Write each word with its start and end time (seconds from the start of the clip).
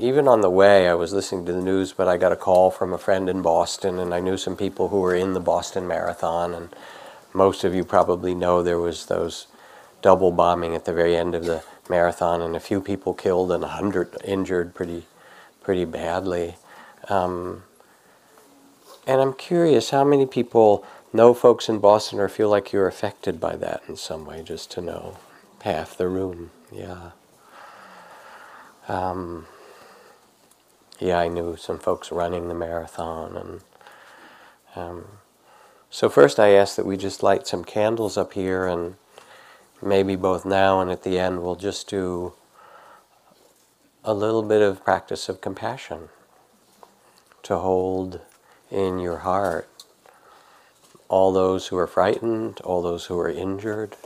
even 0.00 0.26
on 0.26 0.40
the 0.40 0.50
way, 0.50 0.88
I 0.88 0.94
was 0.94 1.12
listening 1.12 1.44
to 1.46 1.52
the 1.52 1.62
news, 1.62 1.92
but 1.92 2.08
I 2.08 2.16
got 2.16 2.32
a 2.32 2.36
call 2.36 2.70
from 2.70 2.92
a 2.92 2.98
friend 2.98 3.28
in 3.28 3.42
Boston, 3.42 3.98
and 3.98 4.14
I 4.14 4.20
knew 4.20 4.36
some 4.36 4.56
people 4.56 4.88
who 4.88 5.00
were 5.00 5.14
in 5.14 5.34
the 5.34 5.40
Boston 5.40 5.86
Marathon, 5.86 6.54
and 6.54 6.70
most 7.34 7.64
of 7.64 7.74
you 7.74 7.84
probably 7.84 8.34
know 8.34 8.62
there 8.62 8.78
was 8.78 9.06
those 9.06 9.46
double 10.02 10.32
bombing 10.32 10.74
at 10.74 10.86
the 10.86 10.92
very 10.92 11.16
end 11.16 11.34
of 11.34 11.44
the 11.44 11.62
marathon, 11.88 12.40
and 12.40 12.56
a 12.56 12.60
few 12.60 12.80
people 12.80 13.12
killed 13.12 13.52
and 13.52 13.62
a 13.62 13.68
hundred 13.68 14.16
injured 14.24 14.74
pretty, 14.74 15.04
pretty 15.62 15.84
badly. 15.84 16.56
Um, 17.08 17.64
and 19.06 19.20
I'm 19.20 19.34
curious 19.34 19.90
how 19.90 20.04
many 20.04 20.26
people 20.26 20.84
know 21.12 21.34
folks 21.34 21.68
in 21.68 21.78
Boston 21.78 22.20
or 22.20 22.28
feel 22.28 22.48
like 22.48 22.72
you're 22.72 22.86
affected 22.86 23.40
by 23.40 23.56
that 23.56 23.82
in 23.88 23.96
some 23.96 24.24
way, 24.24 24.42
just 24.42 24.70
to 24.72 24.80
know. 24.80 25.18
Half 25.62 25.98
the 25.98 26.08
room, 26.08 26.50
yeah. 26.72 27.10
Um, 28.88 29.46
yeah, 31.00 31.18
I 31.18 31.28
knew 31.28 31.56
some 31.56 31.78
folks 31.78 32.12
running 32.12 32.48
the 32.48 32.54
marathon, 32.54 33.36
and 33.36 33.60
um, 34.76 35.04
so 35.90 36.08
first 36.08 36.38
I 36.38 36.50
asked 36.50 36.76
that 36.76 36.86
we 36.86 36.96
just 36.96 37.22
light 37.22 37.46
some 37.46 37.64
candles 37.64 38.16
up 38.18 38.34
here, 38.34 38.66
and 38.66 38.96
maybe 39.82 40.14
both 40.14 40.44
now 40.44 40.80
and 40.80 40.90
at 40.90 41.02
the 41.02 41.18
end 41.18 41.42
we'll 41.42 41.56
just 41.56 41.88
do 41.88 42.34
a 44.04 44.14
little 44.14 44.42
bit 44.42 44.62
of 44.62 44.84
practice 44.84 45.28
of 45.28 45.40
compassion 45.40 46.10
to 47.42 47.58
hold 47.58 48.20
in 48.70 48.98
your 48.98 49.18
heart 49.18 49.68
all 51.08 51.32
those 51.32 51.68
who 51.68 51.76
are 51.76 51.88
frightened, 51.88 52.60
all 52.60 52.82
those 52.82 53.06
who 53.06 53.18
are 53.18 53.28
injured, 53.28 53.96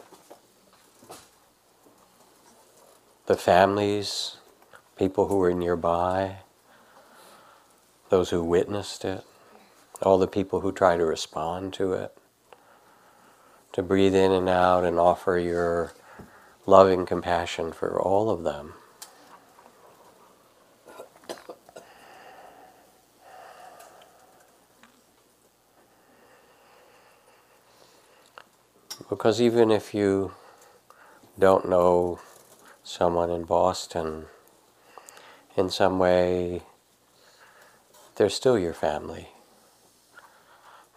the 3.26 3.36
families, 3.36 4.38
people 4.96 5.28
who 5.28 5.40
are 5.42 5.52
nearby, 5.52 6.38
those 8.08 8.30
who 8.30 8.42
witnessed 8.42 9.04
it, 9.04 9.24
all 10.02 10.18
the 10.18 10.26
people 10.26 10.60
who 10.60 10.72
try 10.72 10.96
to 10.96 11.04
respond 11.04 11.72
to 11.74 11.92
it, 11.92 12.16
to 13.72 13.82
breathe 13.82 14.14
in 14.14 14.30
and 14.30 14.48
out 14.48 14.84
and 14.84 14.98
offer 14.98 15.38
your 15.38 15.92
loving 16.66 17.06
compassion 17.06 17.72
for 17.72 18.00
all 18.00 18.30
of 18.30 18.44
them. 18.44 18.74
Because 29.08 29.40
even 29.40 29.70
if 29.70 29.92
you 29.92 30.32
don't 31.38 31.68
know 31.68 32.20
someone 32.82 33.30
in 33.30 33.44
Boston, 33.44 34.26
in 35.56 35.68
some 35.68 35.98
way, 35.98 36.62
they're 38.16 38.30
still 38.30 38.58
your 38.58 38.74
family. 38.74 39.28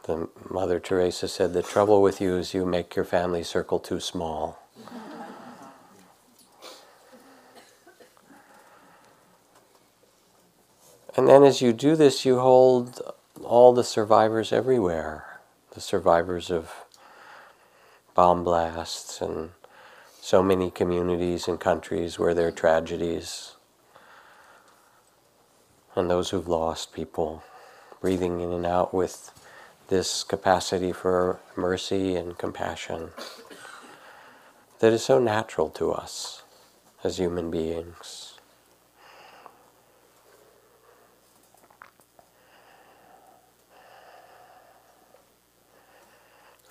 The 0.03 0.29
Mother 0.49 0.79
Teresa 0.79 1.27
said, 1.27 1.53
the 1.53 1.61
trouble 1.61 2.01
with 2.01 2.21
you 2.21 2.37
is 2.37 2.53
you 2.53 2.65
make 2.65 2.95
your 2.95 3.05
family 3.05 3.43
circle 3.43 3.79
too 3.79 3.99
small. 3.99 4.59
And 11.17 11.27
then 11.27 11.43
as 11.43 11.61
you 11.61 11.73
do 11.73 11.95
this, 11.95 12.25
you 12.25 12.39
hold 12.39 13.01
all 13.43 13.73
the 13.73 13.83
survivors 13.83 14.53
everywhere, 14.53 15.39
the 15.71 15.81
survivors 15.81 16.51
of 16.51 16.71
bomb 18.13 18.43
blasts 18.43 19.19
and 19.19 19.49
so 20.21 20.43
many 20.43 20.69
communities 20.69 21.47
and 21.47 21.59
countries 21.59 22.19
where 22.19 22.33
there 22.33 22.47
are 22.47 22.51
tragedies 22.51 23.56
and 25.97 26.09
those 26.09 26.29
who've 26.29 26.47
lost 26.47 26.93
people, 26.93 27.43
breathing 28.01 28.39
in 28.39 28.51
and 28.51 28.65
out 28.65 28.93
with 28.93 29.31
this 29.87 30.23
capacity 30.23 30.91
for 30.91 31.39
mercy 31.55 32.15
and 32.15 32.37
compassion 32.37 33.09
that 34.79 34.93
is 34.93 35.03
so 35.03 35.19
natural 35.19 35.69
to 35.69 35.91
us 35.91 36.43
as 37.03 37.17
human 37.17 37.49
beings. 37.49 38.33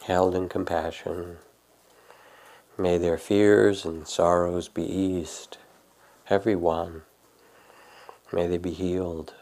held 0.07 0.37
in 0.37 0.49
compassion. 0.49 1.37
May 2.79 2.97
their 2.97 3.19
fears 3.19 3.85
and 3.85 4.07
sorrows 4.07 4.69
be 4.69 4.85
eased, 4.85 5.59
every 6.31 6.55
one. 6.55 7.03
May 8.33 8.49
they 8.49 8.59
be 8.59 8.73
healed. 8.73 9.35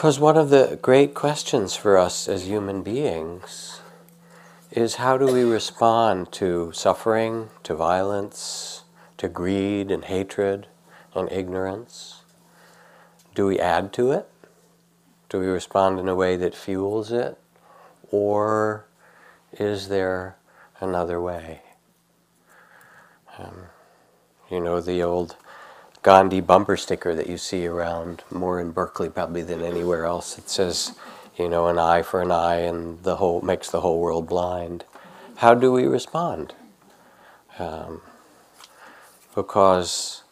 Because 0.00 0.18
one 0.18 0.38
of 0.38 0.48
the 0.48 0.78
great 0.80 1.12
questions 1.12 1.76
for 1.76 1.98
us 1.98 2.26
as 2.26 2.46
human 2.46 2.82
beings 2.82 3.82
is 4.70 4.94
how 4.94 5.18
do 5.18 5.26
we 5.26 5.42
respond 5.42 6.32
to 6.32 6.72
suffering, 6.72 7.50
to 7.64 7.74
violence, 7.74 8.84
to 9.18 9.28
greed 9.28 9.90
and 9.90 10.06
hatred 10.06 10.68
and 11.14 11.30
ignorance? 11.30 12.22
Do 13.34 13.44
we 13.44 13.60
add 13.60 13.92
to 13.92 14.10
it? 14.12 14.26
Do 15.28 15.38
we 15.38 15.44
respond 15.44 16.00
in 16.00 16.08
a 16.08 16.14
way 16.14 16.34
that 16.34 16.54
fuels 16.54 17.12
it? 17.12 17.36
Or 18.10 18.86
is 19.52 19.88
there 19.88 20.38
another 20.80 21.20
way? 21.20 21.60
Um, 23.36 23.64
you 24.50 24.60
know 24.60 24.80
the 24.80 25.02
old 25.02 25.36
Gandhi 26.02 26.40
bumper 26.40 26.76
sticker 26.78 27.14
that 27.14 27.28
you 27.28 27.36
see 27.36 27.66
around 27.66 28.24
more 28.30 28.58
in 28.58 28.70
Berkeley 28.70 29.10
probably 29.10 29.42
than 29.42 29.62
anywhere 29.62 30.06
else. 30.06 30.38
It 30.38 30.48
says, 30.48 30.94
you 31.36 31.48
know, 31.48 31.68
an 31.68 31.78
eye 31.78 32.02
for 32.02 32.22
an 32.22 32.30
eye 32.30 32.60
and 32.60 33.02
the 33.02 33.16
whole 33.16 33.42
makes 33.42 33.70
the 33.70 33.82
whole 33.82 34.00
world 34.00 34.26
blind. 34.26 34.84
How 35.36 35.54
do 35.54 35.72
we 35.72 35.84
respond? 35.84 36.54
Um, 37.58 38.00
because 39.34 40.22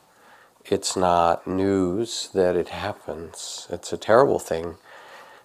it's 0.65 0.97
not 0.97 1.47
news 1.47 2.31
that 2.33 2.57
it 2.57 2.69
happens. 2.69 3.67
It's 3.71 3.93
a 3.93 3.99
terrible 3.99 4.39
thing. 4.39 4.77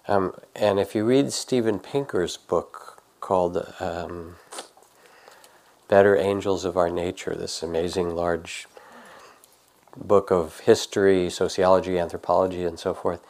Um, 0.08 0.34
and 0.54 0.78
if 0.78 0.94
you 0.94 1.04
read 1.04 1.32
Steven 1.32 1.78
Pinker's 1.78 2.36
book 2.36 3.02
called 3.20 3.66
um, 3.80 4.36
Better 5.88 6.16
Angels 6.16 6.64
of 6.64 6.76
Our 6.76 6.90
Nature, 6.90 7.34
this 7.34 7.62
amazing 7.62 8.14
large 8.14 8.66
book 9.96 10.30
of 10.30 10.60
history, 10.60 11.30
sociology, 11.30 11.98
anthropology, 11.98 12.64
and 12.64 12.78
so 12.78 12.94
forth, 12.94 13.20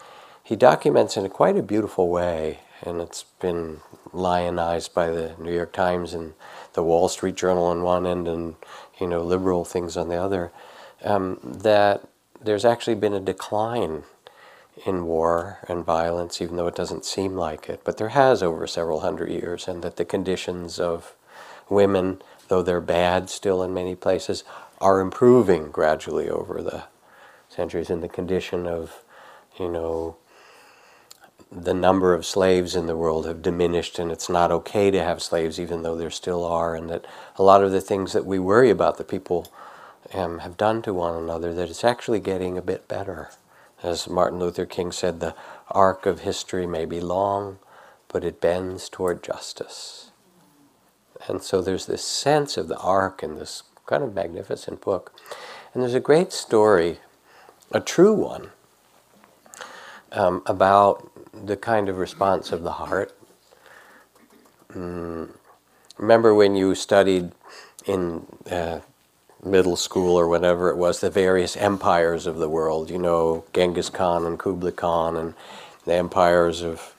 he 0.43 0.57
documents 0.57 1.17
in 1.17 1.25
a 1.25 1.31
quite 1.31 1.57
a 1.57 1.63
beautiful 1.63 2.09
way, 2.09 2.61
and 2.83 3.01
it's 3.01 3.25
been 3.41 3.81
lionized 4.13 4.95
by 4.95 5.09
the 5.09 5.35
New 5.39 5.53
York 5.53 5.73
Times 5.73 6.13
and 6.13 6.35
the 6.75 6.83
Wall 6.83 7.09
Street 7.09 7.35
Journal 7.35 7.65
on 7.65 7.83
one 7.83 8.07
end, 8.07 8.29
and 8.29 8.57
you 9.01 9.07
know 9.07 9.23
liberal 9.23 9.65
things 9.65 9.97
on 9.97 10.09
the 10.09 10.17
other. 10.17 10.53
Um, 11.03 11.39
that 11.43 12.07
there's 12.41 12.65
actually 12.65 12.97
been 12.97 13.15
a 13.15 13.21
decline 13.21 14.05
in 14.85 15.07
war 15.07 15.59
and 15.69 15.85
violence, 15.85 16.43
even 16.43 16.57
though 16.57 16.67
it 16.67 16.75
doesn't 16.75 17.05
seem 17.05 17.35
like 17.37 17.69
it, 17.69 17.81
but 17.85 17.97
there 17.97 18.11
has 18.11 18.43
over 18.43 18.67
several 18.67 19.01
hundred 19.01 19.31
years, 19.31 19.67
and 19.67 19.83
that 19.83 19.97
the 19.97 20.05
conditions 20.05 20.79
of 20.79 21.15
women, 21.69 22.21
though 22.49 22.63
they're 22.63 22.81
bad 22.81 23.31
still 23.31 23.63
in 23.63 23.73
many 23.73 23.95
places, 23.95 24.45
are 24.85 25.01
improving 25.01 25.71
gradually 25.71 26.29
over 26.29 26.61
the 26.61 26.85
centuries 27.49 27.89
in 27.89 28.03
the 28.03 28.09
condition 28.09 28.67
of, 28.67 29.03
you 29.59 29.67
know, 29.67 30.15
the 31.51 31.73
number 31.73 32.13
of 32.13 32.27
slaves 32.27 32.77
in 32.77 32.87
the 32.87 32.97
world 32.97 33.25
have 33.27 33.41
diminished 33.41 33.99
and 33.99 34.13
it's 34.13 34.29
not 34.29 34.53
okay 34.53 34.91
to 34.91 35.03
have 35.03 35.23
slaves 35.23 35.59
even 35.59 35.83
though 35.83 35.97
there 35.97 36.11
still 36.11 36.45
are 36.45 36.75
and 36.75 36.91
that 36.91 37.07
a 37.37 37.43
lot 37.43 37.65
of 37.65 37.73
the 37.73 37.81
things 37.81 38.13
that 38.13 38.27
we 38.27 38.39
worry 38.39 38.69
about 38.69 38.99
that 38.99 39.09
people 39.09 39.51
um, 40.13 40.41
have 40.41 40.59
done 40.59 40.83
to 40.83 40.93
one 40.93 41.15
another 41.15 41.55
that 41.55 41.71
it's 41.71 41.85
actually 41.85 42.21
getting 42.21 42.59
a 42.59 42.63
bit 42.63 42.87
better. 42.87 43.31
As 43.83 44.07
martin 44.07 44.39
luther 44.39 44.67
king 44.67 44.93
said 44.93 45.21
the 45.21 45.35
arc 45.71 46.05
of 46.05 46.21
history 46.21 46.67
may 46.67 46.85
be 46.85 47.01
long 47.01 47.59
but 48.09 48.23
it 48.23 48.41
bends 48.41 48.91
toward 48.91 49.23
justice. 49.23 50.11
And 51.27 51.43
so 51.43 51.63
there's 51.63 51.87
this 51.87 52.05
sense 52.05 52.59
of 52.59 52.69
the 52.69 52.79
arc 52.79 53.23
and 53.23 53.39
this 53.39 53.63
kind 53.87 54.03
of 54.03 54.15
magnificent 54.15 54.81
book 54.81 55.13
and 55.73 55.83
there's 55.83 55.95
a 55.95 56.01
great 56.01 56.33
story 56.33 56.99
a 57.73 57.81
true 57.81 58.13
one 58.15 58.51
um, 60.13 60.43
about 60.47 61.11
the 61.47 61.57
kind 61.57 61.89
of 61.89 61.99
response 61.99 62.53
of 62.53 62.63
the 62.63 62.73
heart. 62.73 63.17
Mm. 64.73 65.31
Remember 65.99 66.35
when 66.35 66.55
you 66.55 66.75
studied 66.75 67.33
in 67.87 68.27
uh, 68.51 68.81
middle 69.45 69.77
school 69.77 70.17
or 70.19 70.29
whatever 70.29 70.71
it 70.71 70.77
was, 70.77 71.01
the 71.01 71.11
various 71.11 71.57
empires 71.57 72.27
of 72.27 72.37
the 72.39 72.49
world, 72.49 72.91
you 72.91 72.99
know, 72.99 73.45
Genghis 73.53 73.91
Khan 73.91 74.25
and 74.25 74.39
Kublai 74.39 74.71
Khan 74.73 75.17
and 75.17 75.35
the 75.85 75.95
empires 75.95 76.63
of 76.63 76.95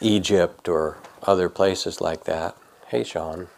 Egypt 0.00 0.68
or 0.68 0.98
other 1.22 1.48
places 1.48 2.00
like 2.00 2.24
that. 2.24 2.56
Hey, 2.88 3.04
Sean. 3.04 3.48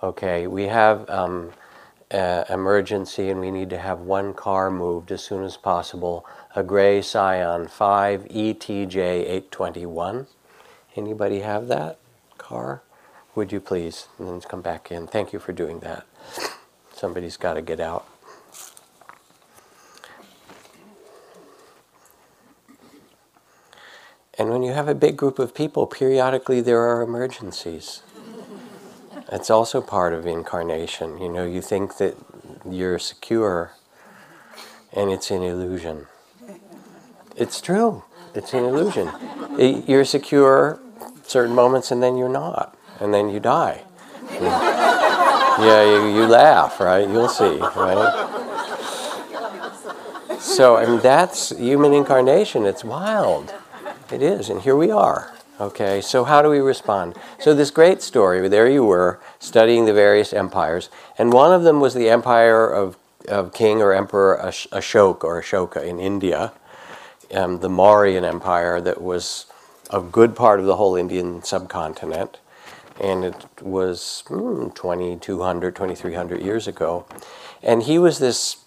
Okay, 0.00 0.46
we 0.46 0.64
have 0.64 1.10
um, 1.10 1.50
uh, 2.12 2.44
emergency 2.48 3.30
and 3.30 3.40
we 3.40 3.50
need 3.50 3.68
to 3.70 3.78
have 3.78 3.98
one 3.98 4.32
car 4.32 4.70
moved 4.70 5.10
as 5.10 5.24
soon 5.24 5.42
as 5.42 5.56
possible. 5.56 6.24
A 6.54 6.62
gray 6.62 7.02
Scion 7.02 7.66
5 7.66 8.26
ETJ 8.26 8.96
821. 8.96 10.28
Anybody 10.94 11.40
have 11.40 11.66
that 11.66 11.98
car? 12.38 12.82
Would 13.34 13.50
you 13.50 13.58
please? 13.58 14.06
And 14.20 14.28
then 14.28 14.40
come 14.40 14.62
back 14.62 14.92
in. 14.92 15.08
Thank 15.08 15.32
you 15.32 15.40
for 15.40 15.52
doing 15.52 15.80
that. 15.80 16.06
Somebody's 16.94 17.36
got 17.36 17.54
to 17.54 17.62
get 17.62 17.80
out. 17.80 18.06
And 24.38 24.50
when 24.50 24.62
you 24.62 24.72
have 24.72 24.86
a 24.86 24.94
big 24.94 25.16
group 25.16 25.40
of 25.40 25.52
people, 25.56 25.88
periodically 25.88 26.60
there 26.60 26.82
are 26.82 27.02
emergencies. 27.02 28.02
It's 29.30 29.50
also 29.50 29.80
part 29.80 30.14
of 30.14 30.26
incarnation. 30.26 31.18
You 31.18 31.28
know, 31.28 31.44
you 31.44 31.60
think 31.60 31.98
that 31.98 32.16
you're 32.68 32.98
secure, 32.98 33.72
and 34.92 35.10
it's 35.10 35.30
an 35.30 35.42
illusion. 35.42 36.06
It's 37.36 37.60
true. 37.60 38.04
It's 38.34 38.54
an 38.54 38.64
illusion. 38.64 39.10
You're 39.58 40.04
secure 40.04 40.80
certain 41.24 41.54
moments, 41.54 41.90
and 41.90 42.02
then 42.02 42.16
you're 42.16 42.28
not, 42.28 42.76
and 43.00 43.12
then 43.12 43.28
you 43.28 43.38
die. 43.40 43.82
Yeah, 45.60 45.84
you, 45.84 46.14
you 46.14 46.26
laugh, 46.26 46.80
right? 46.80 47.08
You'll 47.08 47.28
see, 47.28 47.58
right? 47.58 48.24
So, 50.38 50.76
I 50.76 50.86
mean, 50.86 51.00
that's 51.00 51.50
human 51.50 51.92
incarnation. 51.92 52.64
It's 52.64 52.84
wild. 52.84 53.52
It 54.12 54.22
is, 54.22 54.48
and 54.48 54.62
here 54.62 54.76
we 54.76 54.90
are. 54.90 55.32
Okay, 55.60 56.00
so 56.00 56.22
how 56.22 56.40
do 56.40 56.50
we 56.50 56.60
respond? 56.60 57.16
So, 57.40 57.52
this 57.52 57.72
great 57.72 58.00
story, 58.00 58.48
there 58.48 58.68
you 58.68 58.84
were 58.84 59.18
studying 59.40 59.86
the 59.86 59.92
various 59.92 60.32
empires, 60.32 60.88
and 61.18 61.32
one 61.32 61.52
of 61.52 61.64
them 61.64 61.80
was 61.80 61.94
the 61.94 62.08
empire 62.08 62.70
of, 62.70 62.96
of 63.26 63.52
King 63.52 63.82
or 63.82 63.92
Emperor 63.92 64.38
Ashoka 64.40 65.24
or 65.24 65.42
Ashoka 65.42 65.84
in 65.84 65.98
India, 65.98 66.52
um, 67.34 67.58
the 67.58 67.68
Mauryan 67.68 68.22
Empire 68.22 68.80
that 68.80 69.02
was 69.02 69.46
a 69.90 70.00
good 70.00 70.36
part 70.36 70.60
of 70.60 70.66
the 70.66 70.76
whole 70.76 70.94
Indian 70.94 71.42
subcontinent, 71.42 72.38
and 73.00 73.24
it 73.24 73.46
was 73.60 74.22
hmm, 74.28 74.68
2200, 74.76 75.74
2300 75.74 76.40
years 76.40 76.68
ago. 76.68 77.04
And 77.64 77.82
he 77.82 77.98
was 77.98 78.20
this 78.20 78.58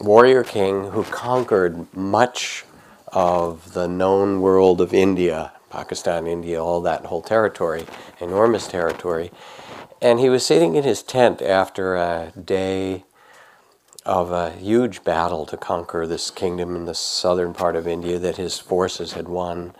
warrior 0.00 0.44
king 0.44 0.90
who 0.90 1.02
conquered 1.02 1.92
much 1.92 2.64
of 3.08 3.72
the 3.72 3.88
known 3.88 4.40
world 4.40 4.80
of 4.80 4.94
India 4.94 5.50
Pakistan, 5.74 6.28
India, 6.28 6.62
all 6.62 6.80
that 6.82 7.06
whole 7.06 7.20
territory, 7.20 7.84
enormous 8.20 8.68
territory. 8.68 9.32
And 10.00 10.20
he 10.20 10.28
was 10.28 10.46
sitting 10.46 10.76
in 10.76 10.84
his 10.84 11.02
tent 11.02 11.42
after 11.42 11.96
a 11.96 12.32
day 12.40 13.02
of 14.06 14.30
a 14.30 14.52
huge 14.52 15.02
battle 15.02 15.44
to 15.46 15.56
conquer 15.56 16.06
this 16.06 16.30
kingdom 16.30 16.76
in 16.76 16.84
the 16.84 16.94
southern 16.94 17.52
part 17.52 17.74
of 17.74 17.88
India 17.88 18.20
that 18.20 18.36
his 18.36 18.56
forces 18.58 19.14
had 19.14 19.26
won, 19.28 19.74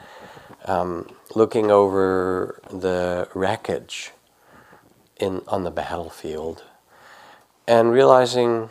um, 0.65 1.09
looking 1.37 1.71
over 1.71 2.61
the 2.71 3.29
wreckage 3.33 4.11
in, 5.21 5.43
on 5.47 5.63
the 5.63 5.71
battlefield 5.71 6.65
and 7.69 7.93
realizing 7.93 8.71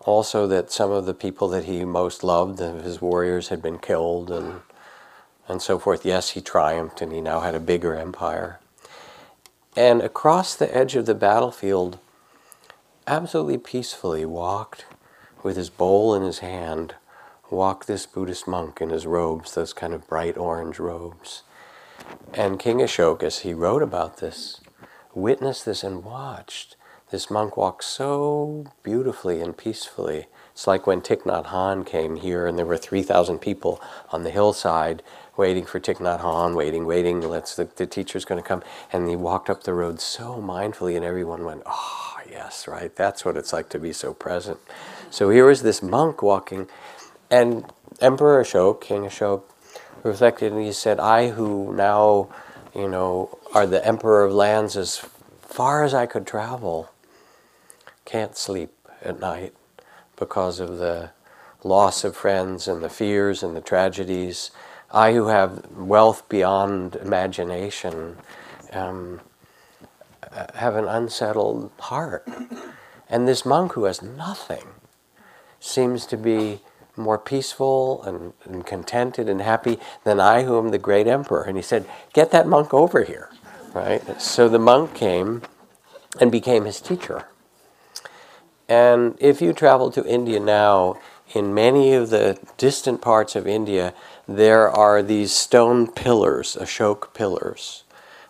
also 0.00 0.46
that 0.46 0.70
some 0.70 0.90
of 0.90 1.06
the 1.06 1.14
people 1.14 1.48
that 1.48 1.64
he 1.64 1.86
most 1.86 2.22
loved, 2.22 2.58
his 2.58 3.00
warriors, 3.00 3.48
had 3.48 3.62
been 3.62 3.78
killed 3.78 4.30
and 4.30 4.60
and 5.48 5.60
so 5.60 5.78
forth. 5.78 6.04
Yes, 6.04 6.30
he 6.30 6.40
triumphed 6.40 7.00
and 7.00 7.12
he 7.12 7.20
now 7.20 7.40
had 7.40 7.54
a 7.54 7.60
bigger 7.60 7.94
empire. 7.94 8.60
And 9.76 10.00
across 10.02 10.54
the 10.54 10.74
edge 10.74 10.94
of 10.94 11.06
the 11.06 11.14
battlefield, 11.14 11.98
absolutely 13.06 13.58
peacefully 13.58 14.24
walked 14.24 14.86
with 15.42 15.56
his 15.56 15.70
bowl 15.70 16.14
in 16.14 16.22
his 16.22 16.38
hand, 16.38 16.94
walked 17.50 17.86
this 17.86 18.06
Buddhist 18.06 18.48
monk 18.48 18.80
in 18.80 18.90
his 18.90 19.06
robes, 19.06 19.54
those 19.54 19.72
kind 19.72 19.92
of 19.92 20.06
bright 20.08 20.36
orange 20.36 20.78
robes. 20.78 21.42
And 22.32 22.58
King 22.58 22.78
Ashoka, 22.78 23.24
as 23.24 23.40
he 23.40 23.52
wrote 23.52 23.82
about 23.82 24.18
this, 24.18 24.60
witnessed 25.14 25.64
this 25.64 25.84
and 25.84 26.04
watched 26.04 26.76
this 27.10 27.30
monk 27.30 27.56
walk 27.56 27.82
so 27.82 28.66
beautifully 28.82 29.40
and 29.40 29.56
peacefully. 29.56 30.26
It's 30.54 30.68
like 30.68 30.86
when 30.86 31.00
Thich 31.00 31.22
Nhat 31.22 31.46
Hanh 31.46 31.84
came 31.84 32.14
here 32.14 32.46
and 32.46 32.56
there 32.56 32.64
were 32.64 32.76
3,000 32.76 33.40
people 33.40 33.82
on 34.10 34.22
the 34.22 34.30
hillside 34.30 35.02
waiting 35.36 35.64
for 35.64 35.80
Thich 35.80 35.96
Nhat 35.96 36.20
Hanh, 36.20 36.54
waiting, 36.54 36.86
waiting. 36.86 37.20
Let's 37.20 37.56
the, 37.56 37.64
the 37.74 37.88
teacher's 37.88 38.24
going 38.24 38.40
to 38.40 38.48
come, 38.48 38.62
and 38.92 39.08
he 39.08 39.16
walked 39.16 39.50
up 39.50 39.64
the 39.64 39.74
road 39.74 40.00
so 40.00 40.36
mindfully, 40.40 40.94
and 40.94 41.04
everyone 41.04 41.44
went, 41.44 41.64
"Oh, 41.66 42.18
yes, 42.30 42.68
right. 42.68 42.94
That's 42.94 43.24
what 43.24 43.36
it's 43.36 43.52
like 43.52 43.68
to 43.70 43.80
be 43.80 43.92
so 43.92 44.14
present." 44.14 44.60
So 45.10 45.28
here 45.30 45.44
was 45.44 45.62
this 45.62 45.82
monk 45.82 46.22
walking, 46.22 46.68
and 47.32 47.64
Emperor 48.00 48.40
Ashok, 48.40 48.80
King 48.80 49.02
Ashok, 49.02 49.42
reflected, 50.04 50.52
and 50.52 50.62
he 50.62 50.70
said, 50.70 51.00
"I 51.00 51.30
who 51.30 51.74
now, 51.74 52.28
you 52.72 52.88
know, 52.88 53.38
are 53.52 53.66
the 53.66 53.84
emperor 53.84 54.24
of 54.24 54.32
lands 54.32 54.76
as 54.76 54.98
far 55.42 55.82
as 55.82 55.92
I 55.94 56.06
could 56.06 56.28
travel, 56.28 56.90
can't 58.04 58.36
sleep 58.36 58.70
at 59.02 59.18
night 59.18 59.52
because 60.16 60.60
of 60.60 60.78
the." 60.78 61.10
loss 61.66 62.04
of 62.04 62.14
friends 62.14 62.68
and 62.68 62.82
the 62.82 62.90
fears 62.90 63.42
and 63.42 63.56
the 63.56 63.60
tragedies 63.60 64.50
I 64.94 65.12
who 65.12 65.26
have 65.26 65.66
wealth 65.72 66.28
beyond 66.28 66.94
imagination 66.96 68.18
um, 68.72 69.20
have 70.54 70.76
an 70.76 70.86
unsettled 70.86 71.72
heart. 71.80 72.28
And 73.08 73.26
this 73.26 73.44
monk 73.44 73.72
who 73.72 73.84
has 73.84 74.02
nothing 74.02 74.66
seems 75.58 76.06
to 76.06 76.16
be 76.16 76.60
more 76.96 77.18
peaceful 77.18 78.04
and, 78.04 78.34
and, 78.44 78.64
contented 78.64 79.28
and 79.28 79.40
happy 79.40 79.80
than 80.04 80.20
I, 80.20 80.44
who 80.44 80.58
am 80.58 80.68
the 80.68 80.78
great 80.78 81.08
emperor. 81.08 81.42
And 81.42 81.56
he 81.56 81.62
said, 81.62 81.86
Get 82.12 82.30
that 82.30 82.46
monk 82.46 82.72
over 82.72 83.02
here. 83.02 83.30
Right? 83.72 84.20
So 84.22 84.48
the 84.48 84.60
monk 84.60 84.94
came 84.94 85.42
and 86.20 86.30
became 86.30 86.66
his 86.66 86.80
teacher. 86.80 87.26
And 88.68 89.16
if 89.20 89.42
you 89.42 89.52
travel 89.52 89.90
to 89.92 90.06
India 90.06 90.40
now, 90.40 90.98
in 91.34 91.52
many 91.52 91.92
of 91.92 92.10
the 92.10 92.38
distant 92.56 93.00
parts 93.02 93.36
of 93.36 93.46
India, 93.46 93.92
there 94.26 94.70
are 94.70 95.02
these 95.02 95.32
stone 95.32 95.90
pillars, 95.90 96.56
Ashok 96.58 97.12
pillars, 97.12 97.84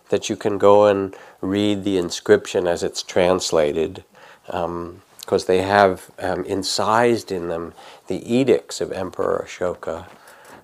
that 0.09 0.29
you 0.29 0.35
can 0.35 0.57
go 0.57 0.85
and 0.85 1.15
read 1.41 1.83
the 1.83 1.97
inscription 1.97 2.67
as 2.67 2.83
it's 2.83 3.03
translated, 3.03 4.03
because 4.45 4.63
um, 4.65 5.47
they 5.47 5.61
have 5.61 6.11
um, 6.19 6.43
incised 6.45 7.31
in 7.31 7.47
them 7.47 7.73
the 8.07 8.33
edicts 8.33 8.81
of 8.81 8.91
Emperor 8.91 9.45
Ashoka, 9.47 10.07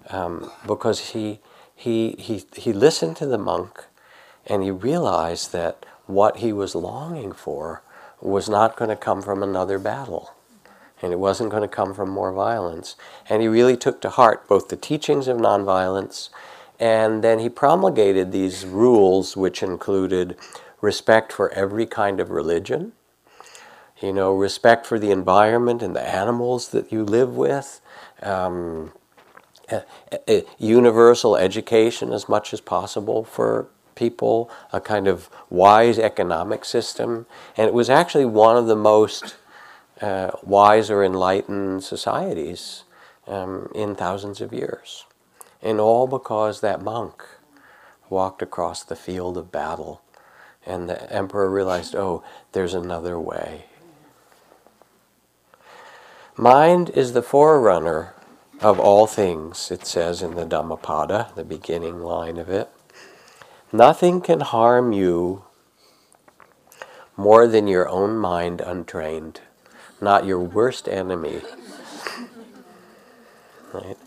um, 0.10 0.52
because 0.68 1.12
he, 1.12 1.40
he, 1.76 2.16
he, 2.18 2.44
he 2.56 2.74
listened 2.74 3.16
to 3.18 3.26
the 3.26 3.38
monk 3.38 3.86
and 4.46 4.64
he 4.64 4.72
realized 4.72 5.52
that 5.54 5.86
what 6.08 6.38
he 6.38 6.52
was 6.52 6.76
longing 6.76 7.32
for 7.32 7.82
was 8.22 8.50
not 8.50 8.78
going 8.78 8.90
to 8.90 8.96
come 8.98 9.22
from 9.22 9.44
another 9.44 9.80
battle 9.80 10.34
and 11.02 11.14
it 11.14 11.20
wasn't 11.20 11.52
going 11.52 11.64
to 11.64 11.70
come 11.70 11.94
from 11.94 12.10
more 12.10 12.34
violence. 12.34 12.96
And 13.30 13.42
he 13.42 13.50
really 13.50 13.78
took 13.78 14.02
to 14.02 14.10
heart 14.12 14.48
both 14.48 14.70
the 14.70 14.78
teachings 14.78 15.28
of 15.28 15.38
nonviolence 15.38 16.30
and 16.80 17.24
then 17.24 17.40
he 17.40 17.50
promulgated 17.50 18.32
these 18.32 18.66
rules, 18.66 19.38
which 19.38 19.64
included 19.64 20.38
respect 20.82 21.34
for 21.34 21.52
every 21.54 21.86
kind 21.88 22.20
of 22.20 22.32
religion. 22.32 22.94
you 24.02 24.14
know, 24.14 24.34
respect 24.34 24.86
for 24.88 25.00
the 25.00 25.12
environment 25.12 25.82
and 25.84 25.96
the 25.96 26.08
animals 26.08 26.70
that 26.70 26.92
you 26.92 27.04
live 27.06 27.36
with, 27.36 27.82
um, 28.24 28.94
universal 30.60 31.38
education 31.38 32.14
as 32.14 32.30
much 32.30 32.54
as 32.54 32.62
possible 32.62 33.24
for 33.24 33.68
people, 34.02 34.50
a 34.74 34.82
kind 34.82 35.08
of 35.08 35.30
wise 35.52 36.00
economic 36.00 36.66
system. 36.66 37.28
And 37.56 37.68
it 37.68 37.74
was 37.74 37.88
actually 37.88 38.26
one 38.26 38.58
of 38.58 38.66
the 38.66 38.76
most 38.76 39.36
uh, 40.02 40.32
wise 40.42 40.90
or 40.90 41.04
enlightened 41.04 41.84
societies 41.84 42.84
um, 43.28 43.72
in 43.76 43.96
thousands 43.96 44.42
of 44.42 44.52
years. 44.52 45.06
And 45.62 45.80
all 45.80 46.08
because 46.08 46.62
that 46.62 46.82
monk 46.82 47.24
walked 48.10 48.42
across 48.42 48.84
the 48.84 48.96
field 48.96 49.38
of 49.38 49.52
battle 49.52 50.02
and 50.66 50.90
the 50.90 51.12
emperor 51.14 51.50
realized, 51.50 51.96
oh, 51.96 52.24
there's 52.54 52.74
another 52.74 53.20
way. 53.20 53.66
Mind 56.36 56.90
is 56.90 57.14
the 57.14 57.22
forerunner 57.22 58.16
of 58.62 58.80
all 58.80 59.06
things, 59.06 59.70
it 59.72 59.86
says 59.86 60.24
in 60.24 60.36
the 60.36 60.46
Dhammapada, 60.46 61.32
the 61.36 61.44
beginning 61.44 62.02
line 62.02 62.38
of 62.38 62.50
it. 62.50 62.70
Nothing 63.74 64.20
can 64.20 64.42
harm 64.42 64.92
you 64.92 65.46
more 67.16 67.48
than 67.48 67.68
your 67.68 67.88
own 67.88 68.18
mind 68.18 68.60
untrained, 68.60 69.42
not 70.02 70.26
your 70.26 70.40
worst 70.40 70.90
enemy. 70.90 71.42
Right? 73.74 73.98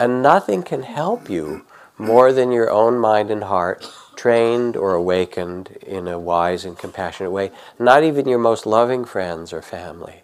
And 0.00 0.22
nothing 0.22 0.62
can 0.64 0.82
help 0.82 1.30
you 1.30 1.64
more 1.96 2.32
than 2.32 2.50
your 2.50 2.70
own 2.70 2.98
mind 2.98 3.30
and 3.30 3.44
heart 3.44 3.88
trained 4.16 4.76
or 4.76 4.94
awakened 4.94 5.78
in 5.86 6.08
a 6.08 6.18
wise 6.18 6.64
and 6.64 6.76
compassionate 6.76 7.30
way, 7.30 7.52
not 7.78 8.02
even 8.02 8.28
your 8.28 8.38
most 8.38 8.66
loving 8.66 9.04
friends 9.04 9.52
or 9.52 9.62
family. 9.62 10.22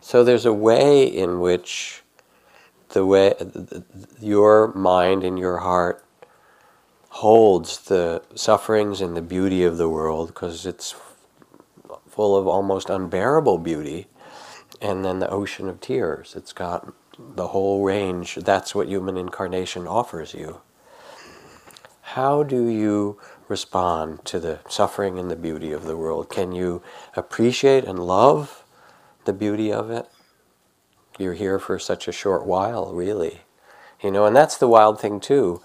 So 0.00 0.24
there's 0.24 0.46
a 0.46 0.52
way 0.52 1.06
in 1.06 1.38
which 1.38 2.02
the 2.98 3.06
way 3.06 3.34
your 4.20 4.72
mind 4.74 5.24
and 5.24 5.38
your 5.38 5.58
heart 5.58 6.04
holds 7.10 7.78
the 7.84 8.22
sufferings 8.34 9.00
and 9.00 9.16
the 9.16 9.22
beauty 9.22 9.62
of 9.64 9.78
the 9.78 9.88
world 9.88 10.28
because 10.28 10.66
it's 10.66 10.94
full 12.08 12.36
of 12.36 12.46
almost 12.46 12.90
unbearable 12.90 13.58
beauty 13.58 14.06
and 14.80 15.04
then 15.04 15.18
the 15.18 15.30
ocean 15.30 15.68
of 15.68 15.80
tears 15.80 16.34
it's 16.36 16.52
got 16.52 16.92
the 17.18 17.48
whole 17.48 17.84
range. 17.84 18.36
That's 18.36 18.74
what 18.74 18.88
human 18.88 19.16
incarnation 19.16 19.86
offers 19.86 20.34
you. 20.34 20.60
How 22.02 22.42
do 22.42 22.68
you 22.68 23.18
respond 23.48 24.24
to 24.26 24.38
the 24.40 24.60
suffering 24.68 25.18
and 25.18 25.30
the 25.30 25.36
beauty 25.36 25.72
of 25.72 25.84
the 25.84 25.96
world? 25.96 26.30
Can 26.30 26.52
you 26.52 26.82
appreciate 27.16 27.84
and 27.84 27.98
love 27.98 28.64
the 29.24 29.32
beauty 29.32 29.72
of 29.72 29.90
it? 29.90 30.08
You're 31.18 31.34
here 31.34 31.58
for 31.58 31.78
such 31.78 32.08
a 32.08 32.12
short 32.12 32.46
while, 32.46 32.92
really. 32.92 33.40
You 34.00 34.10
know, 34.10 34.24
and 34.24 34.34
that's 34.34 34.56
the 34.56 34.68
wild 34.68 35.00
thing, 35.00 35.20
too. 35.20 35.60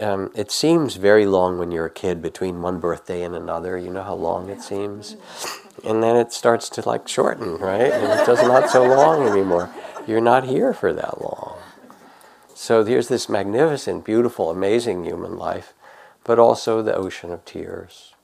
Um, 0.00 0.30
it 0.34 0.50
seems 0.50 0.96
very 0.96 1.26
long 1.26 1.58
when 1.58 1.70
you're 1.70 1.86
a 1.86 1.90
kid 1.90 2.20
between 2.20 2.62
one 2.62 2.78
birthday 2.78 3.22
and 3.22 3.34
another. 3.34 3.78
You 3.78 3.90
know 3.90 4.02
how 4.02 4.14
long 4.14 4.48
it 4.48 4.62
seems? 4.62 5.16
And 5.84 6.02
then 6.02 6.16
it 6.16 6.32
starts 6.32 6.68
to 6.70 6.88
like 6.88 7.08
shorten, 7.08 7.56
right? 7.56 7.92
And 7.92 8.20
it 8.20 8.26
does 8.26 8.42
not 8.42 8.68
so 8.68 8.84
long 8.84 9.26
anymore 9.26 9.72
you're 10.08 10.20
not 10.22 10.44
here 10.44 10.72
for 10.72 10.92
that 10.94 11.20
long. 11.20 11.58
So 12.54 12.82
there's 12.82 13.08
this 13.08 13.28
magnificent, 13.28 14.04
beautiful, 14.04 14.50
amazing 14.50 15.04
human 15.04 15.36
life, 15.36 15.74
but 16.24 16.38
also 16.38 16.82
the 16.82 16.96
ocean 16.96 17.30
of 17.30 17.44
tears. 17.44 18.14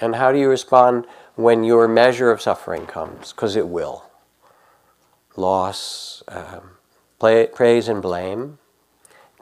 And 0.00 0.16
how 0.16 0.32
do 0.32 0.38
you 0.38 0.48
respond 0.48 1.06
when 1.34 1.64
your 1.64 1.86
measure 1.86 2.30
of 2.30 2.40
suffering 2.40 2.86
comes? 2.86 3.32
Because 3.32 3.56
it 3.56 3.68
will. 3.68 4.05
Loss, 5.36 6.22
um, 6.28 6.70
play, 7.18 7.46
praise 7.46 7.88
and 7.88 8.02
blame, 8.02 8.58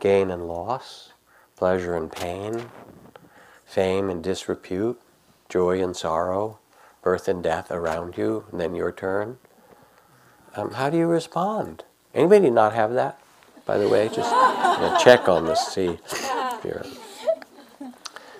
gain 0.00 0.30
and 0.30 0.46
loss, 0.48 1.12
pleasure 1.56 1.96
and 1.96 2.10
pain, 2.10 2.66
fame 3.64 4.10
and 4.10 4.22
disrepute, 4.22 5.00
joy 5.48 5.82
and 5.82 5.96
sorrow, 5.96 6.58
birth 7.02 7.28
and 7.28 7.42
death 7.42 7.70
around 7.70 8.16
you, 8.16 8.44
and 8.50 8.60
then 8.60 8.74
your 8.74 8.90
turn 8.90 9.38
um, 10.56 10.72
how 10.72 10.88
do 10.88 10.96
you 10.96 11.06
respond? 11.06 11.84
Anybody 12.14 12.48
not 12.48 12.74
have 12.74 12.92
that? 12.94 13.18
By 13.66 13.78
the 13.78 13.88
way, 13.88 14.08
just 14.08 14.30
check 15.02 15.28
on 15.28 15.46
this, 15.46 15.66
see. 15.66 15.98
Here. 16.62 16.84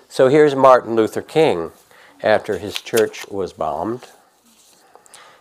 So 0.07 0.29
here's 0.29 0.55
Martin 0.55 0.95
Luther 0.95 1.21
King 1.21 1.71
after 2.23 2.57
his 2.57 2.79
church 2.79 3.27
was 3.27 3.51
bombed. 3.51 4.07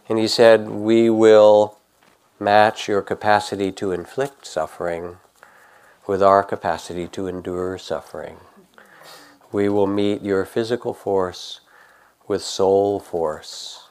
And 0.08 0.18
he 0.18 0.26
said, 0.26 0.68
We 0.68 1.08
will 1.10 1.78
match 2.44 2.86
your 2.86 3.00
capacity 3.00 3.72
to 3.72 3.90
inflict 3.90 4.46
suffering 4.46 5.16
with 6.06 6.22
our 6.22 6.42
capacity 6.42 7.08
to 7.08 7.26
endure 7.26 7.78
suffering. 7.78 8.36
We 9.50 9.70
will 9.70 9.86
meet 9.86 10.22
your 10.22 10.44
physical 10.44 10.92
force 10.92 11.60
with 12.28 12.42
soul 12.42 13.00
force. 13.00 13.88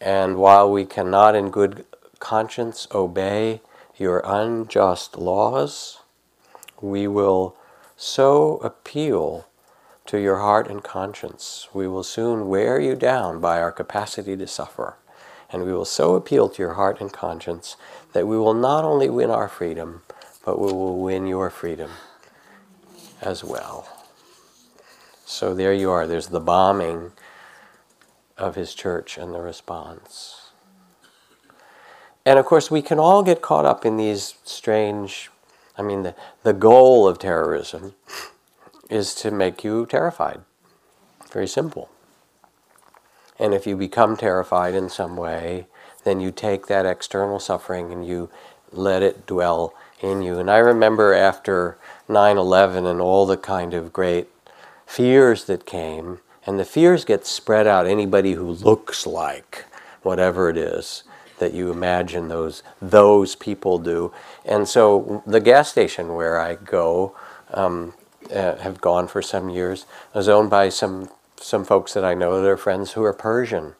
And 0.00 0.36
while 0.36 0.70
we 0.70 0.86
cannot 0.86 1.34
in 1.34 1.50
good 1.50 1.84
conscience 2.18 2.88
obey 2.94 3.60
your 3.96 4.22
unjust 4.24 5.18
laws, 5.18 5.98
we 6.80 7.06
will 7.06 7.56
so 7.96 8.56
appeal 8.58 9.46
to 10.06 10.18
your 10.18 10.36
heart 10.38 10.68
and 10.68 10.82
conscience. 10.82 11.68
We 11.74 11.88
will 11.88 12.02
soon 12.02 12.48
wear 12.48 12.80
you 12.80 12.94
down 12.94 13.40
by 13.40 13.60
our 13.60 13.72
capacity 13.72 14.36
to 14.36 14.46
suffer. 14.46 14.96
And 15.50 15.64
we 15.64 15.72
will 15.72 15.84
so 15.84 16.14
appeal 16.14 16.48
to 16.48 16.62
your 16.62 16.74
heart 16.74 17.00
and 17.00 17.12
conscience 17.12 17.76
that 18.12 18.26
we 18.26 18.36
will 18.36 18.54
not 18.54 18.84
only 18.84 19.08
win 19.08 19.30
our 19.30 19.48
freedom, 19.48 20.02
but 20.44 20.58
we 20.58 20.72
will 20.72 20.98
win 20.98 21.26
your 21.26 21.50
freedom 21.50 21.90
as 23.22 23.44
well. 23.44 23.88
So 25.24 25.54
there 25.54 25.72
you 25.72 25.90
are. 25.90 26.06
There's 26.06 26.28
the 26.28 26.40
bombing 26.40 27.12
of 28.36 28.54
his 28.54 28.74
church 28.74 29.18
and 29.18 29.34
the 29.34 29.40
response. 29.40 30.50
And 32.24 32.38
of 32.38 32.44
course, 32.44 32.70
we 32.70 32.82
can 32.82 32.98
all 32.98 33.22
get 33.22 33.40
caught 33.40 33.64
up 33.64 33.86
in 33.86 33.96
these 33.96 34.34
strange. 34.44 35.30
I 35.78 35.82
mean, 35.82 36.02
the, 36.02 36.14
the 36.42 36.52
goal 36.52 37.06
of 37.06 37.18
terrorism 37.18 37.94
is 38.90 39.14
to 39.16 39.30
make 39.30 39.62
you 39.62 39.86
terrified. 39.86 40.40
Very 41.30 41.46
simple. 41.46 41.88
And 43.38 43.54
if 43.54 43.66
you 43.66 43.76
become 43.76 44.16
terrified 44.16 44.74
in 44.74 44.88
some 44.88 45.16
way, 45.16 45.66
then 46.04 46.20
you 46.20 46.30
take 46.30 46.66
that 46.66 46.86
external 46.86 47.38
suffering 47.38 47.92
and 47.92 48.06
you 48.06 48.30
let 48.72 49.02
it 49.02 49.26
dwell 49.26 49.74
in 50.00 50.22
you. 50.22 50.38
And 50.38 50.50
I 50.50 50.58
remember 50.58 51.12
after 51.12 51.78
9 52.08 52.36
11 52.36 52.86
and 52.86 53.00
all 53.00 53.26
the 53.26 53.36
kind 53.36 53.74
of 53.74 53.92
great 53.92 54.28
fears 54.86 55.44
that 55.44 55.66
came, 55.66 56.20
and 56.46 56.58
the 56.58 56.64
fears 56.64 57.04
get 57.04 57.26
spread 57.26 57.66
out. 57.66 57.86
Anybody 57.86 58.32
who 58.32 58.50
looks 58.50 59.06
like 59.06 59.64
whatever 60.02 60.48
it 60.48 60.56
is 60.56 61.02
that 61.38 61.52
you 61.52 61.70
imagine 61.70 62.28
those 62.28 62.62
those 62.80 63.34
people 63.34 63.78
do. 63.78 64.12
And 64.44 64.68
so 64.68 65.22
the 65.26 65.40
gas 65.40 65.70
station 65.70 66.14
where 66.14 66.38
I 66.40 66.54
go, 66.54 67.14
um, 67.50 67.94
uh, 68.32 68.56
have 68.56 68.80
gone 68.80 69.08
for 69.08 69.22
some 69.22 69.50
years, 69.50 69.86
was 70.14 70.28
owned 70.28 70.50
by 70.50 70.68
some 70.68 71.10
some 71.46 71.64
folks 71.64 71.94
that 71.94 72.04
I 72.04 72.14
know. 72.14 72.42
They're 72.42 72.56
friends 72.56 72.92
who 72.92 73.04
are 73.04 73.12
Persian. 73.12 73.74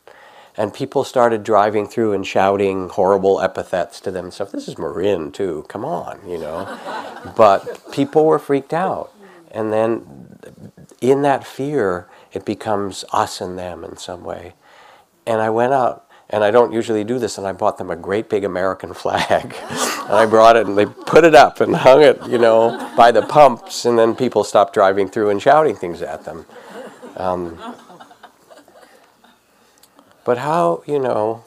And 0.57 0.73
people 0.73 1.05
started 1.05 1.43
driving 1.43 1.87
through 1.87 2.15
and 2.15 2.27
shouting 2.27 2.89
horrible 2.89 3.41
epithets 3.41 4.01
to 4.01 4.11
themselves. 4.11 4.53
This 4.53 4.69
is 4.69 4.79
Marin, 4.79 5.31
too. 5.33 5.67
Come 5.69 5.85
on, 5.85 6.27
you 6.27 6.39
know. 6.39 6.79
but 7.37 7.93
people 7.93 8.25
were 8.25 8.39
freaked 8.39 8.73
out. 8.73 9.13
And 9.51 9.73
then 9.73 10.39
in 11.01 11.23
that 11.23 11.47
fear, 11.47 12.09
it 12.33 12.45
becomes 12.45 13.05
us 13.13 13.41
and 13.41 13.59
them 13.59 13.85
in 13.85 13.97
some 13.97 14.25
way. 14.25 14.55
And 15.27 15.43
I 15.43 15.51
went 15.51 15.73
out, 15.73 16.07
and 16.31 16.43
I 16.43 16.51
don't 16.51 16.73
usually 16.73 17.05
do 17.05 17.19
this, 17.19 17.37
and 17.37 17.47
I 17.47 17.53
bought 17.53 17.79
them 17.79 17.91
a 17.91 17.97
great 17.97 18.31
big 18.31 18.45
American 18.45 18.95
flag. 18.95 19.55
and 19.71 20.13
I 20.13 20.25
brought 20.25 20.57
it, 20.57 20.67
and 20.67 20.79
they 20.79 20.87
put 20.87 21.25
it 21.25 21.35
up 21.35 21.61
and 21.61 21.75
hung 21.75 22.03
it, 22.03 22.25
you 22.29 22.39
know, 22.39 22.93
by 22.97 23.11
the 23.11 23.23
pumps, 23.23 23.85
and 23.85 23.99
then 23.99 24.15
people 24.15 24.45
stopped 24.45 24.73
driving 24.73 25.09
through 25.09 25.31
and 25.31 25.43
shouting 25.43 25.77
things 25.77 26.01
at 26.01 26.25
them. 26.25 26.47
Um, 27.17 27.59
but 30.25 30.39
how, 30.39 30.83
you 30.87 30.99
know, 30.99 31.45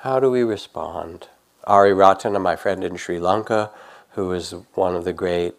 how 0.00 0.20
do 0.20 0.30
we 0.30 0.42
respond? 0.42 1.28
Ariyaratne, 1.66 2.40
my 2.40 2.56
friend 2.56 2.84
in 2.84 2.96
Sri 2.96 3.18
Lanka, 3.18 3.70
who 4.10 4.32
is 4.32 4.54
one 4.74 4.94
of 4.94 5.04
the 5.04 5.12
great 5.12 5.54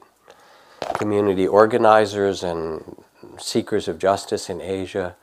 community 0.94 1.48
organizers 1.48 2.44
and 2.44 3.04
seekers 3.38 3.88
of 3.88 4.00
justice 4.00 4.50
in 4.50 4.62
Asia, 4.62 5.16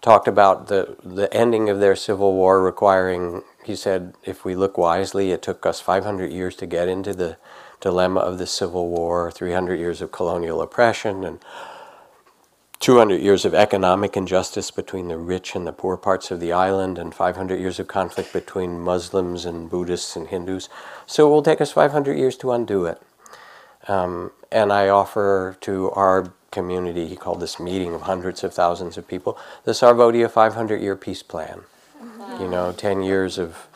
talked 0.00 0.28
about 0.28 0.68
the, 0.68 0.96
the 1.02 1.32
ending 1.32 1.68
of 1.68 1.80
their 1.80 1.96
civil 1.96 2.34
war 2.34 2.62
requiring 2.62 3.42
he 3.64 3.74
said, 3.74 4.14
if 4.22 4.44
we 4.44 4.54
look 4.54 4.76
wisely, 4.76 5.30
it 5.30 5.40
took 5.40 5.64
us 5.64 5.80
500 5.80 6.30
years 6.30 6.54
to 6.56 6.66
get 6.66 6.86
into 6.86 7.14
the 7.14 7.38
dilemma 7.80 8.20
of 8.20 8.36
the 8.36 8.46
Civil 8.46 8.90
War, 8.90 9.30
300 9.30 9.78
years 9.78 10.02
of 10.02 10.12
colonial 10.12 10.60
oppression, 10.60 11.24
and 11.24 11.38
200 12.84 13.22
years 13.22 13.46
of 13.46 13.54
economic 13.54 14.14
injustice 14.14 14.70
between 14.70 15.08
the 15.08 15.16
rich 15.16 15.54
and 15.54 15.66
the 15.66 15.72
poor 15.72 15.96
parts 15.96 16.30
of 16.30 16.38
the 16.38 16.52
island, 16.52 16.98
and 16.98 17.14
500 17.14 17.58
years 17.58 17.80
of 17.80 17.88
conflict 17.88 18.30
between 18.30 18.78
Muslims 18.78 19.46
and 19.46 19.70
Buddhists 19.70 20.16
and 20.16 20.28
Hindus. 20.28 20.68
So 21.06 21.26
it 21.26 21.30
will 21.30 21.42
take 21.42 21.62
us 21.62 21.72
500 21.72 22.12
years 22.18 22.36
to 22.36 22.52
undo 22.52 22.84
it. 22.84 23.00
Um, 23.88 24.32
and 24.52 24.70
I 24.70 24.90
offer 24.90 25.56
to 25.62 25.92
our 25.92 26.34
community, 26.50 27.06
he 27.06 27.16
called 27.16 27.40
this 27.40 27.58
meeting 27.58 27.94
of 27.94 28.02
hundreds 28.02 28.44
of 28.44 28.52
thousands 28.52 28.98
of 28.98 29.08
people, 29.08 29.38
the 29.64 29.72
Sarvodaya 29.72 30.30
500 30.30 30.78
year 30.82 30.94
peace 30.94 31.22
plan. 31.22 31.62
You 32.38 32.48
know, 32.48 32.70
10 32.72 33.02
years 33.02 33.38
of 33.38 33.66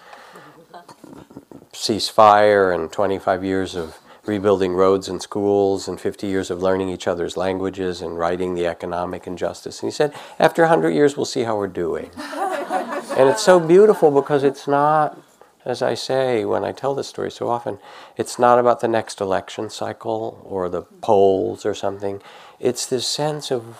ceasefire 1.73 2.75
and 2.75 2.93
25 2.93 3.43
years 3.43 3.75
of 3.75 3.99
rebuilding 4.29 4.75
roads 4.75 5.09
and 5.09 5.21
schools 5.21 5.89
and 5.89 6.01
50 6.01 6.27
years 6.27 6.51
of 6.51 6.63
learning 6.63 6.89
each 6.89 7.09
other's 7.09 7.37
languages 7.37 8.03
and 8.03 8.19
righting 8.19 8.55
the 8.55 8.67
economic 8.67 9.27
injustice. 9.27 9.83
And 9.83 9.91
he 9.91 9.95
said, 9.95 10.15
after 10.39 10.63
100 10.63 10.91
years, 10.91 11.17
we'll 11.17 11.27
see 11.27 11.43
how 11.43 11.57
we're 11.57 11.67
doing. 11.67 12.11
and 12.19 13.29
it's 13.29 13.43
so 13.43 13.59
beautiful 13.59 14.11
because 14.11 14.45
it's 14.45 14.69
not, 14.69 15.19
as 15.65 15.83
I 15.83 15.95
say 15.95 16.45
when 16.45 16.65
I 16.65 16.73
tell 16.73 16.95
this 16.95 17.09
story 17.09 17.31
so 17.31 17.49
often, 17.49 17.79
it's 18.17 18.39
not 18.39 18.59
about 18.59 18.81
the 18.81 18.89
next 18.89 19.21
election 19.21 19.71
cycle 19.71 20.41
or 20.45 20.69
the 20.69 20.83
polls 20.83 21.67
or 21.67 21.75
something. 21.75 22.23
It's 22.61 22.87
this 22.87 23.09
sense 23.09 23.51
of, 23.51 23.79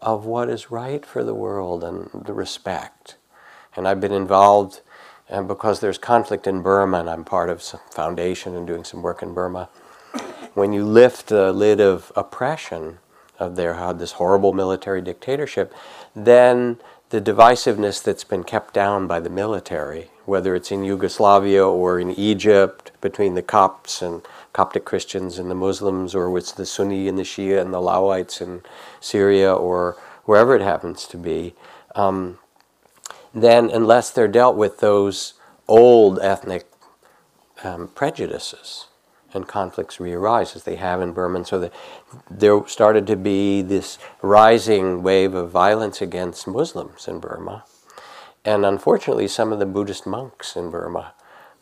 of 0.00 0.24
what 0.24 0.48
is 0.48 0.70
right 0.70 1.04
for 1.04 1.24
the 1.24 1.34
world 1.34 1.84
and 1.84 2.08
the 2.14 2.32
respect. 2.32 3.16
And 3.76 3.86
I've 3.86 4.00
been 4.00 4.12
involved 4.12 4.80
and 5.30 5.46
because 5.46 5.78
there's 5.78 5.96
conflict 5.96 6.48
in 6.48 6.60
Burma, 6.60 6.98
and 6.98 7.08
I'm 7.08 7.24
part 7.24 7.50
of 7.50 7.62
some 7.62 7.80
foundation 7.92 8.56
and 8.56 8.66
doing 8.66 8.82
some 8.82 9.00
work 9.00 9.22
in 9.22 9.32
Burma, 9.32 9.68
when 10.54 10.72
you 10.72 10.84
lift 10.84 11.28
the 11.28 11.52
lid 11.52 11.80
of 11.80 12.12
oppression 12.16 12.98
of 13.38 13.56
their 13.56 13.74
had 13.74 13.98
this 13.98 14.12
horrible 14.12 14.52
military 14.52 15.00
dictatorship, 15.00 15.72
then 16.14 16.78
the 17.08 17.20
divisiveness 17.20 18.02
that's 18.02 18.24
been 18.24 18.44
kept 18.44 18.72
down 18.74 19.06
by 19.06 19.18
the 19.18 19.30
military, 19.30 20.10
whether 20.26 20.54
it's 20.54 20.70
in 20.70 20.84
Yugoslavia 20.84 21.66
or 21.66 21.98
in 21.98 22.10
Egypt 22.12 22.92
between 23.00 23.34
the 23.34 23.42
Copts 23.42 24.02
and 24.02 24.22
Coptic 24.52 24.84
Christians 24.84 25.38
and 25.38 25.50
the 25.50 25.54
Muslims, 25.54 26.14
or 26.14 26.36
it's 26.38 26.52
the 26.52 26.66
Sunni 26.66 27.08
and 27.08 27.18
the 27.18 27.22
Shia 27.22 27.60
and 27.60 27.72
the 27.72 27.78
Alawites 27.78 28.40
in 28.40 28.62
Syria 29.00 29.52
or 29.52 29.96
wherever 30.24 30.54
it 30.54 30.62
happens 30.62 31.06
to 31.06 31.16
be, 31.16 31.54
um, 31.96 32.38
then 33.34 33.70
unless 33.70 34.10
they're 34.10 34.28
dealt 34.28 34.56
with 34.56 34.78
those 34.78 35.34
old 35.66 36.20
ethnic 36.20 36.66
um, 37.64 37.88
prejudices, 37.88 38.86
and 39.32 39.46
conflicts 39.46 40.00
re-arise 40.00 40.56
as 40.56 40.64
they 40.64 40.76
have 40.76 41.00
in 41.00 41.12
Burma. 41.12 41.36
And 41.36 41.46
so 41.46 41.58
the, 41.58 41.72
there 42.30 42.66
started 42.66 43.06
to 43.06 43.16
be 43.16 43.62
this 43.62 43.98
rising 44.22 45.02
wave 45.02 45.34
of 45.34 45.50
violence 45.50 46.00
against 46.00 46.46
Muslims 46.46 47.06
in 47.06 47.20
Burma. 47.20 47.64
And 48.44 48.64
unfortunately, 48.64 49.28
some 49.28 49.52
of 49.52 49.58
the 49.58 49.66
Buddhist 49.66 50.06
monks 50.06 50.56
in 50.56 50.70
Burma 50.70 51.12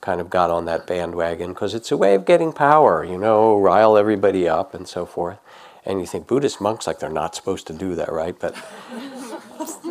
kind 0.00 0.20
of 0.20 0.30
got 0.30 0.50
on 0.50 0.64
that 0.66 0.86
bandwagon 0.86 1.52
because 1.52 1.74
it's 1.74 1.90
a 1.90 1.96
way 1.96 2.14
of 2.14 2.24
getting 2.24 2.52
power, 2.52 3.04
you 3.04 3.18
know, 3.18 3.58
rile 3.58 3.96
everybody 3.96 4.48
up 4.48 4.74
and 4.74 4.86
so 4.86 5.04
forth. 5.04 5.38
And 5.84 6.00
you 6.00 6.06
think 6.06 6.26
Buddhist 6.26 6.60
monks, 6.60 6.86
like 6.86 7.00
they're 7.00 7.08
not 7.10 7.34
supposed 7.34 7.66
to 7.68 7.72
do 7.72 7.94
that, 7.94 8.12
right? 8.12 8.38
But 8.38 8.54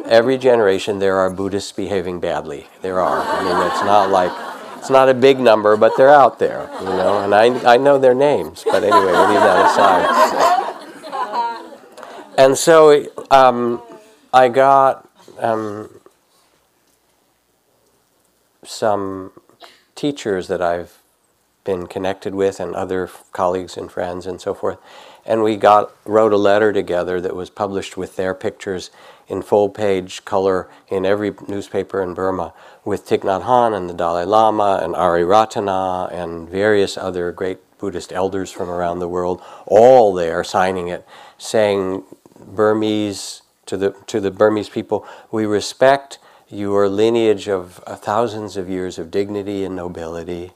every 0.05 0.37
generation 0.37 0.99
there 0.99 1.17
are 1.17 1.29
Buddhists 1.29 1.71
behaving 1.71 2.19
badly. 2.19 2.67
There 2.81 2.99
are. 2.99 3.19
I 3.19 3.43
mean, 3.43 3.71
it's 3.71 3.83
not 3.83 4.09
like 4.09 4.31
it's 4.77 4.89
not 4.89 5.09
a 5.09 5.13
big 5.13 5.39
number, 5.39 5.75
but 5.77 5.93
they're 5.97 6.13
out 6.13 6.39
there, 6.39 6.69
you 6.79 6.85
know, 6.85 7.19
and 7.19 7.33
I, 7.33 7.73
I 7.73 7.77
know 7.77 7.97
their 7.97 8.13
names, 8.13 8.63
but 8.63 8.83
anyway, 8.83 9.11
we'll 9.11 9.29
leave 9.29 9.41
that 9.41 9.71
aside. 9.71 10.27
And 12.37 12.55
so 12.55 13.05
um, 13.31 13.81
I 14.31 14.47
got 14.47 15.09
um, 15.39 15.89
some 18.63 19.31
teachers 19.95 20.47
that 20.47 20.61
I've 20.61 20.99
been 21.63 21.87
connected 21.87 22.35
with 22.35 22.59
and 22.59 22.75
other 22.75 23.09
colleagues 23.33 23.75
and 23.75 23.91
friends 23.91 24.25
and 24.27 24.39
so 24.39 24.53
forth. 24.53 24.77
And 25.25 25.43
we 25.43 25.57
got 25.57 25.91
wrote 26.05 26.31
a 26.31 26.37
letter 26.37 26.71
together 26.71 27.19
that 27.19 27.35
was 27.35 27.49
published 27.49 27.97
with 27.97 28.15
their 28.15 28.33
pictures 28.33 28.91
in 29.27 29.41
full 29.41 29.67
page 29.67 30.23
color 30.23 30.69
in 30.87 31.05
every 31.05 31.33
newspaper 31.47 32.01
in 32.01 32.13
Burma 32.13 32.53
with 32.87 33.05
Thich 33.05 33.19
Nhat 33.19 33.43
Hanh 33.43 33.75
and 33.75 33.89
the 33.89 33.93
Dalai 33.93 34.23
Lama 34.23 34.79
and 34.81 34.95
Ariyaratne 34.95 36.09
and 36.09 36.49
various 36.49 36.97
other 36.97 37.33
great 37.33 37.57
Buddhist 37.79 38.13
elders 38.13 38.49
from 38.49 38.69
around 38.69 38.99
the 38.99 39.09
world, 39.09 39.41
all 39.65 40.13
there 40.13 40.41
signing 40.41 40.87
it, 40.87 41.05
saying 41.37 42.05
Burmese 42.39 43.41
to 43.65 43.75
the 43.75 43.91
to 44.07 44.21
the 44.21 44.31
Burmese 44.31 44.69
people, 44.69 45.05
we 45.31 45.45
respect 45.45 46.17
your 46.47 46.87
lineage 46.87 47.49
of 47.49 47.83
uh, 47.85 47.97
thousands 47.97 48.55
of 48.55 48.69
years 48.69 48.97
of 48.97 49.11
dignity 49.11 49.65
and 49.65 49.75
nobility. 49.75 50.53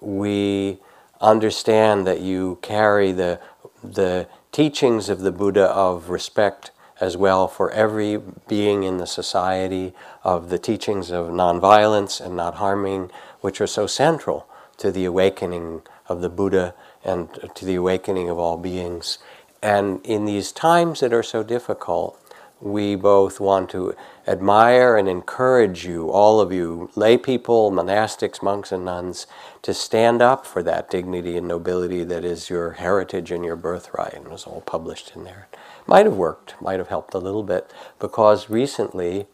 We 0.00 0.78
understand 1.20 2.06
that 2.06 2.20
you 2.20 2.60
carry 2.62 3.10
the 3.10 3.40
the 3.82 4.28
teachings 4.52 5.08
of 5.08 5.22
the 5.22 5.32
Buddha 5.32 5.64
of 5.64 6.10
respect 6.10 6.70
as 7.00 7.16
well 7.16 7.48
for 7.48 7.70
every 7.72 8.20
being 8.46 8.84
in 8.84 8.98
the 8.98 9.06
society 9.06 9.94
of 10.22 10.50
the 10.50 10.58
teachings 10.58 11.10
of 11.10 11.28
nonviolence 11.28 12.20
and 12.20 12.36
not 12.36 12.56
harming, 12.56 13.10
which 13.40 13.60
are 13.60 13.66
so 13.66 13.86
central 13.86 14.46
to 14.76 14.90
the 14.90 15.04
awakening 15.04 15.82
of 16.08 16.20
the 16.20 16.28
Buddha 16.28 16.74
and 17.04 17.28
to 17.54 17.64
the 17.64 17.74
awakening 17.74 18.28
of 18.28 18.38
all 18.38 18.56
beings. 18.56 19.18
And 19.62 20.04
in 20.04 20.24
these 20.24 20.52
times 20.52 21.00
that 21.00 21.12
are 21.12 21.22
so 21.22 21.42
difficult, 21.42 22.16
we 22.60 22.94
both 22.94 23.40
want 23.40 23.70
to 23.70 23.94
admire 24.26 24.96
and 24.96 25.08
encourage 25.08 25.86
you, 25.86 26.10
all 26.10 26.40
of 26.40 26.52
you, 26.52 26.90
lay 26.94 27.16
people, 27.16 27.70
monastics, 27.70 28.42
monks, 28.42 28.70
and 28.70 28.84
nuns, 28.84 29.26
to 29.62 29.72
stand 29.72 30.20
up 30.20 30.46
for 30.46 30.62
that 30.62 30.90
dignity 30.90 31.38
and 31.38 31.48
nobility 31.48 32.04
that 32.04 32.24
is 32.24 32.50
your 32.50 32.72
heritage 32.72 33.30
and 33.30 33.44
your 33.44 33.56
birthright. 33.56 34.12
And 34.12 34.26
it 34.26 34.32
was 34.32 34.44
all 34.44 34.60
published 34.60 35.12
in 35.16 35.24
there 35.24 35.48
might 35.90 36.06
have 36.06 36.16
worked, 36.16 36.54
might 36.62 36.78
have 36.78 36.88
helped 36.88 37.14
a 37.14 37.18
little 37.18 37.42
bit, 37.42 37.70
because 37.98 38.48
recently 38.48 39.26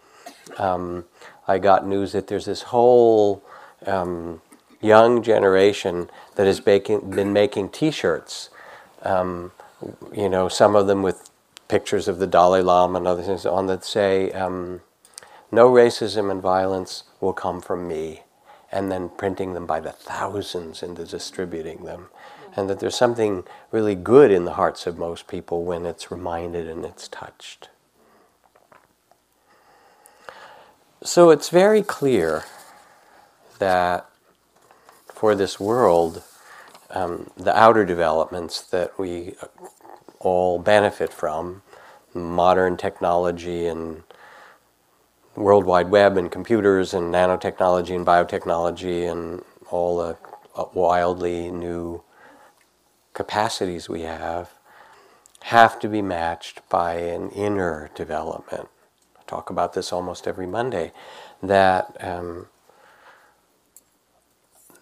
um, 0.58 1.04
I 1.48 1.58
got 1.58 1.86
news 1.86 2.12
that 2.12 2.26
there's 2.26 2.46
this 2.46 2.62
whole 2.62 3.42
um, 3.86 4.40
young 4.80 5.22
generation 5.22 6.10
that 6.36 6.46
has 6.46 6.60
baking, 6.60 7.10
been 7.10 7.32
making 7.32 7.70
T-shirts. 7.70 8.50
Um, 9.02 9.52
you 10.14 10.28
know, 10.28 10.48
some 10.48 10.74
of 10.74 10.86
them 10.86 11.02
with 11.02 11.30
pictures 11.68 12.08
of 12.08 12.18
the 12.18 12.26
Dalai 12.26 12.62
Lama 12.62 12.98
and 12.98 13.06
other 13.06 13.22
things 13.22 13.44
on 13.44 13.66
that 13.66 13.84
say, 13.84 14.32
um, 14.32 14.80
"No 15.52 15.70
racism 15.70 16.30
and 16.30 16.40
violence 16.40 17.04
will 17.20 17.32
come 17.32 17.60
from 17.60 17.86
me," 17.86 18.22
and 18.72 18.90
then 18.90 19.08
printing 19.10 19.54
them 19.54 19.66
by 19.66 19.80
the 19.80 19.92
thousands 19.92 20.82
and 20.82 20.96
distributing 20.96 21.84
them 21.84 22.08
and 22.56 22.70
that 22.70 22.80
there's 22.80 22.96
something 22.96 23.44
really 23.70 23.94
good 23.94 24.30
in 24.30 24.46
the 24.46 24.54
hearts 24.54 24.86
of 24.86 24.98
most 24.98 25.28
people 25.28 25.64
when 25.64 25.84
it's 25.84 26.10
reminded 26.10 26.66
and 26.66 26.84
it's 26.84 27.06
touched. 27.06 27.68
So 31.06 31.30
it's 31.30 31.50
very 31.50 31.82
clear 31.82 32.42
that 33.60 34.10
for 35.06 35.36
this 35.36 35.60
world, 35.60 36.24
um, 36.90 37.30
the 37.36 37.56
outer 37.56 37.84
developments 37.84 38.60
that 38.60 38.98
we 38.98 39.36
all 40.18 40.58
benefit 40.58 41.12
from, 41.12 41.62
modern 42.12 42.76
technology 42.76 43.68
and 43.68 44.02
World 45.36 45.64
Wide 45.64 45.90
Web 45.90 46.16
and 46.16 46.28
computers 46.28 46.92
and 46.92 47.14
nanotechnology 47.14 47.94
and 47.94 48.04
biotechnology 48.04 49.08
and 49.08 49.44
all 49.70 49.98
the 49.98 50.16
wildly 50.74 51.52
new 51.52 52.02
capacities 53.14 53.88
we 53.88 54.00
have 54.02 54.54
have 55.42 55.78
to 55.78 55.88
be 55.88 56.02
matched 56.02 56.68
by 56.68 56.94
an 56.94 57.30
inner 57.30 57.90
development. 57.94 58.68
Talk 59.26 59.50
about 59.50 59.72
this 59.74 59.92
almost 59.92 60.26
every 60.26 60.46
Monday, 60.46 60.92
that 61.42 61.96
um, 62.00 62.48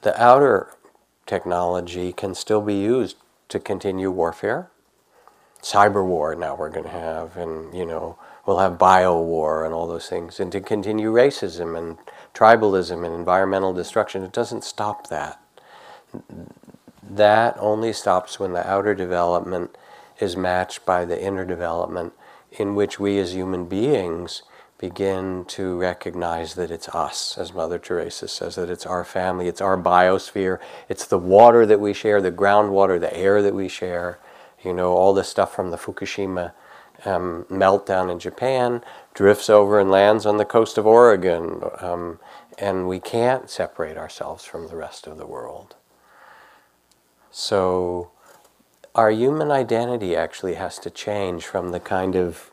the 0.03 0.21
outer 0.23 0.71
technology 1.27 2.13
can 2.13 2.35
still 2.35 2.61
be 2.61 2.75
used 2.75 3.17
to 3.49 3.59
continue 3.59 4.11
warfare. 4.11 4.71
Cyber 5.63 6.05
war 6.05 6.35
now 6.35 6.55
we're 6.55 6.71
going 6.71 6.85
to 6.85 6.91
have, 6.91 7.37
and 7.37 7.75
you 7.75 7.87
know, 7.87 8.19
we'll 8.47 8.59
have 8.59 8.79
bio 8.79 9.19
war 9.21 9.65
and 9.65 9.75
all 9.75 9.87
those 9.87 10.09
things, 10.09 10.41
and 10.41 10.53
to 10.53 10.61
continue 10.61 11.13
racism 11.13 11.77
and 11.79 11.99
tribalism 12.35 13.05
and 13.05 13.15
environmental 13.15 13.73
destruction. 13.73 14.23
It 14.23 14.33
doesn't 14.33 14.65
stop 14.65 15.09
that 15.09 15.41
that 17.09 17.57
only 17.59 17.93
stops 17.93 18.41
when 18.41 18.53
the 18.53 18.69
outer 18.69 18.95
development 18.95 19.77
is 20.21 20.37
matched 20.37 20.85
by 20.87 21.05
the 21.05 21.23
inner 21.23 21.45
development 21.45 22.13
in 22.59 22.75
which 22.75 22.99
we 22.99 23.19
as 23.19 23.35
human 23.35 23.67
beings 23.67 24.43
begin 24.79 25.45
to 25.47 25.79
recognize 25.79 26.55
that 26.55 26.71
it's 26.71 26.89
us, 26.89 27.39
as 27.39 27.55
Mother 27.55 27.79
Teresa 27.79 28.29
says, 28.29 28.57
that 28.57 28.71
it's 28.71 28.87
our 28.87 29.05
family, 29.05 29.49
it's 29.49 29.61
our 29.61 29.79
biosphere, 29.79 30.59
it's 30.89 31.07
the 31.07 31.19
water 31.19 31.65
that 31.65 31.81
we 31.81 31.93
share, 31.93 32.21
the 32.21 32.33
groundwater, 32.33 32.99
the 32.99 33.17
air 33.17 33.41
that 33.41 33.55
we 33.55 33.69
share, 33.69 34.19
you 34.63 34.75
know, 34.75 34.93
all 34.93 35.15
the 35.15 35.25
stuff 35.25 35.55
from 35.55 35.71
the 35.71 35.77
Fukushima 35.77 36.53
um, 37.05 37.47
meltdown 37.51 38.11
in 38.11 38.19
Japan 38.19 38.83
drifts 39.15 39.49
over 39.49 39.79
and 39.79 39.91
lands 39.91 40.27
on 40.27 40.37
the 40.37 40.45
coast 40.45 40.77
of 40.77 40.87
Oregon, 40.87 41.63
um, 41.81 42.19
and 42.59 42.89
we 42.89 43.01
can't 43.01 43.49
separate 43.49 43.97
ourselves 43.97 44.45
from 44.45 44.69
the 44.69 44.77
rest 44.77 45.07
of 45.07 45.19
the 45.19 45.27
world. 45.27 45.77
So, 47.31 48.11
our 48.95 49.11
human 49.11 49.51
identity 49.51 50.15
actually 50.15 50.55
has 50.55 50.79
to 50.79 50.91
change 50.91 51.47
from 51.47 51.71
the 51.71 51.81
kind 51.81 52.15
of 52.15 52.51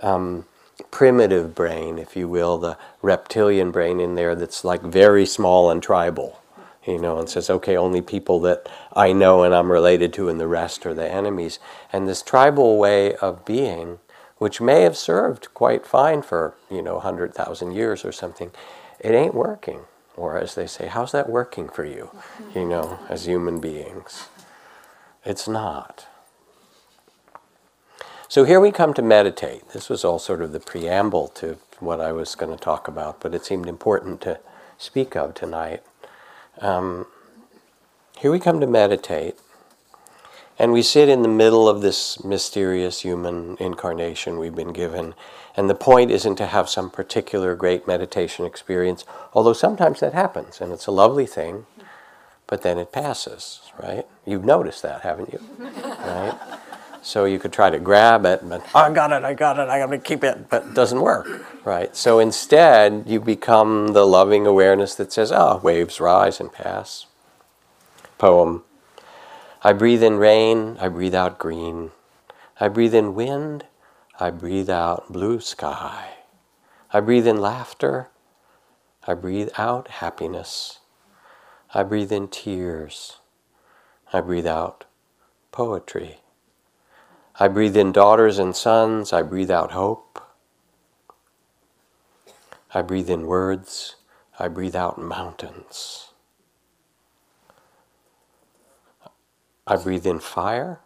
um, 0.00 0.44
primitive 0.90 1.54
brain, 1.54 1.98
if 1.98 2.16
you 2.16 2.28
will, 2.28 2.58
the 2.58 2.76
reptilian 3.02 3.70
brain 3.70 4.00
in 4.00 4.14
there 4.14 4.34
that's 4.34 4.64
like 4.64 4.82
very 4.82 5.26
small 5.26 5.70
and 5.70 5.82
tribal, 5.82 6.40
you 6.86 6.98
know, 6.98 7.18
and 7.18 7.28
says, 7.28 7.50
okay, 7.50 7.76
only 7.76 8.00
people 8.00 8.40
that 8.40 8.68
I 8.94 9.12
know 9.12 9.42
and 9.42 9.54
I'm 9.54 9.72
related 9.72 10.12
to 10.14 10.28
and 10.28 10.40
the 10.40 10.46
rest 10.46 10.86
are 10.86 10.94
the 10.94 11.10
enemies. 11.10 11.58
And 11.92 12.08
this 12.08 12.22
tribal 12.22 12.78
way 12.78 13.14
of 13.16 13.44
being, 13.44 13.98
which 14.38 14.60
may 14.60 14.82
have 14.82 14.96
served 14.96 15.52
quite 15.54 15.86
fine 15.86 16.22
for, 16.22 16.54
you 16.70 16.82
know, 16.82 16.94
100,000 16.94 17.72
years 17.72 18.04
or 18.04 18.12
something, 18.12 18.52
it 19.00 19.12
ain't 19.12 19.34
working. 19.34 19.80
Or 20.16 20.38
as 20.38 20.54
they 20.54 20.66
say, 20.66 20.86
how's 20.88 21.12
that 21.12 21.28
working 21.28 21.68
for 21.68 21.84
you, 21.84 22.10
you 22.54 22.66
know, 22.66 22.98
as 23.08 23.26
human 23.26 23.60
beings? 23.60 24.28
It's 25.24 25.46
not. 25.46 26.06
So 28.28 28.44
here 28.44 28.60
we 28.60 28.72
come 28.72 28.94
to 28.94 29.02
meditate. 29.02 29.68
This 29.70 29.88
was 29.88 30.04
all 30.04 30.18
sort 30.18 30.40
of 30.40 30.52
the 30.52 30.60
preamble 30.60 31.28
to 31.28 31.58
what 31.80 32.00
I 32.00 32.12
was 32.12 32.34
going 32.34 32.50
to 32.50 32.62
talk 32.62 32.88
about, 32.88 33.20
but 33.20 33.34
it 33.34 33.44
seemed 33.44 33.68
important 33.68 34.20
to 34.22 34.40
speak 34.78 35.14
of 35.14 35.34
tonight. 35.34 35.82
Um, 36.60 37.06
here 38.18 38.30
we 38.30 38.40
come 38.40 38.58
to 38.60 38.66
meditate, 38.66 39.36
and 40.58 40.72
we 40.72 40.82
sit 40.82 41.08
in 41.08 41.22
the 41.22 41.28
middle 41.28 41.68
of 41.68 41.82
this 41.82 42.24
mysterious 42.24 43.00
human 43.00 43.56
incarnation 43.58 44.38
we've 44.38 44.54
been 44.54 44.72
given. 44.72 45.14
And 45.56 45.68
the 45.68 45.74
point 45.74 46.10
isn't 46.10 46.36
to 46.36 46.46
have 46.46 46.68
some 46.68 46.88
particular 46.88 47.54
great 47.54 47.86
meditation 47.86 48.46
experience, 48.46 49.04
although 49.34 49.52
sometimes 49.52 50.00
that 50.00 50.14
happens, 50.14 50.60
and 50.60 50.72
it's 50.72 50.86
a 50.86 50.92
lovely 50.92 51.26
thing, 51.26 51.66
but 52.52 52.60
then 52.60 52.76
it 52.76 52.92
passes, 52.92 53.62
right? 53.82 54.06
You've 54.26 54.44
noticed 54.44 54.82
that, 54.82 55.00
haven't 55.00 55.32
you? 55.32 55.40
right? 55.58 56.38
So 57.00 57.24
you 57.24 57.38
could 57.38 57.50
try 57.50 57.70
to 57.70 57.78
grab 57.78 58.26
it, 58.26 58.46
but 58.46 58.60
oh, 58.74 58.78
I 58.78 58.92
got 58.92 59.10
it, 59.10 59.24
I 59.24 59.32
got 59.32 59.58
it, 59.58 59.70
I 59.70 59.78
got 59.78 59.86
to 59.86 59.96
keep 59.96 60.22
it, 60.22 60.50
but 60.50 60.66
it 60.66 60.74
doesn't 60.74 61.00
work, 61.00 61.46
right? 61.64 61.96
So 61.96 62.18
instead, 62.18 63.04
you 63.06 63.20
become 63.20 63.94
the 63.94 64.06
loving 64.06 64.46
awareness 64.46 64.94
that 64.96 65.14
says, 65.14 65.32
oh, 65.32 65.62
waves 65.64 65.98
rise 65.98 66.40
and 66.40 66.52
pass. 66.52 67.06
Poem. 68.18 68.64
I 69.62 69.72
breathe 69.72 70.02
in 70.02 70.18
rain, 70.18 70.76
I 70.78 70.88
breathe 70.88 71.14
out 71.14 71.38
green. 71.38 71.92
I 72.60 72.68
breathe 72.68 72.94
in 72.94 73.14
wind, 73.14 73.64
I 74.20 74.28
breathe 74.28 74.68
out 74.68 75.10
blue 75.10 75.40
sky. 75.40 76.16
I 76.92 77.00
breathe 77.00 77.26
in 77.26 77.40
laughter, 77.40 78.10
I 79.06 79.14
breathe 79.14 79.48
out 79.56 79.88
happiness. 79.88 80.80
I 81.74 81.82
breathe 81.82 82.12
in 82.12 82.28
tears, 82.28 83.18
I 84.12 84.20
breathe 84.20 84.46
out 84.46 84.84
poetry. 85.52 86.18
I 87.40 87.48
breathe 87.48 87.76
in 87.76 87.92
daughters 87.92 88.38
and 88.38 88.54
sons. 88.54 89.12
I 89.12 89.22
breathe 89.22 89.50
out 89.50 89.72
hope. 89.72 90.22
I 92.74 92.82
breathe 92.82 93.08
in 93.08 93.26
words. 93.26 93.96
I 94.38 94.48
breathe 94.48 94.76
out 94.76 95.00
mountains. 95.00 96.10
I 99.66 99.76
breathe 99.76 100.06
in 100.06 100.20
fire. 100.20 100.80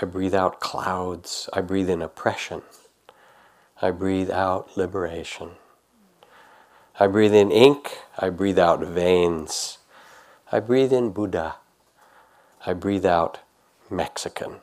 I 0.00 0.04
breathe 0.04 0.34
out 0.34 0.60
clouds. 0.60 1.48
I 1.52 1.62
breathe 1.62 1.90
in 1.90 2.00
oppression. 2.00 2.62
I 3.82 3.90
breathe 3.90 4.30
out 4.30 4.76
liberation. 4.76 5.50
I 6.98 7.08
breathe 7.08 7.34
in 7.34 7.50
ink. 7.50 7.98
I 8.18 8.30
breathe 8.30 8.58
out 8.58 8.80
veins. 8.80 9.78
I 10.52 10.60
breathe 10.60 10.92
in 10.92 11.10
Buddha. 11.10 11.56
I 12.64 12.72
breathe 12.72 13.04
out 13.04 13.40
Mexican. 13.90 14.58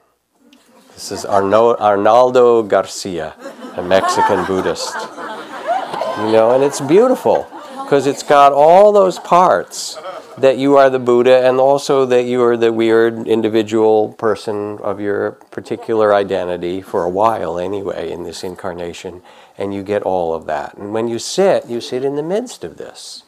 This 0.93 1.12
is 1.12 1.26
Arno, 1.26 1.76
Arnaldo 1.76 2.63
Garcia, 2.63 3.36
a 3.76 3.84
Mexican 3.84 4.46
Buddhist. 4.46 4.96
You 4.96 6.32
know, 6.32 6.52
and 6.54 6.63
it's 6.63 6.80
beautiful 6.80 7.46
because 7.84 8.08
it's 8.08 8.24
got 8.24 8.54
all 8.54 8.93
those 8.93 9.19
parts 9.19 9.98
that 10.38 10.58
you 10.58 10.78
are 10.78 10.89
the 10.89 11.00
Buddha 11.00 11.46
and 11.46 11.60
also 11.60 12.06
that 12.06 12.24
you 12.24 12.41
are 12.43 12.56
the 12.56 12.72
weird 12.72 13.28
individual 13.28 14.13
person 14.13 14.78
of 14.78 15.02
your 15.02 15.34
particular 15.52 16.15
identity 16.15 16.82
for 16.82 17.04
a 17.04 17.10
while 17.10 17.60
anyway 17.60 18.10
in 18.10 18.24
this 18.24 18.41
incarnation, 18.41 19.22
and 19.58 19.74
you 19.74 19.84
get 19.84 20.02
all 20.04 20.34
of 20.34 20.46
that. 20.46 20.78
And 20.78 20.93
when 20.93 21.10
you 21.10 21.19
sit, 21.19 21.67
you 21.67 21.82
sit 21.82 22.06
in 22.06 22.15
the 22.15 22.24
midst 22.24 22.63
of 22.63 22.78
this. 22.78 23.24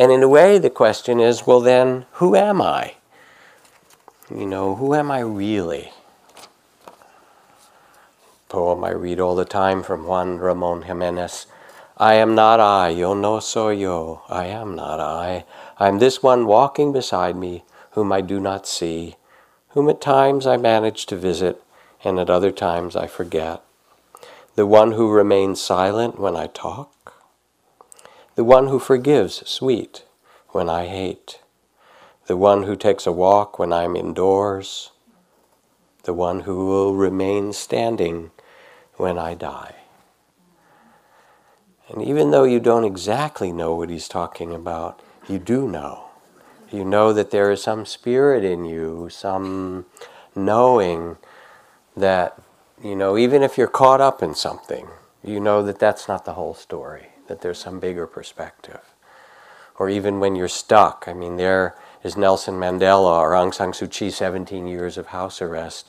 And 0.00 0.10
in 0.10 0.22
a 0.22 0.28
way, 0.28 0.56
the 0.56 0.70
question 0.70 1.20
is 1.20 1.46
well, 1.46 1.60
then, 1.60 2.06
who 2.12 2.34
am 2.34 2.62
I? 2.62 2.94
You 4.34 4.46
know, 4.46 4.76
who 4.76 4.94
am 4.94 5.10
I 5.10 5.18
really? 5.20 5.92
Poem 8.48 8.82
I 8.82 8.92
read 8.92 9.20
all 9.20 9.36
the 9.36 9.44
time 9.44 9.82
from 9.82 10.06
Juan 10.06 10.38
Ramon 10.38 10.82
Jimenez. 10.82 11.46
I 11.98 12.14
am 12.14 12.34
not 12.34 12.60
I, 12.60 12.88
yo 12.88 13.12
no 13.12 13.40
soy 13.40 13.72
yo, 13.72 14.22
I 14.30 14.46
am 14.46 14.74
not 14.74 15.00
I. 15.00 15.44
I 15.76 15.88
am 15.88 15.98
this 15.98 16.22
one 16.22 16.46
walking 16.46 16.94
beside 16.94 17.36
me, 17.36 17.62
whom 17.90 18.10
I 18.10 18.22
do 18.22 18.40
not 18.40 18.66
see, 18.66 19.16
whom 19.72 19.90
at 19.90 20.00
times 20.00 20.46
I 20.46 20.56
manage 20.56 21.04
to 21.06 21.16
visit, 21.16 21.62
and 22.02 22.18
at 22.18 22.30
other 22.30 22.52
times 22.52 22.96
I 22.96 23.06
forget. 23.06 23.60
The 24.54 24.64
one 24.64 24.92
who 24.92 25.12
remains 25.12 25.60
silent 25.60 26.18
when 26.18 26.36
I 26.36 26.46
talk, 26.46 26.90
the 28.40 28.44
one 28.44 28.68
who 28.68 28.78
forgives 28.78 29.46
sweet 29.46 30.02
when 30.48 30.66
I 30.66 30.86
hate 30.86 31.40
the 32.26 32.38
one 32.38 32.62
who 32.62 32.74
takes 32.74 33.06
a 33.06 33.12
walk 33.12 33.58
when 33.58 33.70
I'm 33.70 33.94
indoors, 33.94 34.92
the 36.04 36.14
one 36.14 36.40
who 36.40 36.64
will 36.64 36.94
remain 36.94 37.52
standing 37.52 38.30
when 38.96 39.18
I 39.18 39.34
die. 39.34 39.74
And 41.90 42.00
even 42.00 42.30
though 42.30 42.44
you 42.44 42.60
don't 42.60 42.84
exactly 42.86 43.52
know 43.52 43.74
what 43.74 43.90
he's 43.90 44.08
talking 44.08 44.54
about, 44.54 45.02
you 45.28 45.38
do 45.38 45.68
know. 45.68 46.06
You 46.72 46.86
know 46.86 47.12
that 47.12 47.32
there 47.32 47.50
is 47.50 47.62
some 47.62 47.84
spirit 47.84 48.42
in 48.42 48.64
you, 48.64 49.10
some 49.10 49.84
knowing 50.34 51.18
that, 51.94 52.40
you 52.82 52.96
know, 52.96 53.18
even 53.18 53.42
if 53.42 53.58
you're 53.58 53.68
caught 53.68 54.00
up 54.00 54.22
in 54.22 54.34
something, 54.34 54.88
you 55.22 55.40
know 55.40 55.62
that 55.62 55.78
that's 55.78 56.08
not 56.08 56.24
the 56.24 56.32
whole 56.32 56.54
story, 56.54 57.09
that 57.30 57.42
there's 57.42 57.60
some 57.60 57.78
bigger 57.78 58.08
perspective. 58.08 58.80
Or 59.78 59.88
even 59.88 60.18
when 60.18 60.34
you're 60.34 60.48
stuck, 60.48 61.04
I 61.06 61.14
mean, 61.14 61.36
there 61.36 61.76
is 62.02 62.16
Nelson 62.16 62.56
Mandela 62.56 63.20
or 63.20 63.30
Aung 63.30 63.54
San 63.54 63.70
Suu 63.70 63.88
Kyi, 63.88 64.10
17 64.10 64.66
years 64.66 64.98
of 64.98 65.06
house 65.06 65.40
arrest. 65.40 65.88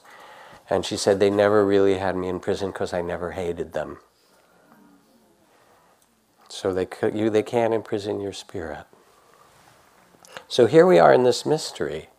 And 0.70 0.86
she 0.86 0.96
said 0.96 1.20
they 1.20 1.32
never 1.32 1.66
really 1.66 1.98
had 1.98 2.16
me 2.16 2.28
in 2.30 2.40
prison 2.40 2.70
because 2.70 2.94
I 2.94 3.02
never 3.02 3.32
hated 3.32 3.74
them. 3.74 3.98
So 6.48 6.74
they, 6.74 6.88
you, 7.12 7.32
they 7.32 7.42
can't 7.42 7.74
imprison 7.74 8.22
your 8.22 8.34
spirit. 8.34 8.86
So 10.48 10.68
here 10.68 10.86
we 10.86 11.00
are 11.00 11.12
in 11.12 11.24
this 11.24 11.44
mystery. 11.44 12.10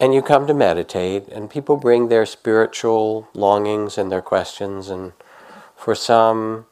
And 0.00 0.12
you 0.12 0.20
come 0.20 0.48
to 0.48 0.54
meditate, 0.54 1.28
and 1.28 1.48
people 1.48 1.76
bring 1.76 2.08
their 2.08 2.26
spiritual 2.26 3.28
longings 3.34 3.96
and 3.96 4.10
their 4.10 4.20
questions. 4.20 4.88
And 4.88 5.12
for 5.76 5.94
some, 5.94 6.66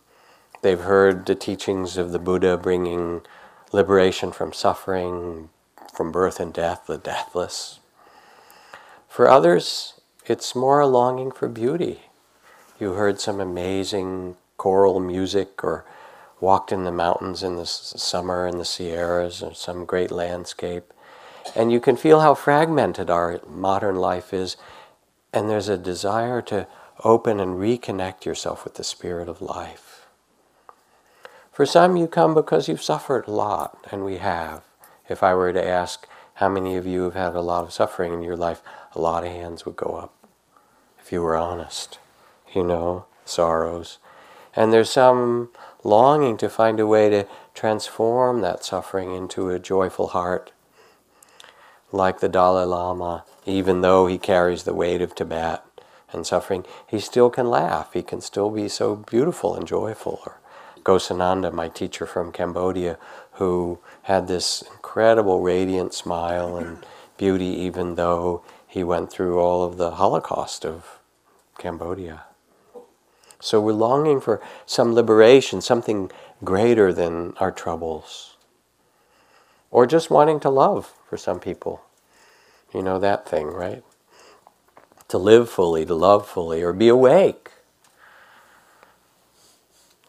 they've 0.62 0.80
heard 0.80 1.26
the 1.26 1.34
teachings 1.34 1.96
of 1.96 2.12
the 2.12 2.18
Buddha 2.18 2.56
bringing 2.56 3.22
liberation 3.72 4.32
from 4.32 4.52
suffering, 4.52 5.50
from 5.92 6.10
birth 6.10 6.40
and 6.40 6.52
death, 6.52 6.84
the 6.86 6.98
deathless. 6.98 7.80
For 9.08 9.28
others, 9.28 10.00
it's 10.24 10.54
more 10.54 10.80
a 10.80 10.86
longing 10.86 11.30
for 11.30 11.48
beauty. 11.48 12.02
You 12.80 12.92
heard 12.92 13.20
some 13.20 13.40
amazing 13.40 14.36
choral 14.56 15.00
music 15.00 15.62
or 15.62 15.84
walked 16.40 16.72
in 16.72 16.84
the 16.84 16.92
mountains 16.92 17.42
in 17.42 17.56
the 17.56 17.66
summer 17.66 18.46
in 18.46 18.58
the 18.58 18.64
Sierras 18.64 19.42
or 19.42 19.54
some 19.54 19.84
great 19.84 20.10
landscape. 20.10 20.92
And 21.54 21.70
you 21.70 21.80
can 21.80 21.96
feel 21.96 22.20
how 22.20 22.34
fragmented 22.34 23.10
our 23.10 23.40
modern 23.46 23.96
life 23.96 24.32
is. 24.32 24.56
And 25.32 25.48
there's 25.48 25.68
a 25.68 25.78
desire 25.78 26.40
to 26.42 26.66
open 27.04 27.40
and 27.40 27.56
reconnect 27.56 28.24
yourself 28.24 28.64
with 28.64 28.74
the 28.74 28.84
spirit 28.84 29.28
of 29.28 29.42
life. 29.42 29.91
For 31.52 31.66
some, 31.66 31.98
you 31.98 32.06
come 32.08 32.32
because 32.32 32.66
you've 32.66 32.82
suffered 32.82 33.28
a 33.28 33.30
lot, 33.30 33.86
and 33.90 34.06
we 34.06 34.16
have. 34.16 34.62
If 35.06 35.22
I 35.22 35.34
were 35.34 35.52
to 35.52 35.62
ask 35.62 36.08
how 36.36 36.48
many 36.48 36.76
of 36.76 36.86
you 36.86 37.02
have 37.02 37.14
had 37.14 37.34
a 37.34 37.42
lot 37.42 37.64
of 37.64 37.74
suffering 37.74 38.14
in 38.14 38.22
your 38.22 38.38
life, 38.38 38.62
a 38.94 38.98
lot 38.98 39.24
of 39.24 39.32
hands 39.32 39.66
would 39.66 39.76
go 39.76 39.96
up. 39.96 40.14
If 40.98 41.12
you 41.12 41.20
were 41.20 41.36
honest, 41.36 41.98
you 42.54 42.64
know, 42.64 43.04
sorrows. 43.26 43.98
And 44.56 44.72
there's 44.72 44.90
some 44.90 45.50
longing 45.84 46.38
to 46.38 46.48
find 46.48 46.80
a 46.80 46.86
way 46.86 47.10
to 47.10 47.26
transform 47.54 48.40
that 48.40 48.64
suffering 48.64 49.14
into 49.14 49.50
a 49.50 49.58
joyful 49.58 50.08
heart. 50.08 50.52
Like 51.90 52.20
the 52.20 52.30
Dalai 52.30 52.64
Lama, 52.64 53.24
even 53.44 53.82
though 53.82 54.06
he 54.06 54.16
carries 54.16 54.62
the 54.62 54.72
weight 54.72 55.02
of 55.02 55.14
Tibet 55.14 55.62
and 56.12 56.26
suffering, 56.26 56.64
he 56.86 56.98
still 56.98 57.28
can 57.28 57.50
laugh. 57.50 57.92
He 57.92 58.02
can 58.02 58.22
still 58.22 58.48
be 58.48 58.68
so 58.68 58.96
beautiful 58.96 59.54
and 59.54 59.66
joyful. 59.66 60.32
Or 60.84 60.98
Ghosananda, 60.98 61.52
my 61.52 61.68
teacher 61.68 62.06
from 62.06 62.32
Cambodia, 62.32 62.98
who 63.32 63.78
had 64.02 64.28
this 64.28 64.62
incredible 64.62 65.40
radiant 65.40 65.94
smile 65.94 66.56
and 66.56 66.78
beauty 67.16 67.46
even 67.46 67.94
though 67.94 68.42
he 68.66 68.82
went 68.82 69.10
through 69.12 69.38
all 69.38 69.62
of 69.64 69.76
the 69.76 69.92
Holocaust 69.92 70.64
of 70.64 70.98
Cambodia. 71.58 72.24
So 73.40 73.60
we're 73.60 73.72
longing 73.72 74.20
for 74.20 74.40
some 74.66 74.94
liberation, 74.94 75.60
something 75.60 76.10
greater 76.44 76.92
than 76.92 77.34
our 77.38 77.50
troubles. 77.50 78.36
Or 79.70 79.86
just 79.86 80.10
wanting 80.10 80.40
to 80.40 80.50
love 80.50 80.92
for 81.08 81.16
some 81.16 81.40
people. 81.40 81.82
You 82.74 82.82
know 82.82 82.98
that 82.98 83.28
thing, 83.28 83.48
right? 83.48 83.82
To 85.08 85.18
live 85.18 85.50
fully, 85.50 85.84
to 85.84 85.94
love 85.94 86.26
fully, 86.26 86.62
or 86.62 86.72
be 86.72 86.88
awake. 86.88 87.41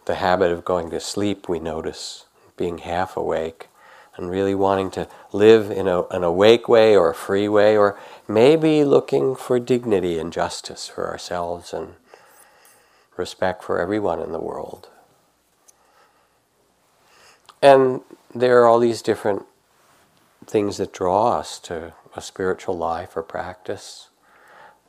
The 0.05 0.15
habit 0.15 0.51
of 0.51 0.65
going 0.65 0.89
to 0.89 0.99
sleep, 0.99 1.47
we 1.47 1.59
notice, 1.59 2.25
being 2.57 2.79
half 2.79 3.15
awake, 3.15 3.69
and 4.15 4.29
really 4.29 4.53
wanting 4.53 4.91
to 4.91 5.07
live 5.31 5.71
in 5.71 5.87
a, 5.87 6.03
an 6.07 6.23
awake 6.23 6.67
way 6.67 6.95
or 6.95 7.09
a 7.09 7.15
free 7.15 7.47
way, 7.47 7.77
or 7.77 7.97
maybe 8.27 8.83
looking 8.83 9.35
for 9.35 9.59
dignity 9.59 10.19
and 10.19 10.31
justice 10.31 10.87
for 10.87 11.09
ourselves 11.09 11.73
and 11.73 11.95
respect 13.17 13.63
for 13.63 13.79
everyone 13.79 14.19
in 14.19 14.31
the 14.31 14.39
world. 14.39 14.89
And 17.61 18.01
there 18.35 18.61
are 18.61 18.65
all 18.65 18.79
these 18.79 19.01
different 19.01 19.45
things 20.45 20.77
that 20.77 20.91
draw 20.91 21.37
us 21.37 21.59
to 21.59 21.93
a 22.15 22.21
spiritual 22.21 22.77
life 22.77 23.15
or 23.15 23.23
practice. 23.23 24.09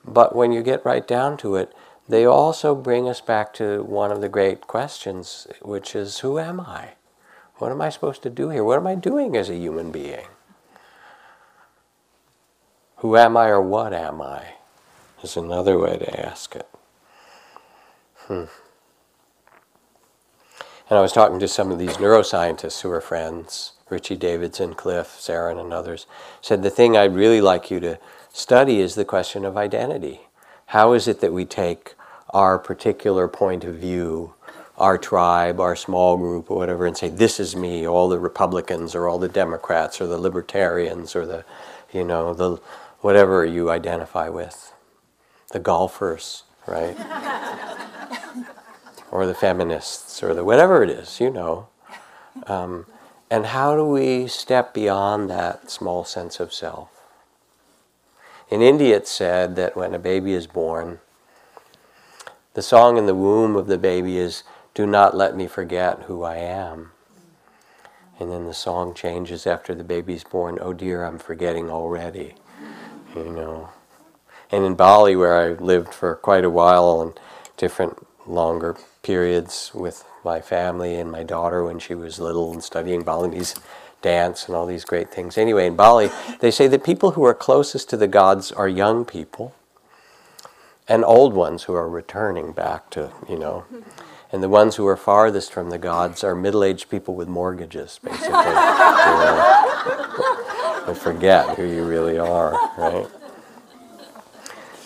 But 0.04 0.34
when 0.34 0.52
you 0.52 0.62
get 0.62 0.84
right 0.84 1.06
down 1.06 1.36
to 1.38 1.56
it, 1.56 1.72
they 2.08 2.24
also 2.24 2.74
bring 2.74 3.08
us 3.08 3.20
back 3.20 3.52
to 3.54 3.82
one 3.82 4.12
of 4.12 4.20
the 4.20 4.28
great 4.28 4.66
questions, 4.66 5.46
which 5.62 5.94
is 5.94 6.18
who 6.18 6.38
am 6.38 6.60
I? 6.60 6.90
What 7.56 7.70
am 7.70 7.80
I 7.80 7.88
supposed 7.88 8.22
to 8.22 8.30
do 8.30 8.50
here? 8.50 8.64
What 8.64 8.78
am 8.78 8.86
I 8.86 8.94
doing 8.94 9.36
as 9.36 9.48
a 9.48 9.56
human 9.56 9.90
being? 9.90 10.26
Who 12.96 13.16
am 13.16 13.36
I 13.36 13.48
or 13.48 13.60
what 13.60 13.92
am 13.92 14.20
I? 14.20 14.54
Is 15.22 15.36
another 15.36 15.78
way 15.78 15.96
to 15.96 16.26
ask 16.26 16.54
it. 16.54 16.68
Hmm. 18.16 18.44
And 20.90 20.98
I 20.98 21.00
was 21.00 21.12
talking 21.12 21.38
to 21.38 21.48
some 21.48 21.70
of 21.70 21.78
these 21.78 21.96
neuroscientists 21.96 22.82
who 22.82 22.90
are 22.90 23.00
friends, 23.00 23.72
Richie 23.88 24.16
Davidson, 24.16 24.74
Cliff, 24.74 25.08
Saron, 25.18 25.58
and 25.58 25.72
others, 25.72 26.06
said 26.42 26.62
the 26.62 26.70
thing 26.70 26.96
I'd 26.96 27.14
really 27.14 27.40
like 27.40 27.70
you 27.70 27.80
to 27.80 27.98
study 28.32 28.80
is 28.80 28.94
the 28.94 29.04
question 29.04 29.46
of 29.46 29.56
identity. 29.56 30.20
How 30.66 30.92
is 30.92 31.06
it 31.08 31.20
that 31.20 31.32
we 31.32 31.44
take 31.44 31.94
our 32.30 32.58
particular 32.58 33.28
point 33.28 33.64
of 33.64 33.76
view, 33.76 34.34
our 34.76 34.98
tribe, 34.98 35.60
our 35.60 35.76
small 35.76 36.16
group, 36.16 36.50
or 36.50 36.56
whatever, 36.56 36.86
and 36.86 36.96
say, 36.96 37.08
this 37.08 37.38
is 37.38 37.54
me, 37.54 37.86
all 37.86 38.08
the 38.08 38.18
Republicans, 38.18 38.94
or 38.94 39.08
all 39.08 39.18
the 39.18 39.28
Democrats, 39.28 40.00
or 40.00 40.06
the 40.06 40.18
Libertarians, 40.18 41.14
or 41.14 41.24
the, 41.26 41.44
you 41.92 42.02
know, 42.02 42.34
the 42.34 42.56
whatever 43.00 43.44
you 43.44 43.70
identify 43.70 44.28
with, 44.28 44.72
the 45.52 45.60
golfers, 45.60 46.42
right? 46.66 46.96
or 49.12 49.26
the 49.26 49.34
feminists, 49.34 50.22
or 50.22 50.34
the 50.34 50.42
whatever 50.42 50.82
it 50.82 50.90
is, 50.90 51.20
you 51.20 51.30
know. 51.30 51.68
Um, 52.46 52.86
and 53.30 53.46
how 53.46 53.76
do 53.76 53.84
we 53.84 54.26
step 54.26 54.74
beyond 54.74 55.30
that 55.30 55.70
small 55.70 56.04
sense 56.04 56.40
of 56.40 56.52
self? 56.52 56.93
In 58.54 58.62
India, 58.62 58.98
it's 58.98 59.10
said 59.10 59.56
that 59.56 59.76
when 59.76 59.94
a 59.94 59.98
baby 59.98 60.32
is 60.32 60.46
born, 60.46 61.00
the 62.52 62.62
song 62.62 62.96
in 62.96 63.06
the 63.06 63.12
womb 63.12 63.56
of 63.56 63.66
the 63.66 63.76
baby 63.76 64.16
is, 64.16 64.44
Do 64.74 64.86
not 64.86 65.16
let 65.16 65.34
me 65.34 65.48
forget 65.48 66.02
who 66.02 66.22
I 66.22 66.36
am. 66.36 66.92
And 68.20 68.30
then 68.30 68.46
the 68.46 68.54
song 68.54 68.94
changes 68.94 69.44
after 69.44 69.74
the 69.74 69.82
baby's 69.82 70.22
born, 70.22 70.58
Oh 70.60 70.72
dear, 70.72 71.04
I'm 71.04 71.18
forgetting 71.18 71.68
already. 71.68 72.36
You 73.16 73.24
know. 73.24 73.70
And 74.52 74.64
in 74.64 74.76
Bali, 74.76 75.16
where 75.16 75.36
I 75.36 75.54
lived 75.54 75.92
for 75.92 76.14
quite 76.14 76.44
a 76.44 76.48
while 76.48 77.02
and 77.02 77.18
different 77.56 78.06
longer 78.24 78.76
periods 79.02 79.72
with 79.74 80.04
my 80.24 80.40
family 80.40 80.94
and 80.94 81.10
my 81.10 81.24
daughter 81.24 81.64
when 81.64 81.80
she 81.80 81.96
was 81.96 82.20
little 82.20 82.52
and 82.52 82.62
studying 82.62 83.02
Balinese 83.02 83.56
dance 84.04 84.46
and 84.46 84.54
all 84.54 84.66
these 84.66 84.84
great 84.84 85.10
things. 85.10 85.38
Anyway, 85.38 85.66
in 85.66 85.74
Bali, 85.74 86.10
they 86.40 86.50
say 86.52 86.68
that 86.68 86.84
people 86.84 87.12
who 87.12 87.24
are 87.24 87.34
closest 87.34 87.88
to 87.90 87.96
the 87.96 88.06
gods 88.06 88.52
are 88.52 88.68
young 88.68 89.04
people 89.04 89.54
and 90.86 91.02
old 91.04 91.32
ones 91.32 91.64
who 91.64 91.74
are 91.74 91.88
returning 91.88 92.52
back 92.52 92.90
to, 92.90 93.10
you 93.28 93.38
know. 93.38 93.64
And 94.32 94.42
the 94.42 94.48
ones 94.48 94.74
who 94.74 94.86
are 94.88 94.96
farthest 94.96 95.52
from 95.52 95.70
the 95.70 95.78
gods 95.78 96.24
are 96.24 96.34
middle 96.34 96.64
aged 96.64 96.90
people 96.90 97.14
with 97.14 97.28
mortgages, 97.28 98.00
basically. 98.02 98.30
you 98.30 98.40
know, 100.88 100.94
forget 100.96 101.56
who 101.56 101.62
you 101.62 101.84
really 101.84 102.18
are, 102.18 102.50
right? 102.76 103.06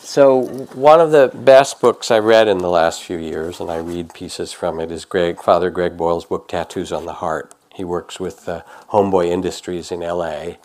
So, 0.02 0.42
one 0.74 1.00
of 1.00 1.12
the 1.12 1.30
best 1.34 1.80
books 1.80 2.10
I 2.10 2.18
read 2.18 2.46
in 2.46 2.58
the 2.58 2.68
last 2.68 3.02
few 3.02 3.16
years, 3.16 3.58
and 3.58 3.70
I 3.70 3.78
read 3.78 4.12
pieces 4.12 4.52
from 4.52 4.80
it, 4.80 4.90
is 4.90 5.06
Greg, 5.06 5.40
Father 5.40 5.70
Greg 5.70 5.96
Boyle's 5.96 6.26
book, 6.26 6.46
Tattoos 6.48 6.92
on 6.92 7.06
the 7.06 7.14
Heart. 7.14 7.54
He 7.78 7.84
works 7.84 8.18
with 8.18 8.48
uh, 8.48 8.62
Homeboy 8.90 9.28
Industries 9.28 9.92
in 9.92 10.00
LA 10.00 10.56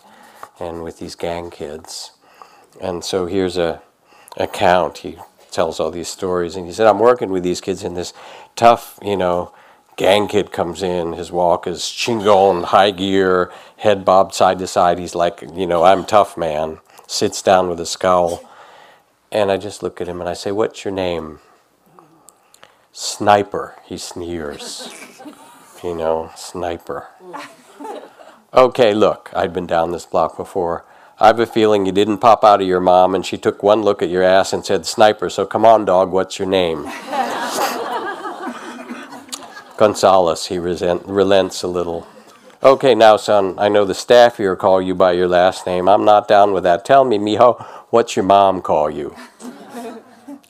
and 0.58 0.82
with 0.82 0.98
these 0.98 1.14
gang 1.14 1.48
kids. 1.48 2.10
And 2.80 3.04
so 3.04 3.26
here's 3.26 3.56
a 3.56 3.82
account. 4.36 4.98
He 4.98 5.18
tells 5.52 5.78
all 5.78 5.92
these 5.92 6.08
stories, 6.08 6.56
and 6.56 6.66
he 6.66 6.72
said, 6.72 6.88
I'm 6.88 6.98
working 6.98 7.30
with 7.30 7.44
these 7.44 7.60
kids, 7.60 7.84
in 7.84 7.94
this 7.94 8.12
tough, 8.56 8.98
you 9.00 9.16
know, 9.16 9.54
gang 9.96 10.26
kid 10.26 10.50
comes 10.50 10.82
in. 10.82 11.12
His 11.12 11.30
walk 11.30 11.68
is 11.68 11.82
chingon, 11.82 12.64
high 12.64 12.90
gear, 12.90 13.52
head 13.76 14.04
bobbed 14.04 14.34
side 14.34 14.58
to 14.58 14.66
side. 14.66 14.98
He's 14.98 15.14
like, 15.14 15.40
you 15.54 15.68
know, 15.68 15.84
I'm 15.84 16.04
tough 16.04 16.36
man. 16.36 16.80
Sits 17.06 17.42
down 17.42 17.68
with 17.68 17.78
a 17.78 17.86
scowl 17.86 18.42
and 19.30 19.52
I 19.52 19.56
just 19.56 19.84
look 19.84 20.00
at 20.00 20.08
him 20.08 20.18
and 20.18 20.28
I 20.28 20.34
say, 20.34 20.50
What's 20.50 20.84
your 20.84 20.92
name? 20.92 21.38
Sniper. 22.90 23.76
He 23.84 23.98
sneers. 23.98 24.88
You 25.84 25.94
know, 25.94 26.30
sniper. 26.34 27.08
Okay, 28.54 28.94
look, 28.94 29.30
I'd 29.36 29.52
been 29.52 29.66
down 29.66 29.92
this 29.92 30.06
block 30.06 30.36
before. 30.36 30.86
I 31.20 31.26
have 31.26 31.38
a 31.38 31.46
feeling 31.46 31.84
you 31.84 31.92
didn't 31.92 32.18
pop 32.18 32.42
out 32.42 32.62
of 32.62 32.66
your 32.66 32.80
mom 32.80 33.14
and 33.14 33.24
she 33.24 33.36
took 33.36 33.62
one 33.62 33.82
look 33.82 34.02
at 34.02 34.08
your 34.08 34.22
ass 34.22 34.54
and 34.54 34.64
said, 34.64 34.86
Sniper, 34.86 35.28
so 35.28 35.44
come 35.44 35.64
on, 35.66 35.84
dog, 35.84 36.10
what's 36.10 36.38
your 36.38 36.48
name? 36.48 36.84
Gonzalez, 39.76 40.46
he 40.46 40.58
resent, 40.58 41.04
relents 41.04 41.62
a 41.62 41.68
little. 41.68 42.06
Okay, 42.62 42.94
now, 42.94 43.16
son, 43.16 43.54
I 43.58 43.68
know 43.68 43.84
the 43.84 43.94
staff 43.94 44.38
here 44.38 44.56
call 44.56 44.80
you 44.80 44.94
by 44.94 45.12
your 45.12 45.28
last 45.28 45.66
name. 45.66 45.86
I'm 45.88 46.04
not 46.04 46.26
down 46.26 46.52
with 46.52 46.62
that. 46.62 46.86
Tell 46.86 47.04
me, 47.04 47.18
mijo, 47.18 47.62
what's 47.90 48.16
your 48.16 48.24
mom 48.24 48.62
call 48.62 48.90
you? 48.90 49.14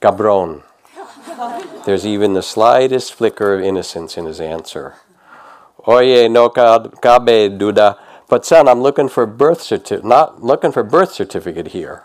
Cabron. 0.01 0.63
There's 1.87 2.07
even 2.07 2.35
the 2.35 2.43
slightest 2.43 3.13
flicker 3.15 3.55
of 3.55 3.63
innocence 3.63 4.17
in 4.17 4.27
his 4.27 4.41
answer. 4.41 4.95
Oye, 5.87 6.29
no 6.29 6.49
cabe 6.49 7.59
duda. 7.59 7.99
But 8.29 8.47
son, 8.47 8.69
I'm 8.69 8.81
looking 8.81 9.09
for 9.09 9.27
birth 9.27 9.61
certificate, 9.61 10.05
not 10.05 10.43
looking 10.43 10.73
for 10.73 10.83
birth 10.83 11.13
certificate 11.13 11.69
here. 11.69 12.05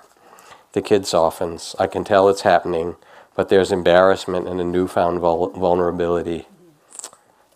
The 0.73 0.81
kid 0.81 1.07
softens. 1.07 1.75
I 1.79 1.87
can 1.87 2.03
tell 2.03 2.27
it's 2.29 2.41
happening, 2.41 2.95
but 3.35 3.49
there's 3.49 3.71
embarrassment 3.71 4.47
and 4.47 4.59
a 4.59 4.65
newfound 4.65 5.21
vul- 5.21 5.51
vulnerability. 5.51 6.47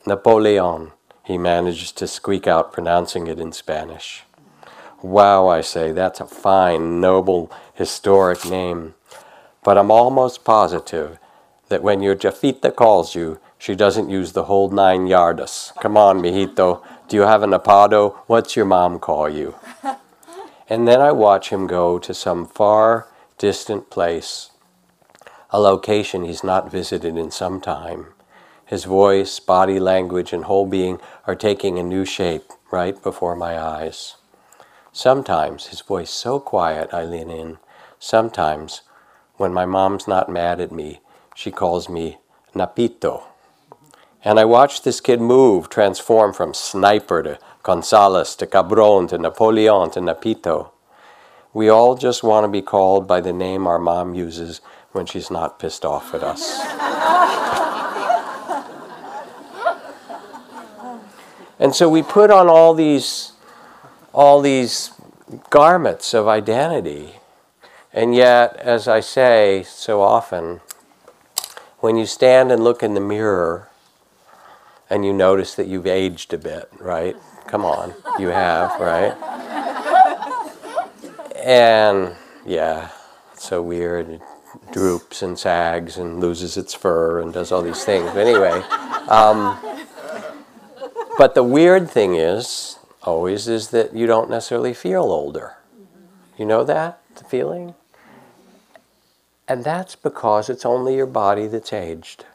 Napoleon, 0.06 0.94
he 1.24 1.38
manages 1.38 1.92
to 1.94 2.08
squeak 2.08 2.48
out, 2.48 2.72
pronouncing 2.74 3.28
it 3.28 3.40
in 3.40 3.52
Spanish. 3.52 4.24
Wow, 5.02 5.50
I 5.50 5.62
say, 5.62 5.92
that's 5.92 6.22
a 6.22 6.26
fine, 6.26 7.02
noble, 7.02 7.52
historic 7.74 8.46
name. 8.46 8.96
But 9.64 9.78
I'm 9.78 9.92
almost 9.92 10.46
positive 10.46 11.20
that 11.68 11.84
when 11.84 12.02
your 12.02 12.16
jefita 12.16 12.74
calls 12.76 13.14
you, 13.14 13.40
she 13.64 13.76
doesn't 13.76 14.10
use 14.10 14.34
the 14.34 14.44
whole 14.44 14.70
nine 14.70 15.08
yardas. 15.08 15.74
Come 15.80 15.96
on, 15.96 16.22
mijito. 16.22 16.84
Do 17.08 17.16
you 17.16 17.22
have 17.22 17.44
an 17.44 17.52
apodo? 17.52 18.14
What's 18.28 18.58
your 18.58 18.66
mom 18.66 19.00
call 19.00 19.30
you? 19.30 19.56
And 20.70 20.86
then 20.86 21.00
I 21.00 21.12
watch 21.14 21.50
him 21.50 21.68
go 21.68 21.98
to 22.00 22.14
some 22.14 22.46
far 22.46 23.08
distant 23.38 23.90
place, 23.90 24.50
a 25.50 25.60
location 25.60 26.24
he's 26.24 26.44
not 26.44 26.72
visited 26.72 27.18
in 27.18 27.32
some 27.32 27.62
time. 27.62 28.08
His 28.66 28.86
voice, 28.86 29.40
body 29.40 29.80
language, 29.80 30.34
and 30.34 30.46
whole 30.46 30.66
being 30.66 31.00
are 31.28 31.36
taking 31.36 31.78
a 31.78 31.84
new 31.84 32.06
shape 32.06 32.52
right 32.72 33.02
before 33.02 33.36
my 33.36 33.58
eyes. 33.60 34.16
Sometimes 34.92 35.68
his 35.68 35.82
voice 35.82 36.10
so 36.10 36.40
quiet 36.40 36.94
I 36.94 37.04
lean 37.04 37.30
in. 37.30 37.60
Sometimes 38.00 38.82
when 39.36 39.54
my 39.54 39.66
mom's 39.66 40.08
not 40.08 40.28
mad 40.30 40.60
at 40.60 40.72
me, 40.72 41.00
she 41.36 41.52
calls 41.52 41.88
me 41.88 42.18
Napito. 42.56 43.24
And 44.24 44.40
I 44.40 44.46
watched 44.46 44.86
this 44.86 45.02
kid 45.02 45.20
move, 45.20 45.70
transform 45.70 46.32
from 46.32 46.54
sniper 46.54 47.22
to 47.24 47.40
Gonzales 47.62 48.36
to 48.38 48.48
Cabron 48.48 49.08
to 49.08 49.18
Napoleon 49.18 49.92
to 49.92 50.00
Napito. 50.00 50.72
We 51.54 51.68
all 51.68 51.96
just 51.96 52.24
want 52.24 52.46
to 52.46 52.48
be 52.48 52.62
called 52.62 53.06
by 53.08 53.20
the 53.20 53.34
name 53.34 53.68
our 53.68 53.80
mom 53.80 54.16
uses 54.16 54.62
when 54.94 55.06
she's 55.06 55.30
not 55.30 55.60
pissed 55.60 55.84
off 55.84 56.14
at 56.14 56.24
us. 56.24 56.60
and 61.60 61.76
so 61.76 61.90
we 61.90 62.02
put 62.02 62.32
on 62.32 62.48
all 62.48 62.74
these 62.74 63.34
all 64.14 64.42
these 64.42 64.92
garments 65.50 66.14
of 66.14 66.28
identity. 66.28 67.16
And 67.92 68.16
yet, 68.16 68.56
as 68.58 68.88
I 68.88 69.02
say 69.02 69.64
so 69.68 70.02
often, 70.02 70.62
when 71.80 71.98
you 71.98 72.06
stand 72.06 72.52
and 72.52 72.64
look 72.64 72.82
in 72.84 72.94
the 72.94 73.02
mirror 73.02 73.70
and 74.94 75.04
you 75.04 75.12
notice 75.12 75.56
that 75.56 75.66
you've 75.66 75.88
aged 75.88 76.34
a 76.36 76.38
bit, 76.38 76.70
right? 76.80 77.16
Come 77.48 77.66
on, 77.66 77.96
you 78.20 78.28
have, 78.28 78.80
right? 78.80 79.16
And 81.44 82.16
yeah, 82.46 82.90
it's 83.34 83.44
so 83.44 83.64
weird. 83.64 84.08
It 84.08 84.22
droops 84.72 85.24
and 85.24 85.38
sags 85.38 85.98
and 85.98 86.20
loses 86.20 86.58
its 86.58 86.76
fur 86.76 87.20
and 87.20 87.34
does 87.34 87.52
all 87.52 87.64
these 87.64 87.84
things. 87.84 88.06
But 88.12 88.28
anyway, 88.28 88.62
um, 89.08 89.58
but 91.18 91.34
the 91.34 91.44
weird 91.44 91.90
thing 91.90 92.14
is, 92.14 92.78
always, 93.02 93.48
is 93.48 93.70
that 93.70 93.96
you 93.96 94.06
don't 94.06 94.30
necessarily 94.30 94.76
feel 94.76 95.06
older. 95.06 95.58
You 96.38 96.46
know 96.46 96.64
that, 96.66 97.02
the 97.16 97.24
feeling? 97.24 97.74
And 99.48 99.64
that's 99.64 99.96
because 99.96 100.52
it's 100.52 100.68
only 100.68 100.96
your 100.96 101.08
body 101.08 101.48
that's 101.48 101.74
aged. 101.74 102.26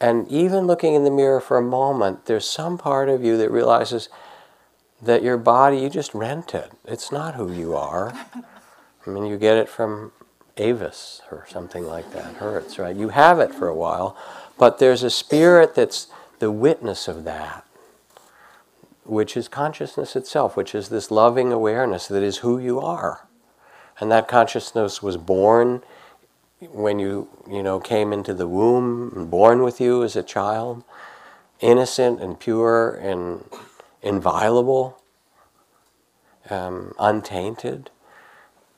And 0.00 0.26
even 0.28 0.66
looking 0.66 0.94
in 0.94 1.04
the 1.04 1.10
mirror 1.10 1.40
for 1.40 1.58
a 1.58 1.62
moment, 1.62 2.24
there's 2.26 2.48
some 2.48 2.78
part 2.78 3.08
of 3.08 3.22
you 3.22 3.36
that 3.36 3.50
realizes 3.50 4.08
that 5.02 5.22
your 5.22 5.36
body, 5.36 5.78
you 5.78 5.90
just 5.90 6.14
rent 6.14 6.54
it. 6.54 6.72
It's 6.86 7.12
not 7.12 7.34
who 7.34 7.52
you 7.52 7.76
are. 7.76 8.14
I 9.06 9.10
mean, 9.10 9.26
you 9.26 9.36
get 9.36 9.56
it 9.56 9.68
from 9.68 10.12
Avis 10.56 11.22
or 11.30 11.46
something 11.48 11.84
like 11.84 12.12
that, 12.12 12.34
Hertz, 12.34 12.78
right? 12.78 12.94
You 12.96 13.10
have 13.10 13.40
it 13.40 13.54
for 13.54 13.68
a 13.68 13.74
while, 13.74 14.16
but 14.58 14.78
there's 14.78 15.02
a 15.02 15.10
spirit 15.10 15.74
that's 15.74 16.08
the 16.38 16.50
witness 16.50 17.08
of 17.08 17.24
that, 17.24 17.64
which 19.04 19.36
is 19.36 19.48
consciousness 19.48 20.16
itself, 20.16 20.56
which 20.56 20.74
is 20.74 20.88
this 20.88 21.10
loving 21.10 21.52
awareness 21.52 22.08
that 22.08 22.22
is 22.22 22.38
who 22.38 22.58
you 22.58 22.80
are. 22.80 23.26
And 23.98 24.10
that 24.10 24.28
consciousness 24.28 25.02
was 25.02 25.16
born 25.18 25.82
when 26.60 26.98
you, 26.98 27.28
you 27.48 27.62
know, 27.62 27.80
came 27.80 28.12
into 28.12 28.34
the 28.34 28.46
womb 28.46 29.12
and 29.16 29.30
born 29.30 29.62
with 29.62 29.80
you 29.80 30.02
as 30.02 30.16
a 30.16 30.22
child, 30.22 30.84
innocent 31.60 32.20
and 32.20 32.38
pure 32.38 32.94
and 32.94 33.44
inviolable, 34.02 35.00
um, 36.50 36.94
untainted. 36.98 37.90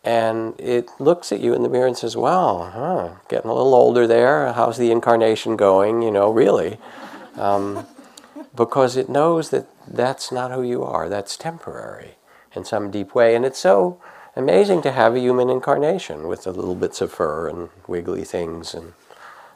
And 0.05 0.59
it 0.59 0.89
looks 0.99 1.31
at 1.33 1.41
you 1.41 1.55
in 1.55 1.63
the 1.63 1.69
mirror 1.69 1.87
and 1.87 1.97
says, 1.97 2.17
wow, 2.17 2.71
huh, 2.73 3.21
getting 3.29 3.51
a 3.51 3.55
little 3.55 3.75
older 3.75 4.07
there. 4.07 4.53
How's 4.53 4.79
the 4.79 4.91
incarnation 4.91 5.57
going? 5.57 6.03
You 6.03 6.11
know, 6.11 6.31
really. 6.31 6.79
Um, 7.37 7.87
because 8.55 8.97
it 8.97 9.09
knows 9.09 9.51
that 9.51 9.67
that's 9.87 10.31
not 10.31 10.51
who 10.51 10.63
you 10.63 10.83
are. 10.83 11.09
That's 11.09 11.37
temporary 11.37 12.17
in 12.55 12.65
some 12.65 12.91
deep 12.91 13.15
way. 13.15 13.35
And 13.35 13.45
it's 13.45 13.59
so 13.59 14.01
amazing 14.35 14.83
to 14.83 14.93
have 14.93 15.15
a 15.15 15.21
human 15.21 15.51
incarnation 15.51 16.29
with 16.29 16.45
the 16.45 16.53
little 16.53 16.75
bits 16.75 17.01
of 17.01 17.13
fur 17.13 17.49
and 17.49 17.69
wiggly 17.87 18.25
things 18.25 18.75
and, 18.75 18.95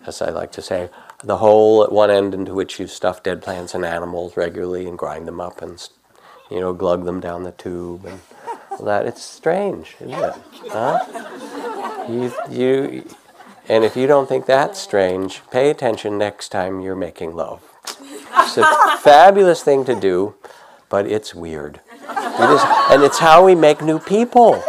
as 0.06 0.20
I 0.20 0.30
like 0.30 0.52
to 0.52 0.62
say, 0.62 0.90
the 1.24 1.38
hole 1.38 1.82
at 1.82 1.92
one 1.92 2.10
end 2.10 2.34
into 2.34 2.54
which 2.54 2.78
you 2.78 2.86
stuff 2.86 3.22
dead 3.22 3.42
plants 3.42 3.74
and 3.74 3.84
animals 3.84 4.36
regularly 4.36 4.86
and 4.86 4.98
grind 4.98 5.26
them 5.26 5.40
up 5.40 5.62
and, 5.62 5.88
you 6.50 6.60
know, 6.60 6.72
glug 6.72 7.04
them 7.04 7.20
down 7.20 7.42
the 7.42 7.52
tube 7.52 8.04
and 8.04 8.20
that. 8.80 9.06
It's 9.06 9.22
strange, 9.22 9.96
isn't 10.00 10.12
it? 10.12 10.34
Huh? 10.70 12.06
You, 12.08 12.32
you, 12.50 13.08
and 13.68 13.82
if 13.82 13.96
you 13.96 14.06
don't 14.06 14.28
think 14.28 14.46
that's 14.46 14.78
strange, 14.78 15.42
pay 15.50 15.70
attention 15.70 16.18
next 16.18 16.50
time 16.50 16.80
you're 16.80 16.94
making 16.94 17.34
love. 17.34 17.62
It's 18.38 18.58
a 18.58 18.98
fabulous 18.98 19.62
thing 19.62 19.84
to 19.86 19.98
do, 19.98 20.34
but 20.88 21.06
it's 21.06 21.34
weird. 21.34 21.80
And 22.08 23.02
it's 23.02 23.18
how 23.18 23.44
we 23.44 23.54
make 23.54 23.82
new 23.82 23.98
people. 23.98 24.62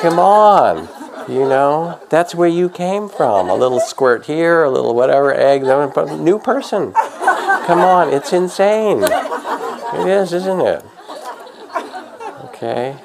Come 0.00 0.18
on. 0.18 0.88
You 1.28 1.48
know, 1.48 2.00
that's 2.10 2.34
where 2.34 2.48
you 2.48 2.68
came 2.68 3.08
from. 3.08 3.48
A 3.48 3.54
little 3.54 3.80
squirt 3.80 4.26
here, 4.26 4.62
a 4.64 4.70
little 4.70 4.94
whatever 4.94 5.32
egg, 5.32 5.62
new 5.62 6.38
person. 6.38 6.92
Come 6.92 7.78
on, 7.78 8.12
it's 8.12 8.32
insane. 8.32 9.02
It 9.02 10.06
is, 10.06 10.32
isn't 10.34 10.60
it? 10.60 10.84
Okay. 12.44 12.96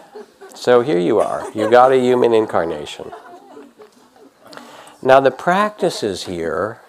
So 0.53 0.81
here 0.81 0.99
you 0.99 1.19
are. 1.19 1.49
You 1.53 1.69
got 1.69 1.93
a 1.93 1.97
human 1.97 2.33
incarnation. 2.33 3.13
Now 5.01 5.21
the 5.21 5.31
practices 5.31 6.25
here, 6.25 6.81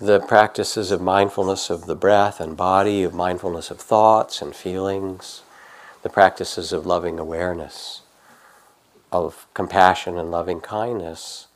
the 0.00 0.18
practices 0.18 0.90
of 0.90 1.00
mindfulness 1.00 1.70
of 1.70 1.86
the 1.86 1.94
breath 1.94 2.40
and 2.40 2.56
body, 2.56 3.04
of 3.04 3.14
mindfulness 3.14 3.70
of 3.70 3.78
thoughts 3.78 4.42
and 4.42 4.56
feelings, 4.56 5.42
the 6.08 6.14
practices 6.14 6.72
of 6.72 6.86
loving 6.86 7.18
awareness, 7.18 8.00
of 9.12 9.46
compassion 9.52 10.18
and 10.18 10.30
loving 10.30 10.58
kindness, 10.60 11.48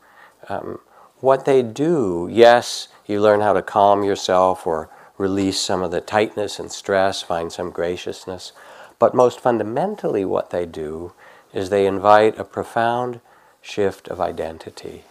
um, 0.51 0.79
what 1.21 1.47
they 1.47 1.63
do, 1.63 2.29
yes, 2.31 2.89
you 3.07 3.19
learn 3.19 3.41
how 3.41 3.55
to 3.55 3.63
calm 3.63 4.05
yourself 4.05 4.67
or 4.67 4.91
release 5.17 5.59
some 5.59 5.83
of 5.83 5.91
the 5.91 6.03
tightness 6.03 6.59
and 6.59 6.71
stress, 6.71 7.23
find 7.23 7.51
some 7.51 7.71
graciousness. 7.71 8.53
But 8.99 9.15
most 9.15 9.41
fundamentally, 9.41 10.25
what 10.25 10.51
they 10.51 10.67
do 10.67 11.15
is 11.55 11.71
they 11.71 11.87
invite 11.87 12.39
a 12.39 12.45
profound 12.45 13.21
shift 13.63 14.09
of 14.09 14.21
identity. 14.21 15.05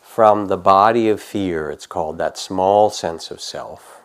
From 0.00 0.46
the 0.46 0.56
body 0.56 1.08
of 1.08 1.20
fear, 1.20 1.70
it's 1.70 1.86
called 1.86 2.18
that 2.18 2.38
small 2.38 2.90
sense 2.90 3.30
of 3.32 3.40
self, 3.40 3.95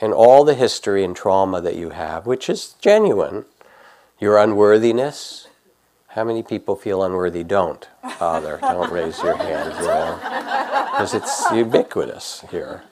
and 0.00 0.12
all 0.12 0.44
the 0.44 0.54
history 0.54 1.04
and 1.04 1.14
trauma 1.14 1.60
that 1.60 1.76
you 1.76 1.90
have, 1.90 2.26
which 2.26 2.48
is 2.48 2.74
genuine, 2.80 3.44
your 4.18 4.38
unworthiness. 4.38 5.48
How 6.08 6.24
many 6.24 6.42
people 6.42 6.74
feel 6.74 7.02
unworthy? 7.02 7.44
Don't, 7.44 7.86
Father. 8.16 8.58
Don't 8.62 8.90
raise 8.90 9.22
your 9.22 9.36
hand, 9.36 9.72
you 9.78 9.86
know, 9.86 10.18
because 10.90 11.14
it's 11.14 11.50
ubiquitous 11.52 12.44
here, 12.50 12.82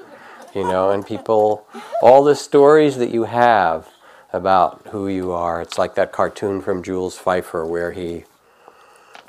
you 0.54 0.62
know, 0.62 0.90
and 0.90 1.04
people, 1.04 1.66
all 2.00 2.22
the 2.22 2.36
stories 2.36 2.96
that 2.98 3.10
you 3.10 3.24
have 3.24 3.88
about 4.32 4.86
who 4.88 5.08
you 5.08 5.32
are. 5.32 5.60
It's 5.60 5.78
like 5.78 5.94
that 5.96 6.12
cartoon 6.12 6.60
from 6.60 6.82
Jules 6.82 7.18
Feiffer 7.18 7.66
where 7.66 7.92
he, 7.92 8.24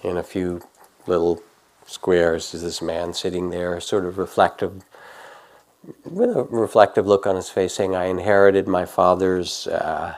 in 0.03 0.17
a 0.17 0.23
few 0.23 0.61
little 1.07 1.41
squares, 1.85 2.53
is 2.53 2.61
this 2.61 2.81
man 2.81 3.13
sitting 3.13 3.49
there, 3.49 3.79
sort 3.79 4.05
of 4.05 4.17
reflective, 4.17 4.83
with 6.05 6.35
a 6.35 6.43
reflective 6.43 7.05
look 7.07 7.25
on 7.27 7.35
his 7.35 7.49
face, 7.49 7.73
saying, 7.73 7.95
"I 7.95 8.05
inherited 8.05 8.67
my 8.67 8.85
father's." 8.85 9.67
Uh, 9.67 10.15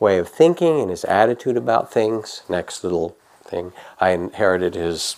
way 0.00 0.18
of 0.18 0.28
thinking 0.28 0.80
and 0.80 0.90
his 0.90 1.04
attitude 1.04 1.56
about 1.56 1.92
things. 1.92 2.42
Next 2.48 2.84
little 2.84 3.16
thing, 3.42 3.72
I 4.00 4.10
inherited 4.10 4.74
his 4.74 5.16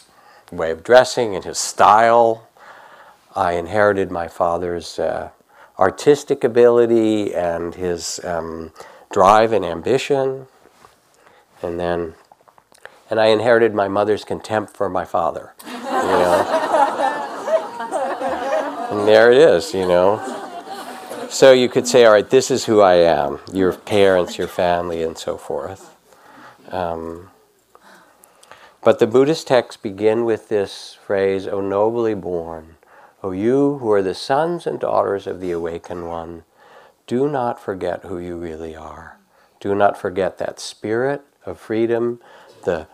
way 0.51 0.71
of 0.71 0.83
dressing 0.83 1.35
and 1.35 1.45
his 1.45 1.59
style. 1.59 2.49
I 3.37 3.53
inherited 3.53 4.11
my 4.11 4.29
father's 4.29 4.99
uh, 4.99 5.31
artistic 5.79 6.45
ability 6.45 7.35
and 7.35 7.75
his 7.75 8.21
um, 8.25 8.73
drive 9.13 9.53
and 9.53 9.65
ambition. 9.65 10.47
And 11.63 11.79
then, 11.79 12.15
and 13.09 13.21
I 13.21 13.27
inherited 13.27 13.75
my 13.75 13.89
mother's 13.89 14.25
contempt 14.25 14.77
for 14.77 14.89
my 14.89 15.05
father. 15.05 15.53
You 15.67 15.73
know? 15.73 16.70
There 19.11 19.33
it 19.33 19.39
is, 19.39 19.75
you 19.75 19.89
know. 19.89 20.23
So 21.29 21.53
you 21.53 21.69
could 21.69 21.87
say, 21.87 22.05
all 22.05 22.13
right, 22.13 22.29
this 22.29 22.49
is 22.49 22.67
who 22.67 22.81
I 22.81 22.95
am, 22.95 23.41
your 23.53 23.73
parents, 23.73 24.39
your 24.39 24.47
family, 24.47 25.03
and 25.03 25.19
so 25.19 25.37
forth. 25.37 25.97
Um, 26.71 27.31
but 28.83 29.01
the 29.01 29.09
Buddhist 29.09 29.49
texts 29.49 29.83
begin 29.83 30.25
with 30.25 30.49
this 30.49 30.97
phrase, 31.05 31.49
O 31.49 31.61
nobly 31.61 32.15
born, 32.15 32.77
O 33.23 33.33
you 33.33 33.79
who 33.79 33.91
are 33.91 34.03
the 34.03 34.15
sons 34.15 34.67
and 34.67 34.79
daughters 34.79 35.27
of 35.27 35.41
the 35.41 35.51
awakened 35.51 36.09
one, 36.09 36.45
do 37.09 37.29
not 37.29 37.61
forget 37.61 38.05
who 38.05 38.19
you 38.19 38.37
really 38.37 38.77
are. 38.77 39.19
Do 39.59 39.75
not 39.75 39.99
forget 39.99 40.39
that 40.39 40.61
spirit 40.61 41.23
of 41.45 41.59
freedom, 41.59 42.21
the 42.65 42.87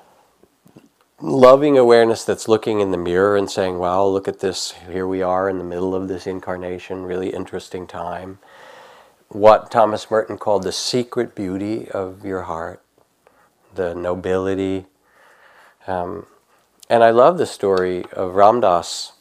loving 1.21 1.79
awareness 1.79 2.25
that's 2.25 2.49
looking 2.49 2.81
in 2.81 2.91
the 2.91 2.99
mirror 2.99 3.37
and 3.37 3.51
saying, 3.51 3.79
wow, 3.79 4.05
look 4.05 4.29
at 4.29 4.41
this, 4.41 4.73
here 4.91 5.07
we 5.07 5.23
are 5.23 5.49
in 5.49 5.59
the 5.59 5.65
middle 5.65 5.95
of 5.95 6.09
this 6.09 6.27
incarnation, 6.27 7.05
really 7.05 7.31
interesting 7.31 7.87
time. 7.87 8.39
What 9.29 9.71
Thomas 9.71 10.11
Merton 10.11 10.39
called 10.39 10.63
the 10.63 10.73
secret 10.73 11.35
beauty 11.35 11.89
of 11.91 12.25
your 12.25 12.43
heart, 12.43 12.83
the 13.75 13.95
nobility. 13.95 14.87
Um, 15.87 16.27
and 16.89 17.03
I 17.03 17.11
love 17.11 17.39
the 17.39 17.47
story 17.47 18.05
of 18.13 18.35
Ram 18.35 18.61
Dass 18.61 19.13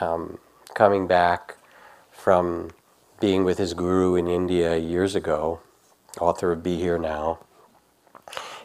um, 0.00 0.38
coming 0.74 1.06
back 1.06 1.56
from 2.10 2.72
being 3.20 3.44
with 3.44 3.58
his 3.58 3.72
guru 3.72 4.16
in 4.16 4.26
India 4.26 4.76
years 4.76 5.14
ago, 5.14 5.60
author 6.20 6.52
of 6.52 6.62
Be 6.62 6.76
Here 6.76 6.98
Now. 6.98 7.38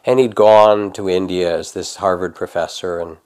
And 0.06 0.20
he'd 0.20 0.36
gone 0.36 0.92
to 0.94 1.10
India 1.10 1.58
as 1.58 1.74
this 1.74 1.98
Harvard 1.98 2.36
professor 2.36 3.00
and 3.00 3.18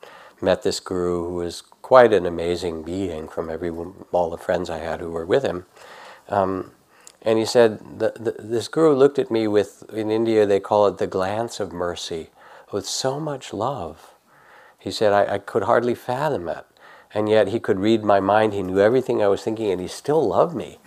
met 0.42 0.64
this 0.64 0.80
guru 0.80 1.28
who 1.28 1.36
was 1.36 1.62
quite 1.82 2.12
an 2.14 2.26
amazing 2.26 2.84
being 2.84 3.28
from 3.28 3.50
every 3.50 3.70
all 4.12 4.30
the 4.30 4.38
friends 4.38 4.70
I 4.70 4.80
had 4.80 5.00
who 5.00 5.12
were 5.12 5.26
with 5.26 5.44
him. 5.44 5.66
Um, 6.28 6.72
and 7.22 7.40
he 7.40 7.46
said, 7.46 8.00
the, 8.00 8.14
the, 8.16 8.36
this 8.40 8.68
guru 8.68 8.94
looked 8.94 9.18
at 9.18 9.32
me 9.32 9.48
with, 9.48 9.84
in 9.92 10.12
India 10.12 10.46
they 10.46 10.60
call 10.60 10.88
it 10.88 10.98
the 10.98 11.08
glance 11.08 11.60
of 11.60 11.72
mercy, 11.72 12.30
with 12.72 12.86
so 12.86 13.20
much 13.20 13.54
love. 13.54 14.14
He 14.78 14.92
said, 14.92 15.14
I, 15.14 15.36
I 15.36 15.38
could 15.40 15.64
hardly 15.64 15.96
fathom 15.96 16.48
it. 16.48 16.66
And 17.14 17.30
yet 17.30 17.48
he 17.48 17.60
could 17.60 17.80
read 17.80 18.04
my 18.04 18.20
mind, 18.20 18.54
he 18.54 18.62
knew 18.62 18.80
everything 18.80 19.24
I 19.24 19.28
was 19.28 19.42
thinking, 19.42 19.72
and 19.72 19.80
he 19.80 19.88
still 19.88 20.28
loved 20.28 20.56
me. 20.56 20.80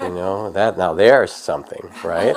you 0.00 0.10
know, 0.10 0.50
that 0.50 0.76
now 0.76 0.92
there's 0.92 1.32
something, 1.32 1.90
right? 2.04 2.36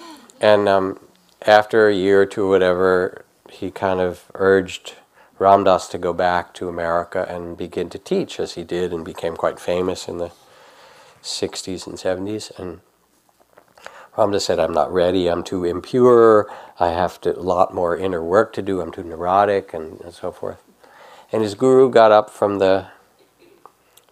and 0.40 0.68
um, 0.68 1.00
after 1.42 1.88
a 1.88 1.94
year 1.94 2.22
or 2.22 2.26
two 2.26 2.44
or 2.44 2.50
whatever, 2.50 3.24
he 3.50 3.70
kind 3.70 4.00
of 4.00 4.30
urged 4.34 4.94
Ram 5.38 5.64
Dass 5.64 5.88
to 5.88 5.98
go 5.98 6.12
back 6.12 6.52
to 6.54 6.68
America 6.68 7.24
and 7.28 7.56
begin 7.56 7.88
to 7.90 7.98
teach, 7.98 8.40
as 8.40 8.54
he 8.54 8.64
did 8.64 8.92
and 8.92 9.04
became 9.04 9.36
quite 9.36 9.60
famous 9.60 10.08
in 10.08 10.18
the 10.18 10.32
60s 11.22 11.86
and 11.86 11.96
70s. 11.96 12.56
And 12.58 12.80
Ram 14.16 14.32
Dass 14.32 14.46
said, 14.46 14.58
I'm 14.58 14.72
not 14.72 14.92
ready, 14.92 15.28
I'm 15.28 15.44
too 15.44 15.64
impure, 15.64 16.50
I 16.80 16.88
have 16.88 17.20
to, 17.20 17.38
a 17.38 17.40
lot 17.40 17.72
more 17.72 17.96
inner 17.96 18.22
work 18.22 18.52
to 18.54 18.62
do, 18.62 18.80
I'm 18.80 18.90
too 18.90 19.04
neurotic, 19.04 19.72
and, 19.72 20.00
and 20.00 20.12
so 20.12 20.32
forth. 20.32 20.62
And 21.30 21.42
his 21.42 21.54
guru 21.54 21.88
got 21.88 22.10
up 22.10 22.30
from 22.30 22.58
the 22.58 22.88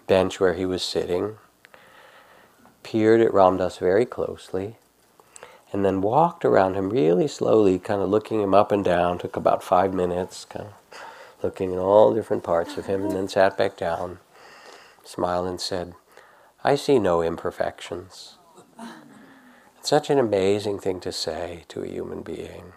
bench 0.07 0.39
where 0.39 0.55
he 0.55 0.65
was 0.65 0.85
sitting, 0.85 1.39
peered 2.85 3.21
at 3.21 3.35
Ram 3.35 3.57
Dass 3.57 3.79
very 3.79 4.07
closely, 4.07 4.77
and 5.73 5.85
then 5.85 6.01
walked 6.01 6.45
around 6.45 6.75
him 6.75 6.91
really 6.91 7.29
slowly, 7.29 7.79
kind 7.79 8.01
of 8.03 8.09
looking 8.09 8.41
him 8.41 8.55
up 8.55 8.73
and 8.73 8.85
down. 8.85 9.19
Took 9.19 9.37
about 9.37 9.63
five 9.63 9.93
minutes, 9.93 10.45
kind 10.45 10.67
of 10.67 11.03
looking 11.43 11.73
at 11.73 11.79
all 11.79 12.15
different 12.15 12.45
parts 12.45 12.77
of 12.77 12.87
him, 12.87 13.03
and 13.03 13.13
then 13.13 13.29
sat 13.29 13.57
back 13.57 13.77
down, 13.77 14.19
smiled, 15.05 15.49
and 15.49 15.61
said, 15.61 15.95
I 16.65 16.75
see 16.77 16.99
no 16.99 17.23
imperfections. 17.23 18.39
It's 19.79 19.91
such 19.91 20.11
an 20.11 20.19
amazing 20.19 20.81
thing 20.81 21.01
to 21.01 21.13
say 21.13 21.65
to 21.69 21.83
a 21.83 21.89
human 21.89 22.23
being. 22.23 22.73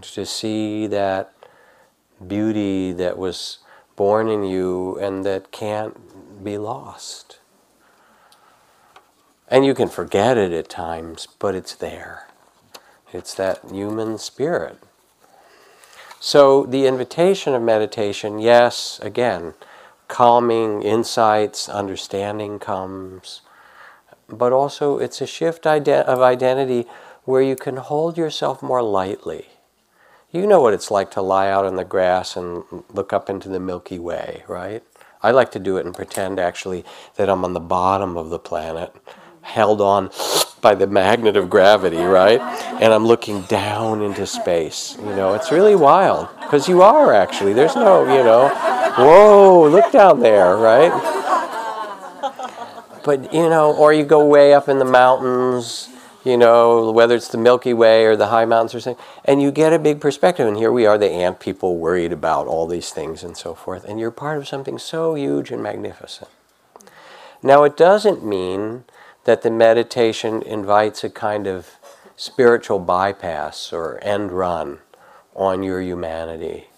To 0.00 0.24
see 0.26 0.86
that 0.86 1.32
beauty 2.26 2.92
that 2.92 3.18
was 3.18 3.58
born 3.96 4.28
in 4.28 4.42
you 4.42 4.98
and 4.98 5.24
that 5.24 5.52
can't 5.52 6.42
be 6.42 6.58
lost. 6.58 7.38
And 9.52 9.66
you 9.66 9.74
can 9.74 9.88
forget 9.88 10.38
it 10.38 10.50
at 10.50 10.70
times, 10.70 11.28
but 11.38 11.54
it's 11.54 11.74
there. 11.74 12.26
It's 13.12 13.34
that 13.34 13.60
human 13.70 14.16
spirit. 14.16 14.78
So, 16.18 16.64
the 16.64 16.86
invitation 16.86 17.52
of 17.52 17.60
meditation, 17.60 18.38
yes, 18.38 18.98
again, 19.02 19.52
calming 20.08 20.80
insights, 20.80 21.68
understanding 21.68 22.60
comes, 22.60 23.42
but 24.26 24.54
also 24.54 24.96
it's 24.96 25.20
a 25.20 25.26
shift 25.26 25.66
of 25.66 26.20
identity 26.22 26.86
where 27.24 27.42
you 27.42 27.54
can 27.54 27.76
hold 27.76 28.16
yourself 28.16 28.62
more 28.62 28.82
lightly. 28.82 29.48
You 30.30 30.46
know 30.46 30.62
what 30.62 30.72
it's 30.72 30.90
like 30.90 31.10
to 31.10 31.20
lie 31.20 31.50
out 31.50 31.66
in 31.66 31.76
the 31.76 31.84
grass 31.84 32.38
and 32.38 32.64
look 32.88 33.12
up 33.12 33.28
into 33.28 33.50
the 33.50 33.60
Milky 33.60 33.98
Way, 33.98 34.44
right? 34.48 34.82
I 35.22 35.30
like 35.30 35.50
to 35.52 35.58
do 35.58 35.76
it 35.76 35.84
and 35.84 35.94
pretend 35.94 36.40
actually 36.40 36.86
that 37.16 37.28
I'm 37.28 37.44
on 37.44 37.52
the 37.52 37.60
bottom 37.60 38.16
of 38.16 38.30
the 38.30 38.38
planet 38.38 38.96
held 39.42 39.80
on 39.80 40.10
by 40.60 40.74
the 40.74 40.86
magnet 40.86 41.36
of 41.36 41.50
gravity, 41.50 41.98
right? 41.98 42.40
And 42.80 42.92
I'm 42.92 43.04
looking 43.04 43.42
down 43.42 44.00
into 44.00 44.26
space. 44.26 44.96
You 44.98 45.14
know, 45.16 45.34
it's 45.34 45.50
really 45.50 45.74
wild 45.74 46.28
because 46.40 46.68
you 46.68 46.82
are 46.82 47.12
actually. 47.12 47.52
There's 47.52 47.74
no, 47.74 48.04
you 48.04 48.22
know, 48.22 48.48
whoa, 48.96 49.68
look 49.68 49.90
down 49.92 50.20
there, 50.20 50.56
right? 50.56 50.92
But, 53.04 53.34
you 53.34 53.48
know, 53.48 53.74
or 53.76 53.92
you 53.92 54.04
go 54.04 54.24
way 54.24 54.54
up 54.54 54.68
in 54.68 54.78
the 54.78 54.84
mountains, 54.84 55.88
you 56.24 56.36
know, 56.36 56.92
whether 56.92 57.16
it's 57.16 57.26
the 57.26 57.38
Milky 57.38 57.74
Way 57.74 58.04
or 58.04 58.14
the 58.14 58.28
high 58.28 58.44
mountains 58.44 58.76
or 58.76 58.80
something, 58.80 59.04
and 59.24 59.42
you 59.42 59.50
get 59.50 59.72
a 59.72 59.78
big 59.80 60.00
perspective. 60.00 60.46
And 60.46 60.56
here 60.56 60.70
we 60.70 60.86
are, 60.86 60.96
the 60.96 61.10
ant 61.10 61.40
people, 61.40 61.78
worried 61.78 62.12
about 62.12 62.46
all 62.46 62.68
these 62.68 62.90
things 62.90 63.24
and 63.24 63.36
so 63.36 63.56
forth. 63.56 63.84
And 63.84 63.98
you're 63.98 64.12
part 64.12 64.38
of 64.38 64.46
something 64.46 64.78
so 64.78 65.16
huge 65.16 65.50
and 65.50 65.60
magnificent. 65.60 66.30
Now, 67.42 67.64
it 67.64 67.76
doesn't 67.76 68.24
mean 68.24 68.84
that 69.24 69.42
the 69.42 69.50
meditation 69.50 70.42
invites 70.42 71.04
a 71.04 71.10
kind 71.10 71.46
of 71.46 71.76
spiritual 72.16 72.78
bypass 72.78 73.72
or 73.72 73.98
end 74.02 74.32
run 74.32 74.78
on 75.34 75.62
your 75.62 75.80
humanity. 75.80 76.68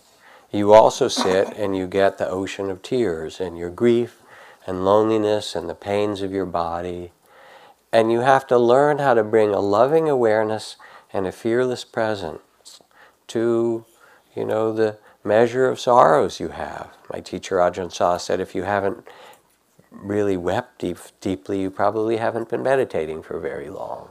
You 0.50 0.72
also 0.72 1.08
sit 1.08 1.48
and 1.56 1.76
you 1.76 1.86
get 1.86 2.18
the 2.18 2.28
ocean 2.28 2.70
of 2.70 2.82
tears 2.82 3.40
and 3.40 3.58
your 3.58 3.70
grief 3.70 4.22
and 4.66 4.84
loneliness 4.84 5.54
and 5.54 5.68
the 5.68 5.74
pains 5.74 6.22
of 6.22 6.32
your 6.32 6.46
body. 6.46 7.12
And 7.92 8.12
you 8.12 8.20
have 8.20 8.46
to 8.48 8.58
learn 8.58 8.98
how 8.98 9.14
to 9.14 9.24
bring 9.24 9.50
a 9.50 9.60
loving 9.60 10.08
awareness 10.08 10.76
and 11.12 11.26
a 11.26 11.32
fearless 11.32 11.84
presence 11.84 12.80
to, 13.28 13.84
you 14.34 14.44
know, 14.44 14.72
the 14.72 14.98
measure 15.24 15.68
of 15.68 15.80
sorrows 15.80 16.38
you 16.38 16.48
have. 16.48 16.90
My 17.12 17.20
teacher 17.20 17.56
Ajahn 17.56 17.92
Chah 17.92 18.18
said 18.18 18.40
if 18.40 18.54
you 18.54 18.62
haven't 18.62 19.06
really 19.94 20.36
wept 20.36 20.78
deep, 20.78 20.98
deeply, 21.20 21.60
you 21.60 21.70
probably 21.70 22.16
haven't 22.18 22.48
been 22.48 22.62
meditating 22.62 23.22
for 23.22 23.38
very 23.38 23.70
long. 23.70 24.08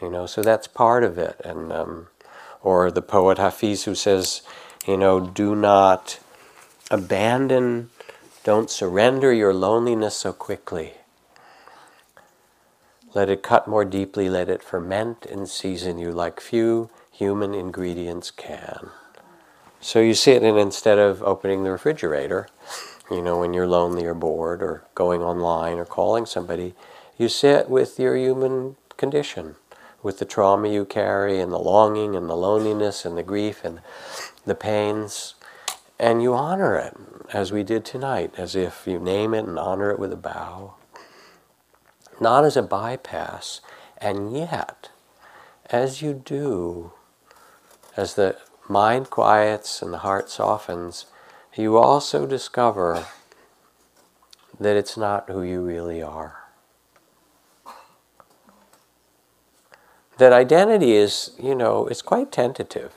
You 0.00 0.10
know, 0.10 0.26
so 0.26 0.42
that's 0.42 0.66
part 0.66 1.04
of 1.04 1.18
it. 1.18 1.40
And 1.44 1.72
um, 1.72 2.08
or 2.62 2.90
the 2.90 3.02
poet 3.02 3.38
Hafiz 3.38 3.84
who 3.84 3.94
says, 3.94 4.42
you 4.86 4.96
know, 4.96 5.20
do 5.20 5.54
not 5.54 6.18
abandon, 6.90 7.90
don't 8.44 8.70
surrender 8.70 9.32
your 9.32 9.54
loneliness 9.54 10.16
so 10.16 10.32
quickly. 10.32 10.94
Let 13.14 13.30
it 13.30 13.42
cut 13.42 13.66
more 13.66 13.84
deeply, 13.84 14.28
let 14.28 14.48
it 14.48 14.62
ferment 14.62 15.26
and 15.26 15.48
season 15.48 15.98
you 15.98 16.12
like 16.12 16.40
few 16.40 16.90
human 17.10 17.54
ingredients 17.54 18.30
can. 18.30 18.90
So 19.80 20.00
you 20.00 20.14
sit 20.14 20.42
and 20.42 20.58
instead 20.58 20.98
of 20.98 21.22
opening 21.22 21.64
the 21.64 21.70
refrigerator, 21.70 22.48
you 23.10 23.22
know, 23.22 23.38
when 23.38 23.54
you're 23.54 23.66
lonely 23.66 24.04
or 24.04 24.14
bored 24.14 24.62
or 24.62 24.84
going 24.94 25.22
online 25.22 25.78
or 25.78 25.84
calling 25.84 26.26
somebody, 26.26 26.74
you 27.16 27.28
sit 27.28 27.70
with 27.70 27.98
your 27.98 28.16
human 28.16 28.76
condition, 28.96 29.56
with 30.02 30.18
the 30.18 30.24
trauma 30.24 30.68
you 30.68 30.84
carry 30.84 31.40
and 31.40 31.52
the 31.52 31.58
longing 31.58 32.16
and 32.16 32.28
the 32.28 32.36
loneliness 32.36 33.04
and 33.04 33.16
the 33.16 33.22
grief 33.22 33.64
and 33.64 33.80
the 34.44 34.54
pains, 34.54 35.34
and 35.98 36.22
you 36.22 36.34
honor 36.34 36.76
it 36.76 36.96
as 37.32 37.52
we 37.52 37.62
did 37.62 37.84
tonight, 37.84 38.34
as 38.36 38.54
if 38.54 38.86
you 38.86 38.98
name 38.98 39.34
it 39.34 39.44
and 39.44 39.58
honor 39.58 39.90
it 39.90 39.98
with 39.98 40.12
a 40.12 40.16
bow. 40.16 40.74
Not 42.20 42.44
as 42.44 42.56
a 42.56 42.62
bypass, 42.62 43.60
and 43.98 44.36
yet, 44.36 44.90
as 45.70 46.02
you 46.02 46.12
do, 46.14 46.92
as 47.96 48.14
the 48.14 48.36
mind 48.68 49.10
quiets 49.10 49.82
and 49.82 49.92
the 49.92 49.98
heart 49.98 50.30
softens, 50.30 51.06
you 51.58 51.76
also 51.76 52.26
discover 52.26 53.06
that 54.58 54.76
it's 54.76 54.96
not 54.96 55.28
who 55.30 55.42
you 55.42 55.60
really 55.60 56.02
are. 56.02 56.44
That 60.18 60.32
identity 60.32 60.92
is, 60.92 61.32
you 61.42 61.54
know, 61.54 61.86
it's 61.86 62.02
quite 62.02 62.32
tentative. 62.32 62.92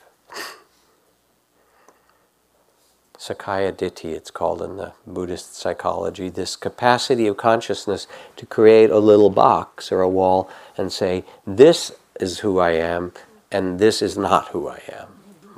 Sakkaya 3.18 3.72
Ditthi, 3.72 4.12
it's 4.14 4.30
called 4.30 4.62
in 4.62 4.78
the 4.78 4.94
Buddhist 5.06 5.54
psychology, 5.54 6.30
this 6.30 6.56
capacity 6.56 7.26
of 7.26 7.36
consciousness 7.36 8.06
to 8.36 8.46
create 8.46 8.88
a 8.88 8.98
little 8.98 9.28
box 9.28 9.92
or 9.92 10.00
a 10.00 10.08
wall 10.08 10.50
and 10.78 10.90
say, 10.90 11.24
this 11.46 11.92
is 12.18 12.38
who 12.38 12.58
I 12.58 12.70
am, 12.70 13.12
and 13.52 13.78
this 13.78 14.00
is 14.00 14.16
not 14.16 14.48
who 14.48 14.68
I 14.68 14.80
am, 14.88 15.08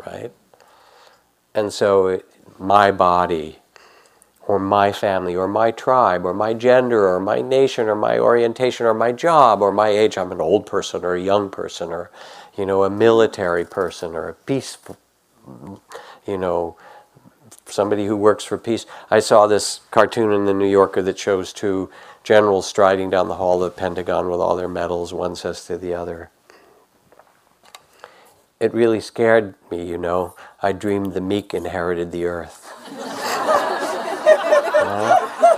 right? 0.04 0.32
And 1.54 1.72
so 1.72 2.22
my 2.62 2.90
body 2.90 3.58
or 4.46 4.58
my 4.58 4.92
family 4.92 5.34
or 5.36 5.48
my 5.48 5.70
tribe 5.70 6.24
or 6.24 6.34
my 6.34 6.52
gender 6.54 7.08
or 7.08 7.20
my 7.20 7.40
nation 7.40 7.88
or 7.88 7.94
my 7.94 8.18
orientation 8.18 8.86
or 8.86 8.94
my 8.94 9.12
job 9.12 9.62
or 9.62 9.72
my 9.72 9.88
age 9.88 10.18
i'm 10.18 10.32
an 10.32 10.40
old 10.40 10.66
person 10.66 11.04
or 11.04 11.14
a 11.14 11.22
young 11.22 11.50
person 11.50 11.90
or 11.90 12.10
you 12.56 12.66
know 12.66 12.84
a 12.84 12.90
military 12.90 13.64
person 13.64 14.14
or 14.14 14.28
a 14.28 14.34
peaceful 14.34 14.96
you 16.26 16.38
know 16.38 16.76
somebody 17.66 18.06
who 18.06 18.16
works 18.16 18.44
for 18.44 18.58
peace 18.58 18.86
i 19.10 19.18
saw 19.20 19.46
this 19.46 19.80
cartoon 19.90 20.32
in 20.32 20.44
the 20.44 20.54
new 20.54 20.68
yorker 20.68 21.02
that 21.02 21.18
shows 21.18 21.52
two 21.52 21.90
generals 22.24 22.66
striding 22.66 23.10
down 23.10 23.28
the 23.28 23.36
hall 23.36 23.62
of 23.62 23.74
the 23.74 23.80
pentagon 23.80 24.28
with 24.28 24.40
all 24.40 24.56
their 24.56 24.68
medals 24.68 25.12
one 25.12 25.34
says 25.36 25.64
to 25.64 25.78
the 25.78 25.94
other 25.94 26.30
it 28.62 28.72
really 28.72 29.00
scared 29.00 29.56
me, 29.72 29.84
you 29.84 29.98
know. 29.98 30.36
I 30.62 30.72
dreamed 30.72 31.14
the 31.14 31.20
meek 31.20 31.54
inherited 31.54 32.12
the 32.12 32.24
earth. 32.26 32.72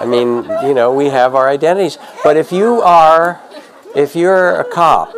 I 0.01 0.07
mean, 0.07 0.45
you 0.67 0.75
know, 0.75 0.93
we 0.93 1.07
have 1.07 1.35
our 1.35 1.49
identities. 1.49 1.99
But 2.23 2.37
if 2.37 2.53
you 2.53 2.81
are, 2.83 3.41
if 3.95 4.17
you're 4.17 4.61
a 4.61 4.65
cop, 4.65 5.15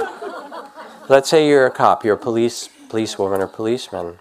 let's 1.08 1.28
say 1.28 1.48
you're 1.48 1.66
a 1.66 1.70
cop, 1.70 2.04
you're 2.04 2.14
a 2.14 2.18
police 2.18 2.68
policewoman 2.88 3.40
or 3.40 3.46
policeman. 3.46 4.18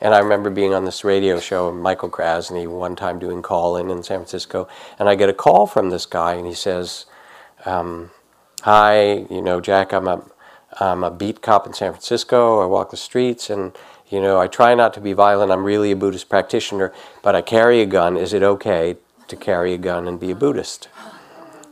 And 0.00 0.14
I 0.14 0.18
remember 0.18 0.50
being 0.50 0.74
on 0.74 0.84
this 0.84 1.04
radio 1.04 1.40
show, 1.40 1.72
Michael 1.72 2.10
Krasny, 2.10 2.68
one 2.68 2.94
time 2.94 3.18
doing 3.18 3.42
call 3.42 3.76
in 3.76 3.90
in 3.90 4.02
San 4.02 4.18
Francisco, 4.18 4.68
and 4.98 5.08
I 5.08 5.14
get 5.14 5.28
a 5.28 5.32
call 5.32 5.66
from 5.66 5.90
this 5.90 6.06
guy, 6.06 6.34
and 6.34 6.46
he 6.46 6.54
says, 6.54 7.06
um, 7.64 8.10
"Hi, 8.62 9.26
you 9.28 9.42
know, 9.42 9.60
Jack, 9.60 9.92
I'm 9.92 10.06
a 10.06 10.22
I'm 10.80 11.02
a 11.02 11.10
beat 11.10 11.42
cop 11.42 11.66
in 11.66 11.72
San 11.72 11.92
Francisco. 11.92 12.60
I 12.60 12.66
walk 12.66 12.90
the 12.90 12.96
streets, 12.96 13.50
and 13.50 13.76
you 14.10 14.20
know, 14.20 14.40
I 14.40 14.46
try 14.46 14.74
not 14.74 14.94
to 14.94 15.00
be 15.00 15.12
violent. 15.12 15.52
I'm 15.52 15.64
really 15.64 15.92
a 15.92 15.96
Buddhist 15.96 16.28
practitioner, 16.28 16.92
but 17.22 17.34
I 17.34 17.42
carry 17.42 17.80
a 17.80 17.86
gun. 17.86 18.16
Is 18.16 18.32
it 18.32 18.42
okay 18.42 18.96
to 19.28 19.36
carry 19.36 19.74
a 19.74 19.78
gun 19.78 20.08
and 20.08 20.18
be 20.18 20.30
a 20.30 20.36
Buddhist?" 20.36 20.88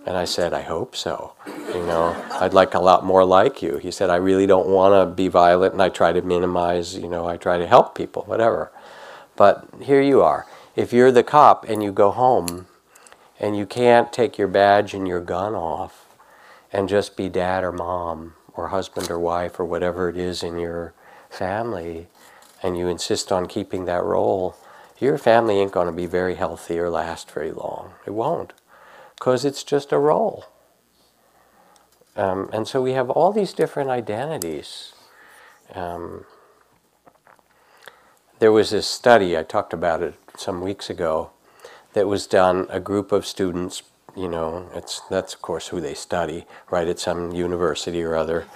And 0.07 0.17
I 0.17 0.25
said, 0.25 0.53
I 0.53 0.63
hope 0.63 0.95
so. 0.95 1.33
You 1.47 1.85
know, 1.85 2.15
I'd 2.31 2.55
like 2.55 2.75
a 2.75 2.79
lot 2.79 3.05
more 3.05 3.25
like 3.25 3.61
you. 3.61 3.79
He 3.79 3.91
said, 3.91 4.09
I 4.09 4.17
really 4.17 4.47
don't 4.47 4.69
want 4.69 4.95
to 4.95 5.13
be 5.13 5.27
violent 5.27 5.73
and 5.73 5.83
I 5.83 5.89
try 5.89 6.13
to 6.13 6.23
minimize, 6.23 6.97
you 6.97 7.09
know, 7.09 7.27
I 7.27 7.37
try 7.37 7.59
to 7.59 7.67
help 7.67 7.97
people, 7.97 8.23
whatever. 8.23 8.71
But 9.35 9.67
here 9.83 10.01
you 10.01 10.23
are. 10.23 10.47
If 10.77 10.93
you're 10.93 11.11
the 11.11 11.25
cop 11.25 11.69
and 11.69 11.83
you 11.83 11.91
go 11.91 12.13
home 12.13 12.69
and 13.41 13.57
you 13.57 13.67
can't 13.67 14.13
take 14.13 14.39
your 14.39 14.47
badge 14.47 14.95
and 14.95 15.09
your 15.09 15.21
gun 15.21 15.57
off 15.57 16.07
and 16.73 16.89
just 16.89 17.17
be 17.17 17.29
dad 17.29 17.65
or 17.65 17.73
mom 17.73 18.35
or 18.55 18.69
husband 18.69 19.11
or 19.11 19.19
wife 19.19 19.59
or 19.59 19.65
whatever 19.65 20.09
it 20.09 20.17
is 20.17 20.45
in 20.45 20.57
your 20.57 20.95
family 21.29 22.07
and 22.67 22.77
you 22.77 22.89
insist 22.89 23.31
on 23.31 23.47
keeping 23.47 23.85
that 23.85 24.03
role, 24.03 24.57
your 24.99 25.17
family 25.19 25.61
ain't 25.61 25.71
going 25.71 25.87
to 25.87 25.93
be 25.93 26.07
very 26.07 26.35
healthy 26.35 26.81
or 26.81 26.91
last 26.91 27.31
very 27.31 27.53
long. 27.53 27.93
It 28.05 28.11
won't 28.11 28.53
because 29.15 29.45
it's 29.45 29.63
just 29.63 29.93
a 29.93 29.99
role. 29.99 30.47
Um, 32.17 32.51
and 32.53 32.67
so 32.67 32.83
we 32.83 32.93
have 32.93 33.09
all 33.09 33.31
these 33.31 33.53
different 33.53 33.89
identities. 33.89 34.95
Um, 35.75 36.25
there 38.41 38.51
was 38.51 38.71
this 38.71 38.89
study, 38.89 39.39
I 39.39 39.45
talked 39.45 39.73
about 39.73 40.03
it 40.03 40.15
some 40.37 40.61
weeks 40.61 40.91
ago, 40.91 41.31
that 41.93 42.09
was 42.09 42.27
done, 42.27 42.67
a 42.69 42.81
group 42.81 43.13
of 43.13 43.25
students, 43.25 43.85
you 44.17 44.29
know, 44.29 44.69
it's, 44.75 45.01
that's 45.09 45.35
of 45.35 45.41
course 45.41 45.69
who 45.69 45.81
they 45.81 45.95
study, 45.95 46.47
right, 46.69 46.89
at 46.89 46.99
some 46.99 47.33
university 47.33 48.03
or 48.03 48.17
other, 48.17 48.47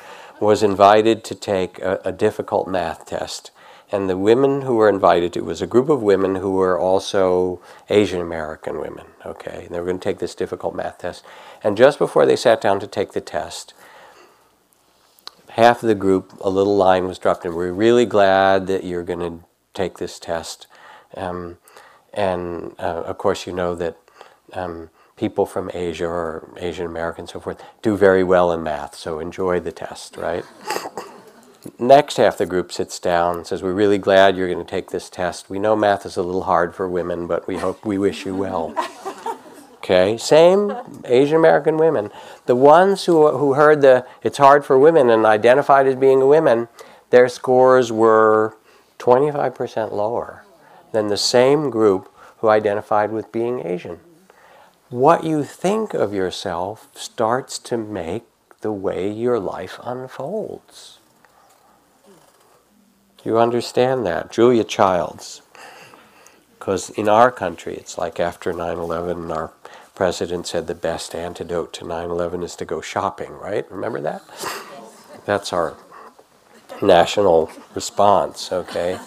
was 0.40 0.64
invited 0.64 1.22
to 1.24 1.34
take 1.36 1.78
a, 1.78 2.00
a 2.04 2.10
difficult 2.10 2.66
math 2.66 3.06
test 3.06 3.52
and 3.92 4.08
the 4.08 4.16
women 4.16 4.62
who 4.62 4.76
were 4.76 4.88
invited, 4.88 5.36
it 5.36 5.44
was 5.44 5.60
a 5.60 5.66
group 5.66 5.88
of 5.88 6.02
women 6.02 6.36
who 6.36 6.52
were 6.52 6.78
also 6.78 7.60
Asian 7.88 8.20
American 8.20 8.78
women. 8.78 9.06
Okay, 9.26 9.64
and 9.64 9.74
they 9.74 9.80
were 9.80 9.86
going 9.86 9.98
to 9.98 10.04
take 10.04 10.18
this 10.18 10.34
difficult 10.34 10.74
math 10.74 10.98
test, 10.98 11.24
and 11.62 11.76
just 11.76 11.98
before 11.98 12.24
they 12.24 12.36
sat 12.36 12.60
down 12.60 12.80
to 12.80 12.86
take 12.86 13.12
the 13.12 13.20
test, 13.20 13.74
half 15.50 15.82
of 15.82 15.88
the 15.88 15.94
group, 15.94 16.32
a 16.40 16.50
little 16.50 16.76
line 16.76 17.06
was 17.06 17.18
dropped 17.18 17.44
in. 17.44 17.54
We're 17.54 17.72
really 17.72 18.06
glad 18.06 18.66
that 18.68 18.84
you're 18.84 19.02
going 19.02 19.20
to 19.20 19.44
take 19.74 19.98
this 19.98 20.18
test, 20.18 20.66
um, 21.16 21.58
and 22.14 22.74
uh, 22.78 23.02
of 23.06 23.18
course, 23.18 23.46
you 23.46 23.52
know 23.52 23.74
that. 23.74 23.96
Um, 24.52 24.90
people 25.16 25.44
from 25.44 25.70
Asia 25.74 26.06
or 26.06 26.50
Asian 26.56 26.86
American 26.86 27.24
and 27.24 27.28
so 27.28 27.38
forth 27.38 27.62
do 27.82 27.94
very 27.94 28.24
well 28.24 28.50
in 28.52 28.62
math, 28.62 28.94
so 28.94 29.18
enjoy 29.18 29.60
the 29.60 29.70
test, 29.70 30.16
right? 30.16 30.46
next 31.78 32.16
half 32.16 32.38
the 32.38 32.46
group 32.46 32.72
sits 32.72 32.98
down 32.98 33.36
and 33.36 33.46
says, 33.46 33.62
We're 33.62 33.72
really 33.72 33.98
glad 33.98 34.36
you're 34.36 34.52
going 34.52 34.64
to 34.64 34.70
take 34.70 34.90
this 34.90 35.10
test. 35.10 35.50
We 35.50 35.58
know 35.58 35.76
math 35.76 36.06
is 36.06 36.16
a 36.16 36.22
little 36.22 36.44
hard 36.44 36.74
for 36.74 36.88
women, 36.88 37.26
but 37.26 37.46
we 37.46 37.58
hope 37.58 37.84
we 37.84 37.98
wish 37.98 38.24
you 38.24 38.34
well. 38.34 38.74
Okay, 39.82 40.18
same 40.18 40.72
Asian 41.04 41.36
American 41.36 41.76
women. 41.76 42.12
The 42.46 42.54
ones 42.54 43.06
who, 43.06 43.36
who 43.36 43.54
heard 43.54 43.80
the 43.80 44.06
it's 44.22 44.38
hard 44.38 44.64
for 44.64 44.78
women 44.78 45.10
and 45.10 45.26
identified 45.26 45.88
as 45.88 45.96
being 45.96 46.22
a 46.22 46.26
women, 46.26 46.68
their 47.08 47.28
scores 47.28 47.90
were 47.90 48.56
25% 49.00 49.90
lower 49.90 50.44
than 50.92 51.08
the 51.08 51.16
same 51.16 51.70
group 51.70 52.14
who 52.38 52.48
identified 52.48 53.10
with 53.10 53.32
being 53.32 53.66
Asian. 53.66 53.98
What 54.90 55.24
you 55.24 55.42
think 55.42 55.92
of 55.92 56.14
yourself 56.14 56.88
starts 56.94 57.58
to 57.58 57.76
make 57.76 58.24
the 58.60 58.72
way 58.72 59.10
your 59.10 59.40
life 59.40 59.80
unfolds. 59.82 60.99
You 63.24 63.38
understand 63.38 64.06
that? 64.06 64.30
Julia 64.30 64.64
Childs. 64.64 65.42
Because 66.58 66.90
in 66.90 67.08
our 67.08 67.30
country, 67.30 67.74
it's 67.74 67.98
like 67.98 68.18
after 68.20 68.52
9 68.52 68.78
11, 68.78 69.30
our 69.30 69.52
president 69.94 70.46
said 70.46 70.66
the 70.66 70.74
best 70.74 71.14
antidote 71.14 71.72
to 71.74 71.86
9 71.86 72.10
11 72.10 72.42
is 72.42 72.56
to 72.56 72.64
go 72.64 72.80
shopping, 72.80 73.32
right? 73.32 73.70
Remember 73.70 74.00
that? 74.00 74.22
That's 75.26 75.52
our 75.52 75.76
national 76.80 77.50
response, 77.74 78.50
okay? 78.52 78.98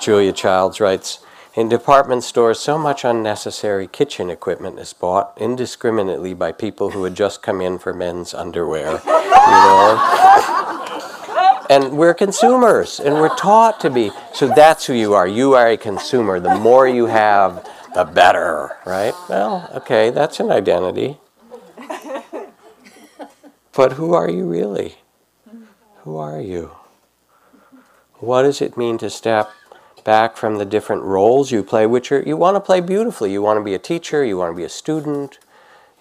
Julia 0.00 0.32
Childs 0.32 0.80
writes 0.80 1.20
In 1.54 1.68
department 1.68 2.24
stores, 2.24 2.58
so 2.58 2.76
much 2.76 3.04
unnecessary 3.04 3.86
kitchen 3.86 4.28
equipment 4.28 4.78
is 4.78 4.92
bought 4.92 5.32
indiscriminately 5.38 6.34
by 6.34 6.52
people 6.52 6.90
who 6.90 7.04
had 7.04 7.14
just 7.14 7.42
come 7.42 7.60
in 7.60 7.78
for 7.78 7.94
men's 7.94 8.34
underwear. 8.34 9.00
You 9.04 9.58
know? 9.58 10.81
And 11.72 11.96
we're 11.96 12.12
consumers, 12.12 13.00
and 13.00 13.14
we're 13.14 13.34
taught 13.34 13.80
to 13.80 13.88
be. 13.88 14.10
So 14.34 14.46
that's 14.46 14.84
who 14.84 14.92
you 14.92 15.14
are. 15.14 15.26
You 15.26 15.54
are 15.54 15.68
a 15.68 15.78
consumer. 15.78 16.38
The 16.38 16.58
more 16.58 16.86
you 16.86 17.06
have, 17.06 17.66
the 17.94 18.04
better, 18.04 18.76
right? 18.84 19.14
Well, 19.26 19.70
okay, 19.76 20.10
that's 20.10 20.38
an 20.38 20.50
identity. 20.50 21.16
But 23.72 23.92
who 23.92 24.12
are 24.12 24.28
you 24.28 24.44
really? 24.44 24.96
Who 26.00 26.18
are 26.18 26.42
you? 26.42 26.72
What 28.16 28.42
does 28.42 28.60
it 28.60 28.76
mean 28.76 28.98
to 28.98 29.08
step 29.08 29.50
back 30.04 30.36
from 30.36 30.58
the 30.58 30.66
different 30.66 31.04
roles 31.04 31.50
you 31.50 31.62
play, 31.62 31.86
which 31.86 32.12
are 32.12 32.20
you 32.20 32.36
want 32.36 32.56
to 32.56 32.60
play 32.60 32.80
beautifully? 32.82 33.32
You 33.32 33.40
want 33.40 33.58
to 33.58 33.64
be 33.64 33.72
a 33.72 33.78
teacher, 33.78 34.22
you 34.22 34.36
want 34.36 34.52
to 34.52 34.56
be 34.56 34.64
a 34.64 34.68
student, 34.68 35.38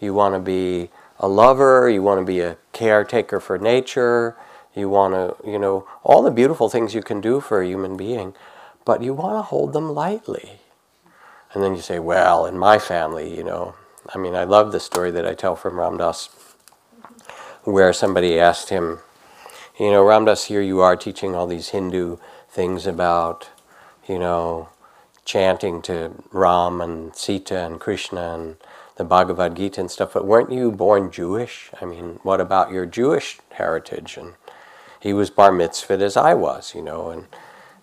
you 0.02 0.14
want 0.14 0.36
to 0.36 0.40
be 0.42 0.90
a 1.18 1.30
lover, 1.30 1.90
you 1.90 2.04
want 2.04 2.20
to 2.20 2.26
be 2.26 2.42
a 2.42 2.58
caretaker 2.74 3.40
for 3.40 3.58
nature, 3.58 4.36
you 4.76 4.90
want 4.90 5.14
to, 5.14 5.50
you 5.50 5.60
know, 5.60 5.88
all 6.04 6.22
the 6.22 6.32
beautiful 6.32 6.70
things 6.70 6.94
you 6.94 7.04
can 7.04 7.22
do 7.22 7.42
for 7.42 7.62
a 7.62 7.68
human 7.68 7.98
being, 7.98 8.34
but 8.86 9.04
you 9.04 9.14
want 9.14 9.38
to 9.38 9.42
hold 9.42 9.74
them 9.74 9.94
lightly. 9.94 10.60
And 11.54 11.64
then 11.64 11.76
you 11.76 11.82
say, 11.82 12.00
well, 12.00 12.46
in 12.46 12.58
my 12.58 12.80
family, 12.80 13.36
you 13.36 13.44
know, 13.44 13.76
I 14.14 14.18
mean, 14.18 14.36
I 14.36 14.46
love 14.46 14.72
the 14.72 14.80
story 14.80 15.12
that 15.12 15.28
I 15.28 15.34
tell 15.34 15.56
from 15.56 15.80
Ram 15.80 15.98
Dass, 15.98 16.30
where 17.64 17.94
somebody 17.94 18.40
asked 18.40 18.70
him, 18.70 19.00
you 19.80 19.92
know, 19.92 20.04
Ram 20.04 20.26
Dass, 20.26 20.46
here 20.46 20.62
you 20.62 20.80
are 20.80 20.96
teaching 20.96 21.36
all 21.36 21.48
these 21.48 21.70
Hindu 21.70 22.18
things 22.50 22.88
about, 22.88 23.50
you 24.08 24.18
know, 24.18 24.70
chanting 25.26 25.82
to 25.84 26.12
Ram 26.32 26.82
and 26.82 27.16
Sita 27.16 27.66
and 27.66 27.80
Krishna 27.80 28.34
and 28.34 28.58
the 28.96 29.04
Bhagavad 29.04 29.56
Gita 29.56 29.82
and 29.82 29.90
stuff, 29.90 30.14
but 30.14 30.26
weren't 30.26 30.52
you 30.52 30.72
born 30.72 31.12
Jewish? 31.12 31.72
I 31.82 31.86
mean, 31.86 32.20
what 32.24 32.42
about 32.42 32.72
your 32.72 32.86
Jewish 32.86 33.40
heritage? 33.52 34.18
And 34.18 34.34
he 35.02 35.14
was 35.14 35.30
bar 35.32 35.52
mitzvahed 35.52 36.02
as 36.02 36.16
I 36.16 36.36
was, 36.36 36.76
you 36.76 36.82
know, 36.82 37.10
and 37.10 37.26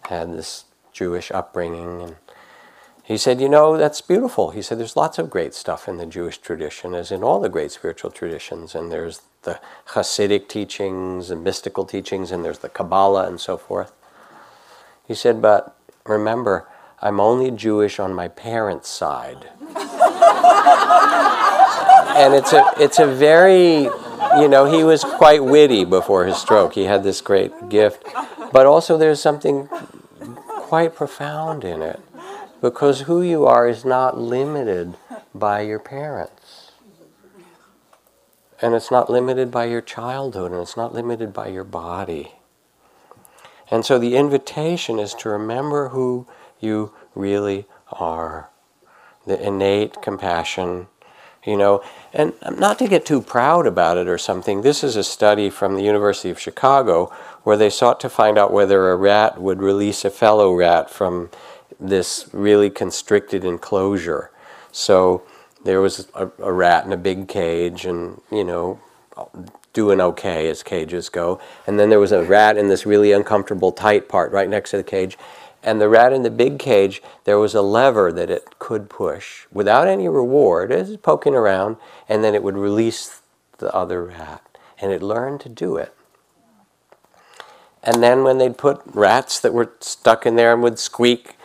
had 0.03 0.33
this 0.33 0.65
Jewish 0.93 1.31
upbringing. 1.33 2.01
And 2.01 2.17
he 3.03 3.17
said, 3.19 3.41
you 3.41 3.49
know, 3.49 3.77
that's 3.77 4.01
beautiful. 4.01 4.51
He 4.51 4.63
said, 4.63 4.79
there's 4.79 4.97
lots 4.97 5.19
of 5.19 5.29
great 5.29 5.53
stuff 5.53 5.89
in 5.89 5.97
the 5.97 6.07
Jewish 6.07 6.39
tradition, 6.39 6.95
as 6.95 7.11
in 7.11 7.25
all 7.25 7.41
the 7.41 7.49
great 7.49 7.73
spiritual 7.73 8.13
traditions. 8.13 8.75
And 8.75 8.93
there's 8.93 9.23
the 9.43 9.61
Hasidic 9.89 10.49
teachings 10.49 11.31
and 11.31 11.43
mystical 11.43 11.85
teachings, 11.85 12.31
and 12.31 12.45
there's 12.45 12.61
the 12.61 12.69
Kabbalah 12.69 13.27
and 13.27 13.41
so 13.41 13.57
forth. 13.57 13.93
He 15.07 15.15
said, 15.15 15.43
but 15.43 15.77
remember, 16.07 16.69
I'm 17.03 17.19
only 17.19 17.51
Jewish 17.51 17.99
on 17.99 18.15
my 18.15 18.29
parents' 18.29 18.89
side. 18.89 19.49
and 22.17 22.35
it's 22.35 22.53
a, 22.53 22.65
it's 22.79 22.99
a 23.01 23.07
very 23.07 23.89
you 24.37 24.49
know, 24.49 24.65
he 24.65 24.85
was 24.85 25.05
quite 25.05 25.45
witty 25.45 25.85
before 25.85 26.27
his 26.27 26.37
stroke. 26.37 26.75
He 26.75 26.85
had 26.85 27.03
this 27.03 27.21
great 27.21 27.69
gift. 27.69 28.05
But 28.53 28.67
also, 28.67 28.97
there's 28.97 29.21
something 29.21 29.69
quite 30.47 30.95
profound 30.95 31.65
in 31.65 31.83
it 31.83 32.01
because 32.61 33.03
who 33.03 33.23
you 33.23 33.47
are 33.47 33.69
is 33.69 33.85
not 33.85 34.19
limited 34.19 34.97
by 35.35 35.61
your 35.61 35.79
parents. 35.79 36.73
And 38.61 38.75
it's 38.75 38.91
not 38.91 39.09
limited 39.09 39.51
by 39.51 39.67
your 39.67 39.81
childhood, 39.81 40.51
and 40.51 40.61
it's 40.61 40.77
not 40.77 40.93
limited 40.93 41.33
by 41.33 41.49
your 41.49 41.65
body. 41.65 42.33
And 43.71 43.85
so 43.85 43.99
the 43.99 44.17
invitation 44.17 44.99
is 44.99 45.15
to 45.15 45.29
remember 45.29 45.91
who 45.91 46.27
you 46.59 46.93
really 47.15 47.67
are 47.93 48.51
the 49.29 49.41
innate 49.47 50.01
compassion 50.01 50.89
you 51.45 51.57
know, 51.57 51.83
and 52.13 52.33
not 52.57 52.79
to 52.79 52.89
get 52.89 53.07
too 53.07 53.21
proud 53.21 53.67
about 53.67 53.97
it 53.97 54.09
or 54.09 54.19
something. 54.19 54.63
This 54.63 54.83
is 54.83 54.97
a 54.97 55.05
study 55.05 55.51
from 55.51 55.77
the 55.77 55.83
University 55.83 56.31
of 56.31 56.39
Chicago 56.39 57.07
where 57.45 57.57
they 57.57 57.71
sought 57.71 58.01
to 58.01 58.09
find 58.09 58.37
out 58.37 58.53
whether 58.53 58.91
a 58.91 58.97
rat 58.97 59.41
would 59.41 59.61
release 59.61 60.05
a 60.05 60.11
fellow 60.11 60.55
rat 60.55 60.91
from 60.91 61.31
this 61.81 62.29
really 62.33 62.71
constricted 62.71 63.45
enclosure. 63.45 64.31
So 64.73 65.23
there 65.65 65.81
was 65.81 66.09
a, 66.15 66.31
a 66.39 66.53
rat 66.53 66.85
in 66.85 66.93
a 66.93 66.97
big 66.97 67.29
cage, 67.29 67.85
and 67.85 68.21
you 68.31 68.45
know, 68.45 68.81
doing 69.73 70.01
okay 70.01 70.49
as 70.49 70.63
cages 70.63 71.09
go. 71.09 71.41
And 71.67 71.79
then 71.79 71.89
there 71.89 72.01
was 72.01 72.13
a 72.13 72.23
rat 72.23 72.57
in 72.57 72.69
this 72.69 72.87
really 72.87 73.13
uncomfortable, 73.13 73.73
tight 73.73 74.09
part 74.09 74.33
right 74.33 74.49
next 74.49 74.71
to 74.71 74.77
the 74.77 74.83
cage. 74.83 75.17
And 75.69 75.83
the 75.83 75.89
rat 75.91 76.15
in 76.15 76.23
the 76.23 76.31
big 76.31 76.59
cage, 76.59 77.03
there 77.25 77.39
was 77.39 77.55
a 77.55 77.61
lever 77.61 78.11
that 78.11 78.31
it 78.31 78.59
could 78.59 78.89
push 78.89 79.45
without 79.53 79.87
any 79.87 80.09
reward. 80.09 80.73
It 80.73 80.89
was 80.89 80.97
poking 80.97 81.35
around, 81.35 81.77
and 82.09 82.25
then 82.25 82.35
it 82.35 82.43
would 82.43 82.57
release 82.57 83.21
the 83.59 83.71
other 83.75 84.03
rat. 84.03 84.43
And 84.81 84.93
it 84.93 85.03
learned 85.03 85.43
to 85.43 85.51
do 85.51 85.77
it. 85.77 85.95
And 87.83 88.03
then 88.03 88.25
when 88.25 88.39
they'd 88.39 88.57
put 88.57 88.81
rats 88.87 89.39
that 89.41 89.53
were 89.53 89.73
stuck 89.81 90.25
in 90.25 90.37
there 90.37 90.55
and 90.55 90.63
would 90.63 90.79
squeak, 90.79 91.37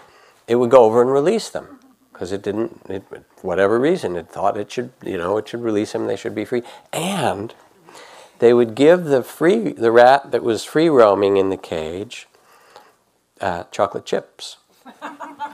it 0.47 0.55
would 0.55 0.71
go 0.71 0.85
over 0.85 1.01
and 1.01 1.11
release 1.11 1.49
them 1.49 1.79
because 2.13 2.31
it 2.31 2.41
didn't, 2.41 2.81
it, 2.87 3.03
whatever 3.41 3.77
reason, 3.77 4.15
it 4.15 4.29
thought 4.29 4.55
it 4.55 4.71
should, 4.71 4.93
you 5.03 5.17
know, 5.17 5.35
it 5.35 5.49
should 5.49 5.61
release 5.61 5.91
them. 5.91 6.07
They 6.07 6.15
should 6.15 6.33
be 6.33 6.45
free. 6.45 6.63
And 6.93 7.53
they 8.39 8.53
would 8.53 8.73
give 8.73 9.03
the 9.03 9.21
free, 9.21 9.73
the 9.73 9.91
rat 9.91 10.31
that 10.31 10.43
was 10.43 10.63
free 10.63 10.87
roaming 10.87 11.35
in 11.35 11.49
the 11.49 11.57
cage, 11.57 12.29
uh, 13.41 13.63
chocolate 13.71 14.05
chips. 14.05 14.57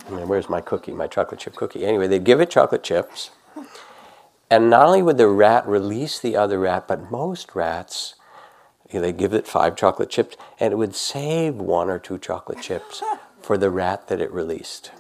Where's 0.08 0.50
my 0.50 0.62
cookie, 0.62 0.92
my 0.92 1.08
chocolate 1.08 1.40
chip 1.40 1.56
cookie? 1.56 1.86
Anyway, 1.86 2.08
they'd 2.08 2.24
give 2.24 2.42
it 2.42 2.50
chocolate 2.50 2.84
chips. 2.84 3.32
And 4.50 4.70
not 4.70 4.88
only 4.88 5.04
would 5.04 5.18
the 5.18 5.28
rat 5.28 5.68
release 5.68 6.20
the 6.20 6.36
other 6.36 6.60
rat, 6.60 6.88
but 6.88 7.12
most 7.12 7.56
rats 7.56 8.16
they'd 8.92 9.18
give 9.18 9.34
it 9.34 9.48
five 9.48 9.76
chocolate 9.76 10.10
chips, 10.10 10.36
and 10.60 10.74
it 10.74 10.78
would 10.78 10.96
save 10.96 11.56
one 11.56 11.90
or 11.90 12.00
two 12.00 12.18
chocolate 12.18 12.62
chips 12.62 13.04
for 13.42 13.58
the 13.58 13.70
rat 13.70 14.08
that 14.08 14.20
it 14.20 14.32
released. 14.32 14.92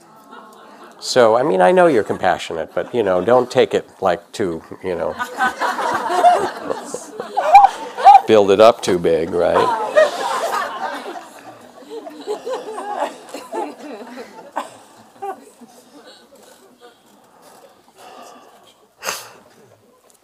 So, 1.00 1.38
I 1.38 1.44
mean, 1.44 1.62
I 1.62 1.72
know 1.72 1.88
you're 1.88 2.04
compassionate, 2.04 2.74
but 2.76 2.94
you 2.94 3.04
know, 3.04 3.24
don't 3.24 3.50
take 3.50 3.74
it 3.74 3.90
like 4.02 4.32
too, 4.32 4.64
you 4.84 4.96
know, 4.96 5.14
build 8.28 8.52
it 8.52 8.60
up 8.60 8.82
too 8.82 9.00
big, 9.00 9.32
right? 9.32 9.89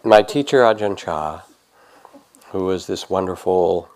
My 0.06 0.22
teacher 0.22 0.58
Ajahn 0.62 0.96
Chah 0.96 1.42
who 2.50 2.64
was 2.66 2.86
this 2.86 3.10
wonderful 3.10 3.88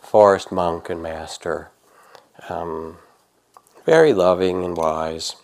forest 0.00 0.52
monk 0.52 0.88
and 0.88 1.02
master, 1.02 1.72
um, 2.48 2.98
very 3.84 4.12
loving 4.12 4.64
and 4.64 4.76
wise. 4.76 5.34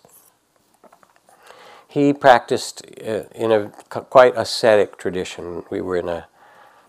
He 1.89 2.13
practiced 2.13 2.85
uh, 3.05 3.23
in 3.35 3.51
a 3.51 3.67
quite 3.89 4.31
ascetic 4.37 4.97
tradition. 4.97 5.65
We 5.69 5.81
were 5.81 5.97
in 5.97 6.07
a 6.07 6.27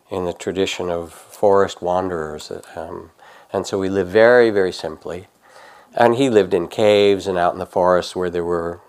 in 0.09 0.25
the 0.25 0.33
tradition 0.33 0.91
of 0.91 1.13
forest 1.13 1.83
wanderers, 1.83 2.53
um, 2.77 3.11
and 3.53 3.67
so 3.67 3.81
we 3.81 3.89
lived 3.89 4.13
very, 4.13 4.51
very 4.51 4.73
simply. 4.73 5.27
And 5.97 6.15
he 6.15 6.31
lived 6.31 6.55
in 6.55 6.69
caves 6.69 7.27
and 7.27 7.37
out 7.37 7.53
in 7.53 7.59
the 7.59 7.67
forest 7.67 8.15
where 8.15 8.31
there 8.31 8.45
were 8.45 8.81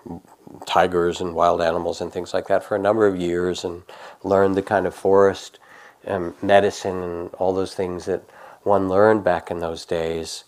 tigers 0.66 1.22
and 1.22 1.36
wild 1.36 1.62
animals 1.62 2.02
and 2.02 2.12
things 2.12 2.34
like 2.34 2.48
that 2.48 2.64
for 2.64 2.76
a 2.76 2.80
number 2.80 3.08
of 3.08 3.20
years, 3.20 3.64
and 3.64 3.84
learned 4.24 4.56
the 4.56 4.62
kind 4.62 4.86
of 4.86 4.94
forest 4.94 5.60
um, 6.08 6.36
medicine 6.42 7.02
and 7.04 7.34
all 7.36 7.54
those 7.54 7.76
things 7.76 8.06
that 8.06 8.24
one 8.64 8.90
learned 8.90 9.24
back 9.24 9.50
in 9.50 9.60
those 9.60 9.86
days 9.86 10.44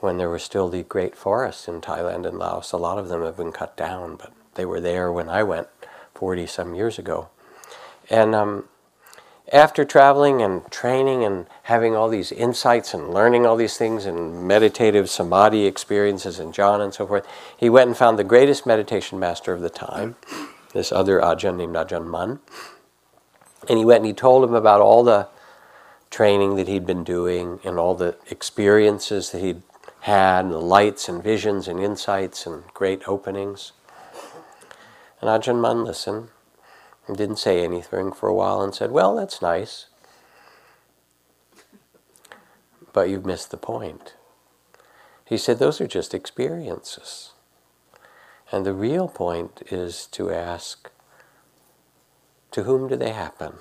when 0.00 0.18
there 0.18 0.28
were 0.28 0.38
still 0.38 0.68
the 0.68 0.82
great 0.82 1.16
forests 1.16 1.66
in 1.66 1.80
Thailand 1.80 2.26
and 2.26 2.38
Laos. 2.38 2.72
A 2.72 2.76
lot 2.76 2.98
of 2.98 3.08
them 3.08 3.22
have 3.22 3.36
been 3.36 3.52
cut 3.52 3.76
down, 3.76 4.16
but 4.16 4.32
they 4.54 4.64
were 4.64 4.80
there 4.80 5.10
when 5.10 5.28
I 5.28 5.42
went 5.42 5.68
40 6.14 6.46
some 6.46 6.74
years 6.74 6.98
ago. 6.98 7.28
And 8.10 8.34
um, 8.34 8.68
after 9.52 9.84
traveling 9.84 10.40
and 10.40 10.68
training 10.70 11.22
and 11.22 11.46
having 11.64 11.94
all 11.94 12.08
these 12.08 12.32
insights 12.32 12.94
and 12.94 13.12
learning 13.12 13.44
all 13.44 13.56
these 13.56 13.76
things 13.76 14.06
and 14.06 14.46
meditative 14.48 15.10
samadhi 15.10 15.66
experiences 15.66 16.38
and 16.38 16.54
jhana 16.54 16.82
and 16.82 16.94
so 16.94 17.06
forth, 17.06 17.26
he 17.56 17.68
went 17.68 17.88
and 17.88 17.96
found 17.96 18.18
the 18.18 18.24
greatest 18.24 18.64
meditation 18.64 19.18
master 19.18 19.52
of 19.52 19.60
the 19.60 19.70
time, 19.70 20.16
this 20.72 20.90
other 20.90 21.20
Ajahn 21.20 21.56
named 21.56 21.76
Ajahn 21.76 22.06
Mun. 22.06 22.40
And 23.68 23.78
he 23.78 23.84
went 23.84 23.98
and 23.98 24.06
he 24.06 24.12
told 24.12 24.44
him 24.44 24.54
about 24.54 24.80
all 24.80 25.04
the 25.04 25.28
training 26.10 26.56
that 26.56 26.68
he'd 26.68 26.86
been 26.86 27.04
doing 27.04 27.60
and 27.64 27.78
all 27.78 27.94
the 27.94 28.16
experiences 28.30 29.30
that 29.30 29.40
he'd 29.40 29.62
had, 30.00 30.44
and 30.44 30.52
the 30.52 30.58
lights 30.58 31.08
and 31.08 31.22
visions 31.22 31.66
and 31.66 31.80
insights 31.80 32.46
and 32.46 32.62
great 32.74 33.02
openings. 33.08 33.72
And 35.20 35.30
Ajahn 35.30 35.60
Mun 35.60 35.84
listened 35.84 36.28
and 37.06 37.16
didn't 37.16 37.38
say 37.38 37.62
anything 37.62 38.12
for 38.12 38.28
a 38.28 38.34
while 38.34 38.62
and 38.62 38.74
said, 38.74 38.90
Well, 38.90 39.16
that's 39.16 39.42
nice. 39.42 39.86
But 42.92 43.08
you've 43.08 43.26
missed 43.26 43.50
the 43.50 43.56
point. 43.56 44.14
He 45.24 45.36
said, 45.36 45.58
Those 45.58 45.80
are 45.80 45.86
just 45.86 46.14
experiences. 46.14 47.32
And 48.52 48.64
the 48.64 48.72
real 48.72 49.08
point 49.08 49.62
is 49.70 50.06
to 50.12 50.30
ask, 50.30 50.90
to 52.52 52.62
whom 52.62 52.88
do 52.88 52.94
they 52.94 53.10
happen? 53.10 53.54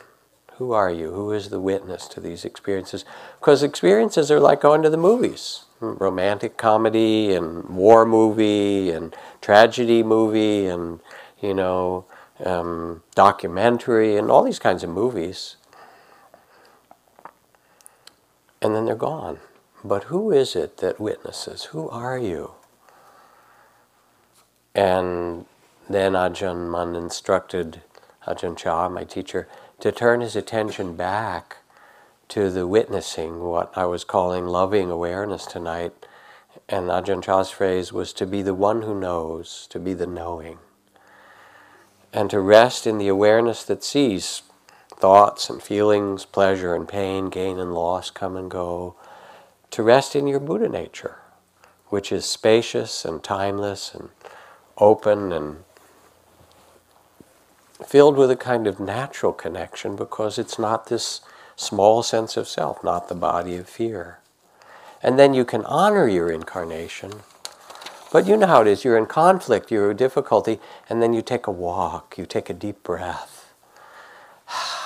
Who 0.57 0.71
are 0.71 0.91
you? 0.91 1.11
Who 1.11 1.31
is 1.31 1.49
the 1.49 1.59
witness 1.59 2.07
to 2.09 2.19
these 2.19 2.45
experiences? 2.45 3.05
Because 3.39 3.63
experiences 3.63 4.29
are 4.29 4.39
like 4.39 4.61
going 4.61 4.83
to 4.83 4.89
the 4.89 4.97
movies 4.97 5.65
romantic 5.83 6.57
comedy 6.57 7.33
and 7.33 7.63
war 7.69 8.05
movie 8.05 8.89
and 8.89 9.15
tragedy 9.41 10.01
movie 10.03 10.65
and, 10.65 10.99
you 11.41 11.53
know, 11.53 12.05
um, 12.43 13.03
documentary 13.15 14.17
and 14.17 14.29
all 14.31 14.43
these 14.43 14.59
kinds 14.59 14.83
of 14.83 14.89
movies. 14.89 15.55
And 18.61 18.73
then 18.73 18.85
they're 18.85 18.95
gone. 18.95 19.39
But 19.83 20.05
who 20.05 20.31
is 20.31 20.55
it 20.55 20.77
that 20.77 20.99
witnesses? 20.99 21.65
Who 21.65 21.89
are 21.89 22.17
you? 22.17 22.51
And 24.73 25.45
then 25.89 26.13
Ajahn 26.13 26.69
Mun 26.69 26.95
instructed 26.95 27.81
Ajahn 28.25 28.57
Chah, 28.57 28.87
my 28.87 29.03
teacher, 29.03 29.47
to 29.81 29.91
turn 29.91 30.21
his 30.21 30.35
attention 30.35 30.95
back 30.95 31.57
to 32.29 32.49
the 32.49 32.65
witnessing, 32.65 33.41
what 33.41 33.71
I 33.77 33.85
was 33.85 34.05
calling 34.05 34.47
loving 34.47 34.89
awareness 34.89 35.45
tonight. 35.45 35.93
And 36.69 36.87
Ajahn 36.87 37.21
Chah's 37.21 37.51
phrase 37.51 37.91
was 37.91 38.13
to 38.13 38.25
be 38.25 38.41
the 38.41 38.53
one 38.53 38.83
who 38.83 38.97
knows, 38.97 39.67
to 39.71 39.79
be 39.79 39.93
the 39.93 40.07
knowing. 40.07 40.59
And 42.13 42.29
to 42.29 42.39
rest 42.39 42.85
in 42.85 42.99
the 42.99 43.07
awareness 43.07 43.63
that 43.63 43.83
sees 43.83 44.43
thoughts 44.95 45.49
and 45.49 45.61
feelings, 45.61 46.25
pleasure 46.25 46.75
and 46.75 46.87
pain, 46.87 47.29
gain 47.29 47.59
and 47.59 47.73
loss 47.73 48.11
come 48.11 48.37
and 48.37 48.49
go. 48.49 48.95
To 49.71 49.81
rest 49.81 50.15
in 50.15 50.27
your 50.27 50.39
Buddha 50.39 50.69
nature, 50.69 51.17
which 51.87 52.11
is 52.11 52.25
spacious 52.25 53.03
and 53.03 53.23
timeless 53.23 53.95
and 53.95 54.09
open 54.77 55.33
and 55.33 55.63
filled 57.83 58.15
with 58.15 58.29
a 58.29 58.35
kind 58.35 58.67
of 58.67 58.79
natural 58.79 59.33
connection 59.33 59.95
because 59.95 60.37
it's 60.37 60.59
not 60.59 60.85
this 60.85 61.21
small 61.55 62.03
sense 62.03 62.37
of 62.37 62.47
self, 62.47 62.83
not 62.83 63.09
the 63.09 63.15
body 63.15 63.55
of 63.55 63.67
fear. 63.67 64.19
And 65.01 65.19
then 65.19 65.33
you 65.33 65.43
can 65.45 65.65
honor 65.65 66.07
your 66.07 66.31
incarnation. 66.31 67.23
But 68.13 68.27
you 68.27 68.37
know 68.37 68.45
how 68.45 68.61
it 68.61 68.67
is 68.67 68.85
you're 68.85 68.95
in 68.95 69.07
conflict, 69.07 69.71
you're 69.71 69.89
in 69.89 69.97
difficulty, 69.97 70.59
and 70.87 71.01
then 71.01 71.13
you 71.13 71.23
take 71.23 71.47
a 71.47 71.51
walk, 71.51 72.15
you 72.15 72.27
take 72.27 72.47
a 72.47 72.53
deep 72.53 72.83
breath. 72.83 73.51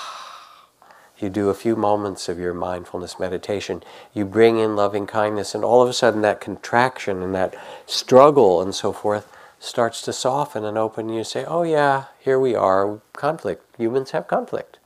You 1.19 1.29
do 1.29 1.49
a 1.49 1.55
few 1.55 1.75
moments 1.75 2.29
of 2.29 2.37
your 2.37 2.53
mindfulness 2.53 3.19
meditation. 3.19 3.81
You 4.13 4.23
bring 4.23 4.59
in 4.59 4.75
loving 4.75 5.07
kindness, 5.07 5.55
and 5.55 5.63
all 5.63 5.81
of 5.81 5.89
a 5.89 5.93
sudden, 5.93 6.21
that 6.21 6.39
contraction 6.39 7.23
and 7.23 7.33
that 7.33 7.55
struggle 7.87 8.61
and 8.61 8.75
so 8.75 8.93
forth 8.93 9.27
starts 9.57 10.03
to 10.03 10.13
soften 10.13 10.63
and 10.63 10.77
open, 10.77 11.07
and 11.07 11.17
you 11.17 11.23
say, 11.23 11.43
Oh, 11.43 11.63
yeah, 11.63 12.05
here 12.19 12.39
we 12.39 12.53
are, 12.53 12.99
conflict. 13.13 13.65
Humans 13.79 14.11
have 14.11 14.27
conflict. 14.27 14.77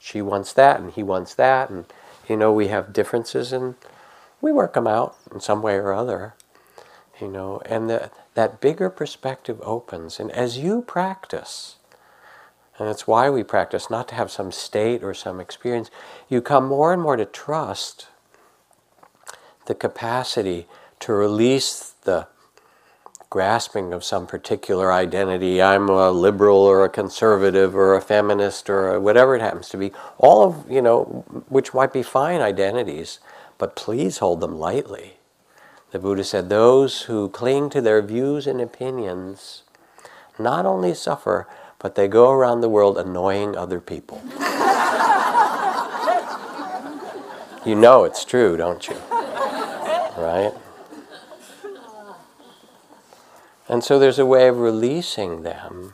She 0.00 0.20
wants 0.20 0.52
that, 0.54 0.80
and 0.80 0.90
he 0.90 1.04
wants 1.04 1.32
that, 1.36 1.70
and 1.70 1.84
you 2.28 2.36
know, 2.36 2.52
we 2.52 2.66
have 2.66 2.92
differences, 2.92 3.52
and 3.52 3.76
we 4.40 4.50
work 4.50 4.74
them 4.74 4.88
out 4.88 5.16
in 5.32 5.38
some 5.38 5.62
way 5.62 5.76
or 5.76 5.92
other. 5.92 6.34
You 7.22 7.28
know, 7.28 7.62
and 7.66 7.88
the, 7.88 8.10
that 8.34 8.60
bigger 8.60 8.90
perspective 8.90 9.60
opens, 9.62 10.18
and 10.18 10.28
as 10.32 10.58
you 10.58 10.82
practice, 10.82 11.76
and 12.80 12.88
it's 12.88 13.06
why 13.06 13.30
we 13.30 13.44
practice, 13.44 13.88
not 13.88 14.08
to 14.08 14.16
have 14.16 14.28
some 14.28 14.50
state 14.50 15.04
or 15.04 15.14
some 15.14 15.38
experience, 15.38 15.88
you 16.28 16.42
come 16.42 16.66
more 16.66 16.92
and 16.92 17.00
more 17.00 17.14
to 17.14 17.24
trust 17.24 18.08
the 19.66 19.74
capacity 19.76 20.66
to 20.98 21.12
release 21.12 21.94
the 22.02 22.26
grasping 23.30 23.92
of 23.92 24.02
some 24.02 24.26
particular 24.26 24.92
identity. 24.92 25.62
I'm 25.62 25.88
a 25.88 26.10
liberal 26.10 26.58
or 26.58 26.84
a 26.84 26.88
conservative 26.88 27.76
or 27.76 27.94
a 27.94 28.02
feminist 28.02 28.68
or 28.68 28.94
a 28.94 29.00
whatever 29.00 29.36
it 29.36 29.40
happens 29.40 29.68
to 29.68 29.76
be. 29.76 29.92
All 30.18 30.42
of, 30.42 30.68
you 30.68 30.82
know, 30.82 31.24
which 31.48 31.72
might 31.72 31.92
be 31.92 32.02
fine 32.02 32.40
identities, 32.40 33.20
but 33.58 33.76
please 33.76 34.18
hold 34.18 34.40
them 34.40 34.58
lightly. 34.58 35.18
The 35.92 35.98
Buddha 35.98 36.24
said, 36.24 36.48
Those 36.48 37.02
who 37.02 37.28
cling 37.28 37.68
to 37.70 37.82
their 37.82 38.00
views 38.00 38.46
and 38.46 38.60
opinions 38.60 39.62
not 40.38 40.64
only 40.64 40.94
suffer, 40.94 41.46
but 41.78 41.94
they 41.94 42.08
go 42.08 42.30
around 42.30 42.62
the 42.62 42.68
world 42.68 42.96
annoying 42.96 43.54
other 43.56 43.78
people. 43.78 44.22
you 47.66 47.74
know 47.74 48.04
it's 48.04 48.24
true, 48.24 48.56
don't 48.56 48.88
you? 48.88 48.96
Right? 50.16 50.52
And 53.68 53.84
so 53.84 53.98
there's 53.98 54.18
a 54.18 54.26
way 54.26 54.48
of 54.48 54.58
releasing 54.58 55.42
them. 55.42 55.92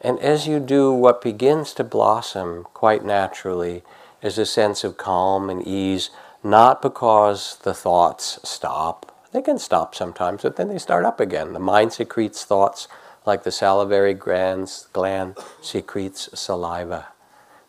And 0.00 0.18
as 0.18 0.48
you 0.48 0.58
do, 0.58 0.92
what 0.92 1.22
begins 1.22 1.72
to 1.74 1.84
blossom 1.84 2.64
quite 2.74 3.04
naturally 3.04 3.82
is 4.20 4.36
a 4.36 4.46
sense 4.46 4.82
of 4.82 4.96
calm 4.96 5.48
and 5.48 5.66
ease, 5.66 6.10
not 6.50 6.80
because 6.80 7.58
the 7.62 7.74
thoughts 7.74 8.38
stop. 8.44 9.12
They 9.32 9.42
can 9.42 9.58
stop 9.58 9.94
sometimes, 9.94 10.42
but 10.42 10.56
then 10.56 10.68
they 10.68 10.78
start 10.78 11.04
up 11.04 11.20
again. 11.20 11.52
The 11.52 11.58
mind 11.58 11.92
secretes 11.92 12.44
thoughts 12.44 12.88
like 13.26 13.42
the 13.42 13.50
salivary 13.50 14.14
glands, 14.14 14.88
gland 14.92 15.36
secretes 15.60 16.28
saliva. 16.32 17.08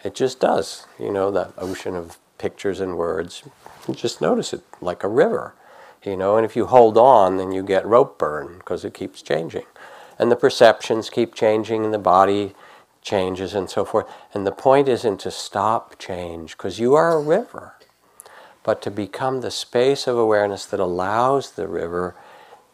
It 0.04 0.14
just 0.14 0.40
does. 0.40 0.86
You 1.00 1.12
know, 1.12 1.32
the 1.32 1.52
ocean 1.58 1.96
of 1.96 2.20
pictures 2.38 2.80
and 2.80 2.98
words. 2.98 3.44
You 3.88 3.96
just 3.96 4.22
notice 4.22 4.54
it 4.54 4.62
like 4.80 5.04
a 5.04 5.10
river. 5.10 5.56
You 6.04 6.16
know, 6.16 6.38
and 6.38 6.46
if 6.46 6.56
you 6.56 6.68
hold 6.68 6.98
on, 6.98 7.38
then 7.38 7.52
you 7.52 7.64
get 7.64 7.86
rope 7.86 8.20
burn 8.20 8.60
because 8.60 8.86
it 8.86 8.94
keeps 8.94 9.22
changing. 9.22 9.66
And 10.20 10.32
the 10.32 10.36
perceptions 10.36 11.10
keep 11.10 11.34
changing, 11.34 11.84
and 11.84 11.94
the 11.94 12.00
body 12.00 12.56
changes, 13.02 13.54
and 13.56 13.70
so 13.70 13.84
forth. 13.84 14.08
And 14.34 14.46
the 14.46 14.52
point 14.52 14.88
isn't 14.88 15.20
to 15.22 15.32
stop 15.32 15.98
change 15.98 16.56
because 16.56 16.80
you 16.80 16.94
are 16.94 17.18
a 17.18 17.22
river, 17.22 17.74
but 18.68 18.82
to 18.82 18.91
become 18.91 19.39
the 19.39 19.49
space 19.49 20.07
of 20.07 20.18
awareness 20.18 20.65
that 20.65 20.80
allows 20.82 21.51
the 21.51 21.70
river 21.70 22.13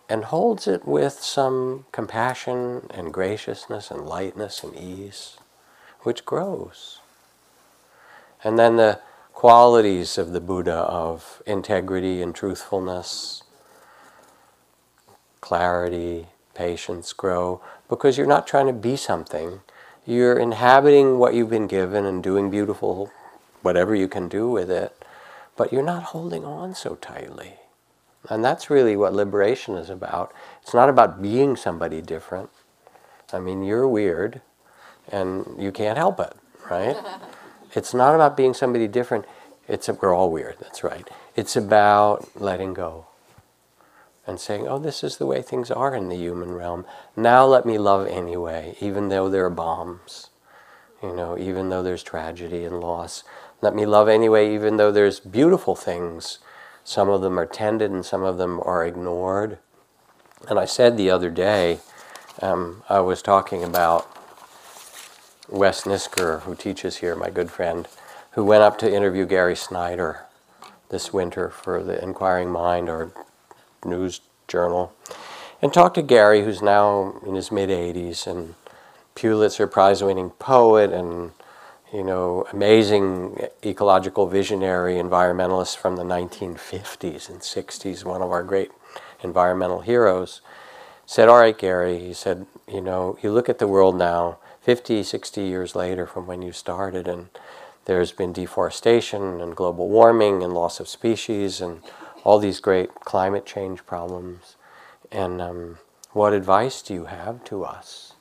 and 0.09 0.23
holds 0.23 0.67
it 0.67 0.87
with 0.87 1.13
some 1.13 1.85
compassion 1.91 2.87
and 2.89 3.13
graciousness 3.13 3.91
and 3.91 4.07
lightness 4.07 4.63
and 4.63 4.75
ease, 4.75 5.37
which 6.01 6.25
grows. 6.25 6.99
And 8.43 8.57
then 8.57 8.77
the 8.77 9.01
qualities 9.33 10.17
of 10.17 10.31
the 10.31 10.41
Buddha 10.41 10.73
of 10.73 11.43
integrity 11.45 12.23
and 12.23 12.33
truthfulness, 12.33 13.43
clarity, 15.41 16.25
patience 16.55 17.13
grow 17.13 17.61
because 17.87 18.17
you're 18.17 18.25
not 18.25 18.47
trying 18.47 18.65
to 18.65 18.73
be 18.73 18.95
something. 18.95 19.59
You're 20.07 20.39
inhabiting 20.39 21.19
what 21.19 21.35
you've 21.35 21.51
been 21.51 21.67
given 21.67 22.03
and 22.03 22.23
doing 22.23 22.49
beautiful 22.49 23.11
whatever 23.63 23.95
you 23.95 24.07
can 24.07 24.27
do 24.27 24.49
with 24.49 24.69
it, 24.69 24.95
but 25.55 25.71
you're 25.71 25.83
not 25.83 26.03
holding 26.03 26.45
on 26.45 26.75
so 26.75 26.95
tightly. 26.95 27.55
And 28.29 28.43
that's 28.43 28.69
really 28.69 28.95
what 28.95 29.13
liberation 29.13 29.75
is 29.75 29.89
about. 29.89 30.33
It's 30.61 30.73
not 30.73 30.89
about 30.89 31.21
being 31.21 31.55
somebody 31.55 32.01
different. 32.01 32.49
I 33.31 33.39
mean, 33.39 33.63
you're 33.63 33.87
weird 33.87 34.41
and 35.11 35.55
you 35.57 35.71
can't 35.71 35.97
help 35.97 36.19
it, 36.19 36.33
right? 36.69 36.95
it's 37.73 37.93
not 37.93 38.15
about 38.15 38.37
being 38.37 38.53
somebody 38.53 38.87
different. 38.87 39.25
It's 39.67 39.89
a, 39.89 39.93
we're 39.93 40.13
all 40.13 40.31
weird, 40.31 40.57
that's 40.59 40.83
right. 40.83 41.09
It's 41.35 41.55
about 41.55 42.29
letting 42.39 42.73
go 42.73 43.07
and 44.25 44.39
saying, 44.39 44.67
oh, 44.67 44.79
this 44.79 45.03
is 45.03 45.17
the 45.17 45.25
way 45.25 45.41
things 45.41 45.69
are 45.69 45.95
in 45.95 46.09
the 46.09 46.15
human 46.15 46.53
realm. 46.53 46.85
Now 47.15 47.45
let 47.45 47.65
me 47.65 47.77
love 47.77 48.07
anyway, 48.07 48.75
even 48.79 49.09
though 49.09 49.29
there 49.29 49.45
are 49.45 49.49
bombs, 49.49 50.29
you 51.01 51.13
know, 51.13 51.37
even 51.37 51.69
though 51.69 51.83
there's 51.83 52.03
tragedy 52.03 52.63
and 52.63 52.79
loss. 52.79 53.23
Let 53.63 53.75
me 53.75 53.85
love 53.85 54.09
anyway, 54.09 54.53
even 54.53 54.75
though 54.75 54.91
there's 54.91 55.21
beautiful 55.21 55.73
things 55.73 56.39
some 56.83 57.07
of 57.07 57.21
them 57.21 57.39
are 57.39 57.45
tended 57.45 57.91
and 57.91 58.05
some 58.05 58.21
of 58.21 58.37
them 58.37 58.59
are 58.65 58.85
ignored. 58.85 59.57
And 60.49 60.59
I 60.59 60.65
said 60.65 60.97
the 60.97 61.09
other 61.09 61.29
day, 61.29 61.79
um, 62.41 62.83
I 62.89 62.99
was 62.99 63.21
talking 63.21 63.63
about 63.63 64.05
Wes 65.47 65.83
Nisker, 65.83 66.41
who 66.41 66.55
teaches 66.55 66.97
here, 66.97 67.15
my 67.15 67.29
good 67.29 67.49
friend, 67.49 67.87
who 68.31 68.43
went 68.43 68.63
up 68.63 68.77
to 68.79 68.93
interview 68.93 69.25
Gary 69.25 69.55
Snyder 69.55 70.25
this 70.89 71.13
winter 71.13 71.49
for 71.49 71.81
the 71.81 72.03
Inquiring 72.03 72.49
Mind 72.49 72.89
or 72.89 73.13
news 73.85 74.19
journal, 74.49 74.93
and 75.61 75.73
talked 75.73 75.95
to 75.95 76.01
Gary, 76.01 76.43
who's 76.43 76.61
now 76.61 77.15
in 77.25 77.35
his 77.35 77.49
mid 77.49 77.69
80s 77.69 78.27
and 78.27 78.55
Pulitzer 79.15 79.67
Prize 79.67 80.03
winning 80.03 80.31
poet 80.31 80.91
and 80.91 81.31
you 81.93 82.03
know, 82.03 82.45
amazing 82.51 83.39
ecological 83.63 84.25
visionary 84.25 84.95
environmentalist 84.95 85.77
from 85.77 85.95
the 85.95 86.03
1950s 86.03 87.29
and 87.29 87.39
60s, 87.39 88.03
one 88.03 88.23
of 88.23 88.31
our 88.31 88.43
great 88.43 88.71
environmental 89.21 89.81
heroes, 89.81 90.41
said, 91.05 91.29
All 91.29 91.39
right, 91.39 91.57
Gary, 91.57 91.99
he 91.99 92.13
said, 92.13 92.47
you 92.67 92.81
know, 92.81 93.17
you 93.21 93.31
look 93.31 93.47
at 93.47 93.59
the 93.59 93.67
world 93.67 93.95
now, 93.95 94.39
50, 94.61 95.03
60 95.03 95.41
years 95.41 95.75
later 95.75 96.07
from 96.07 96.25
when 96.25 96.41
you 96.41 96.51
started, 96.51 97.07
and 97.07 97.27
there's 97.85 98.11
been 98.11 98.33
deforestation 98.33 99.39
and 99.39 99.55
global 99.55 99.87
warming 99.87 100.41
and 100.41 100.53
loss 100.53 100.79
of 100.79 100.87
species 100.87 101.61
and 101.61 101.81
all 102.23 102.39
these 102.39 102.59
great 102.59 102.95
climate 103.01 103.45
change 103.45 103.85
problems. 103.85 104.55
And 105.11 105.41
um, 105.41 105.77
what 106.11 106.33
advice 106.33 106.81
do 106.81 106.93
you 106.95 107.05
have 107.05 107.43
to 107.45 107.63
us 107.63 108.13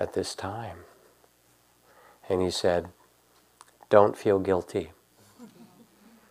at 0.00 0.14
this 0.14 0.34
time? 0.34 0.78
And 2.32 2.40
he 2.40 2.50
said, 2.50 2.88
Don't 3.90 4.16
feel 4.16 4.38
guilty. 4.38 4.92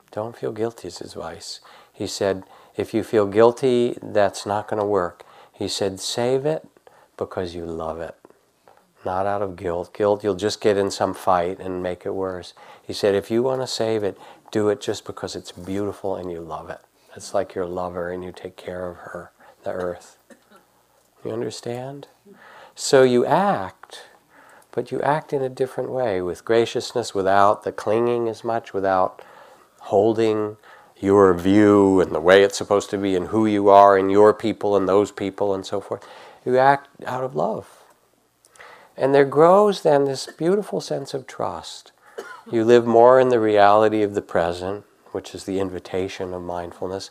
Don't 0.09 0.35
feel 0.35 0.51
guilty 0.51 0.87
is 0.87 0.97
his 0.97 1.13
advice. 1.13 1.59
He 1.93 2.07
said, 2.07 2.43
If 2.75 2.91
you 2.91 3.03
feel 3.03 3.27
guilty, 3.27 3.99
that's 4.01 4.43
not 4.43 4.67
going 4.67 4.79
to 4.79 4.85
work. 4.85 5.23
He 5.53 5.67
said, 5.67 5.99
Save 5.99 6.43
it 6.43 6.67
because 7.17 7.53
you 7.53 7.65
love 7.67 8.01
it. 8.01 8.15
Not 9.05 9.27
out 9.27 9.43
of 9.43 9.55
guilt. 9.55 9.93
Guilt, 9.93 10.23
you'll 10.23 10.33
just 10.33 10.59
get 10.59 10.75
in 10.75 10.89
some 10.89 11.13
fight 11.13 11.59
and 11.59 11.83
make 11.83 12.03
it 12.03 12.15
worse. 12.15 12.55
He 12.81 12.93
said, 12.93 13.13
If 13.13 13.29
you 13.29 13.43
want 13.43 13.61
to 13.61 13.67
save 13.67 14.03
it, 14.03 14.17
do 14.49 14.69
it 14.69 14.81
just 14.81 15.05
because 15.05 15.35
it's 15.35 15.51
beautiful 15.51 16.15
and 16.15 16.31
you 16.31 16.41
love 16.41 16.71
it. 16.71 16.81
It's 17.15 17.35
like 17.35 17.53
your 17.53 17.67
lover 17.67 18.09
and 18.09 18.23
you 18.23 18.31
take 18.31 18.57
care 18.57 18.89
of 18.89 18.97
her, 18.97 19.31
the 19.61 19.69
earth. 19.69 20.17
You 21.23 21.29
understand? 21.29 22.07
So 22.73 23.03
you 23.03 23.23
act 23.23 23.80
but 24.71 24.91
you 24.91 25.01
act 25.01 25.33
in 25.33 25.41
a 25.41 25.49
different 25.49 25.91
way 25.91 26.21
with 26.21 26.45
graciousness 26.45 27.13
without 27.13 27.63
the 27.63 27.71
clinging 27.71 28.27
as 28.27 28.43
much, 28.43 28.73
without 28.73 29.21
holding 29.81 30.57
your 30.97 31.33
view 31.33 31.99
and 31.99 32.13
the 32.13 32.19
way 32.19 32.43
it's 32.43 32.57
supposed 32.57 32.89
to 32.91 32.97
be 32.97 33.15
and 33.15 33.27
who 33.27 33.45
you 33.45 33.69
are 33.69 33.97
and 33.97 34.11
your 34.11 34.33
people 34.33 34.75
and 34.77 34.87
those 34.87 35.11
people 35.11 35.53
and 35.53 35.65
so 35.65 35.81
forth. 35.81 36.07
You 36.45 36.57
act 36.57 36.89
out 37.05 37.23
of 37.23 37.35
love. 37.35 37.83
And 38.95 39.15
there 39.15 39.25
grows 39.25 39.81
then 39.81 40.05
this 40.05 40.27
beautiful 40.27 40.79
sense 40.79 41.13
of 41.13 41.25
trust. 41.25 41.91
You 42.49 42.63
live 42.63 42.85
more 42.85 43.19
in 43.19 43.29
the 43.29 43.39
reality 43.39 44.03
of 44.03 44.13
the 44.13 44.21
present, 44.21 44.85
which 45.11 45.33
is 45.33 45.45
the 45.45 45.59
invitation 45.59 46.33
of 46.33 46.41
mindfulness. 46.43 47.09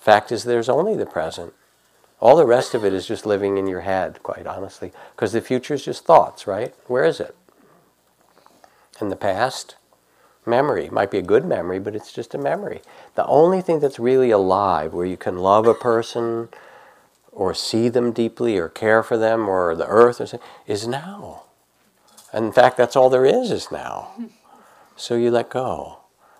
Fact 0.00 0.30
is, 0.32 0.44
there's 0.44 0.68
only 0.68 0.96
the 0.96 1.06
present. 1.06 1.52
All 2.22 2.36
the 2.36 2.46
rest 2.46 2.72
of 2.72 2.84
it 2.84 2.92
is 2.92 3.08
just 3.08 3.26
living 3.26 3.58
in 3.58 3.66
your 3.66 3.80
head, 3.80 4.22
quite 4.22 4.46
honestly, 4.46 4.92
because 5.16 5.32
the 5.32 5.40
future 5.40 5.74
is 5.74 5.84
just 5.84 6.04
thoughts, 6.04 6.46
right? 6.46 6.72
Where 6.86 7.04
is 7.04 7.18
it? 7.18 7.34
In 9.00 9.08
the 9.08 9.16
past? 9.16 9.74
Memory. 10.46 10.88
Might 10.88 11.10
be 11.10 11.18
a 11.18 11.22
good 11.22 11.44
memory, 11.44 11.80
but 11.80 11.96
it's 11.96 12.12
just 12.12 12.32
a 12.32 12.38
memory. 12.38 12.80
The 13.16 13.26
only 13.26 13.60
thing 13.60 13.80
that's 13.80 13.98
really 13.98 14.30
alive, 14.30 14.94
where 14.94 15.04
you 15.04 15.16
can 15.16 15.38
love 15.38 15.66
a 15.66 15.74
person, 15.74 16.48
or 17.32 17.54
see 17.54 17.88
them 17.88 18.12
deeply, 18.12 18.56
or 18.56 18.68
care 18.68 19.02
for 19.02 19.18
them, 19.18 19.48
or 19.48 19.74
the 19.74 19.88
earth, 19.88 20.20
or 20.20 20.26
something, 20.26 20.48
is 20.64 20.86
now. 20.86 21.42
And 22.32 22.44
in 22.44 22.52
fact, 22.52 22.76
that's 22.76 22.94
all 22.94 23.10
there 23.10 23.26
is, 23.26 23.50
is 23.50 23.72
now. 23.72 24.14
So 24.94 25.16
you 25.16 25.32
let 25.32 25.50
go. 25.50 25.98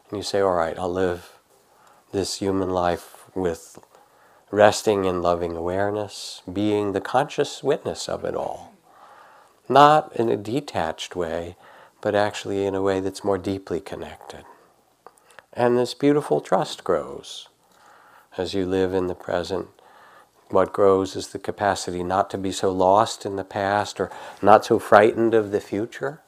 And 0.09 0.17
you 0.17 0.23
say, 0.23 0.39
all 0.39 0.55
right, 0.55 0.79
I'll 0.79 0.93
live 0.93 1.33
this 2.13 2.37
human 2.37 2.71
life 2.71 3.25
with 3.35 3.81
resting 4.53 5.07
in 5.07 5.23
loving 5.23 5.57
awareness, 5.57 6.43
being 6.53 6.93
the 6.93 7.01
conscious 7.01 7.63
witness 7.63 8.07
of 8.07 8.23
it 8.23 8.37
all. 8.37 8.71
Not 9.67 10.15
in 10.15 10.29
a 10.29 10.37
detached 10.37 11.17
way, 11.17 11.57
but 12.03 12.15
actually 12.15 12.67
in 12.67 12.75
a 12.75 12.83
way 12.83 13.01
that's 13.01 13.25
more 13.25 13.39
deeply 13.39 13.81
connected. 13.81 14.45
And 15.55 15.79
this 15.79 15.95
beautiful 15.95 16.43
trust 16.43 16.85
grows 16.85 17.49
as 18.37 18.53
you 18.53 18.67
live 18.67 18.93
in 18.93 19.07
the 19.07 19.15
present. 19.15 19.69
What 20.51 20.75
grows 20.75 21.17
is 21.17 21.29
the 21.29 21.39
capacity 21.39 22.03
not 22.03 22.29
to 22.31 22.39
be 22.39 22.53
so 22.53 22.71
lost 22.71 23.25
in 23.25 23.37
the 23.37 23.45
past 23.45 23.99
or 23.99 24.11
not 24.43 24.67
so 24.67 24.79
frightened 24.79 25.33
of 25.33 25.51
the 25.51 25.63
future, 25.63 26.21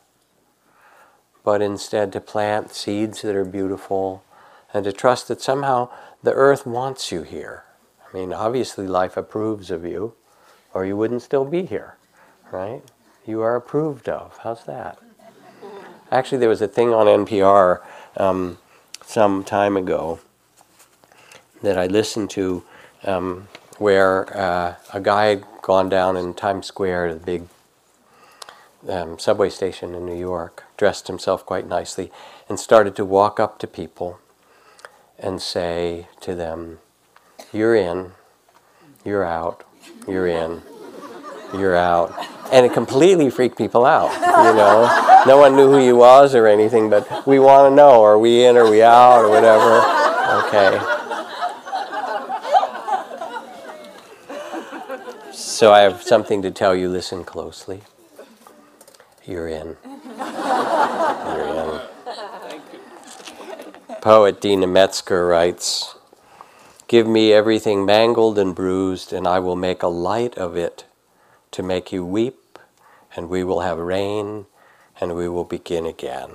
but 1.45 1.61
instead 1.61 2.11
to 2.15 2.23
plant 2.23 2.73
seeds 2.73 3.21
that 3.21 3.37
are 3.37 3.45
beautiful 3.45 4.25
and 4.73 4.85
to 4.85 4.93
trust 4.93 5.29
that 5.29 5.43
somehow 5.43 5.91
the 6.23 6.33
earth 6.33 6.65
wants 6.65 7.13
you 7.13 7.23
here 7.23 7.64
I 8.15 8.17
mean, 8.17 8.33
obviously 8.33 8.87
life 8.87 9.17
approves 9.17 9.73
of 9.73 9.85
you, 9.85 10.15
or 10.73 10.87
you 10.87 10.97
wouldn't 10.97 11.23
still 11.23 11.45
be 11.45 11.67
here, 11.67 11.97
right? 12.53 12.81
You 13.27 13.41
are 13.41 13.57
approved 13.57 14.09
of. 14.09 14.39
How's 14.45 14.65
that? 14.67 14.99
Actually, 16.13 16.39
there 16.39 16.49
was 16.49 16.63
a 16.63 16.69
thing 16.69 16.95
on 16.95 17.07
NPR 17.07 17.81
um, 18.17 18.59
some 19.05 19.43
time 19.43 19.77
ago 19.77 20.21
that 21.61 21.77
I 21.77 21.87
listened 21.87 22.31
to. 22.31 22.63
Um, 23.03 23.49
where 23.79 24.37
uh, 24.37 24.77
a 24.93 25.01
guy 25.01 25.27
had 25.27 25.45
gone 25.63 25.89
down 25.89 26.17
in 26.17 26.33
Times 26.33 26.67
Square, 26.67 27.15
the 27.15 27.21
big 27.21 27.49
um, 28.89 29.19
subway 29.19 29.51
station 29.51 29.95
in 29.95 30.07
New 30.07 30.17
York, 30.17 30.63
dressed 30.77 31.09
himself 31.09 31.45
quite 31.45 31.67
nicely, 31.67 32.13
and 32.49 32.61
started 32.61 32.95
to 32.97 33.05
walk 33.05 33.41
up 33.41 33.59
to 33.59 33.67
people 33.67 34.21
and 35.19 35.43
say 35.43 36.07
to 36.21 36.37
them, 36.37 36.79
You're 37.55 37.77
in, 37.77 38.11
you're 39.05 39.25
out, 39.25 39.65
you're 40.09 40.27
in, 40.27 40.61
you're 41.53 41.77
out. 41.77 42.13
And 42.53 42.67
it 42.67 42.73
completely 42.73 43.31
freaked 43.31 43.57
people 43.57 43.87
out, 43.87 44.13
you 44.13 44.57
know. 44.57 45.23
No 45.25 45.39
one 45.39 45.55
knew 45.55 45.71
who 45.71 45.79
he 45.79 45.93
was 45.93 46.35
or 46.35 46.49
anything, 46.49 46.91
but 46.91 47.25
we 47.27 47.39
want 47.39 47.71
to 47.71 47.75
know 47.75 48.03
are 48.03 48.19
we 48.19 48.45
in, 48.45 48.57
are 48.57 48.69
we 48.69 48.83
out, 48.83 49.25
or 49.25 49.31
whatever. 49.31 49.81
Okay. 50.47 50.81
So 55.33 55.73
I 55.73 55.81
have 55.83 56.03
something 56.03 56.43
to 56.43 56.51
tell 56.51 56.75
you. 56.75 56.89
Listen 56.89 57.23
closely. 57.23 57.83
You're 59.25 59.47
in. 59.49 59.77
You're 60.19 61.47
in. 61.47 61.81
Poet 64.03 64.41
Deena 64.41 64.67
Metzger 64.67 65.27
writes 65.27 65.95
Give 66.95 67.09
me 67.09 67.33
everything 67.33 67.85
mangled 67.85 68.39
and 68.39 68.55
bruised, 68.55 69.13
and 69.13 69.27
I 69.27 69.41
will 69.41 69.57
make 69.57 69.83
a 69.83 69.89
light 69.89 70.39
of 70.39 70.57
it 70.57 70.85
to 71.51 71.61
make 71.61 71.91
you 71.91 72.07
weep, 72.07 72.57
and 73.17 73.29
we 73.29 73.43
will 73.43 73.63
have 73.63 73.79
rain, 73.79 74.47
and 75.01 75.17
we 75.17 75.29
will 75.29 75.43
begin 75.43 75.87
again. 75.87 76.31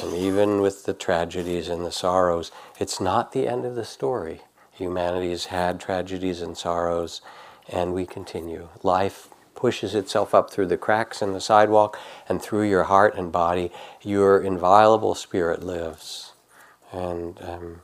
And 0.00 0.14
even 0.14 0.60
with 0.60 0.84
the 0.84 0.94
tragedies 0.94 1.68
and 1.68 1.84
the 1.84 1.90
sorrows, 1.90 2.52
it's 2.78 3.00
not 3.00 3.32
the 3.32 3.48
end 3.48 3.64
of 3.64 3.74
the 3.74 3.84
story. 3.84 4.42
Humanity 4.70 5.30
has 5.30 5.46
had 5.46 5.80
tragedies 5.80 6.40
and 6.40 6.56
sorrows, 6.56 7.20
and 7.68 7.92
we 7.92 8.06
continue. 8.06 8.68
Life 8.84 9.28
pushes 9.56 9.96
itself 9.96 10.36
up 10.36 10.52
through 10.52 10.66
the 10.66 10.78
cracks 10.78 11.20
in 11.20 11.32
the 11.32 11.40
sidewalk 11.40 11.98
and 12.28 12.40
through 12.40 12.68
your 12.68 12.84
heart 12.84 13.16
and 13.16 13.32
body. 13.32 13.72
Your 14.02 14.40
inviolable 14.40 15.16
spirit 15.16 15.64
lives. 15.64 16.32
And 16.92 17.42
um, 17.42 17.80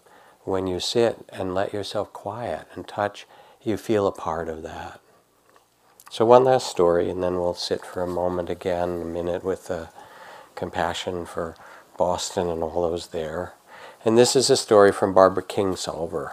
when 0.51 0.67
you 0.67 0.81
sit 0.81 1.25
and 1.33 1.55
let 1.55 1.73
yourself 1.73 2.13
quiet 2.13 2.67
and 2.75 2.87
touch, 2.87 3.27
you 3.63 3.77
feel 3.77 4.07
a 4.07 4.13
part 4.13 4.49
of 4.49 4.63
that. 4.63 5.01
So, 6.11 6.25
one 6.25 6.43
last 6.43 6.67
story, 6.67 7.09
and 7.09 7.23
then 7.23 7.37
we'll 7.37 7.55
sit 7.55 7.87
for 7.87 8.03
a 8.03 8.09
moment 8.09 8.51
again, 8.51 9.01
a 9.01 9.05
minute 9.05 9.45
with 9.45 9.71
uh, 9.71 9.87
compassion 10.57 11.25
for 11.25 11.55
Boston 11.97 12.49
and 12.49 12.65
all 12.65 12.91
those 12.91 13.09
there. 13.09 13.55
And 14.05 14.19
this 14.19 14.35
is 14.35 14.51
a 14.51 14.57
story 14.57 14.91
from 14.91 15.15
Barbara 15.15 15.45
Kingsolver. 15.45 16.33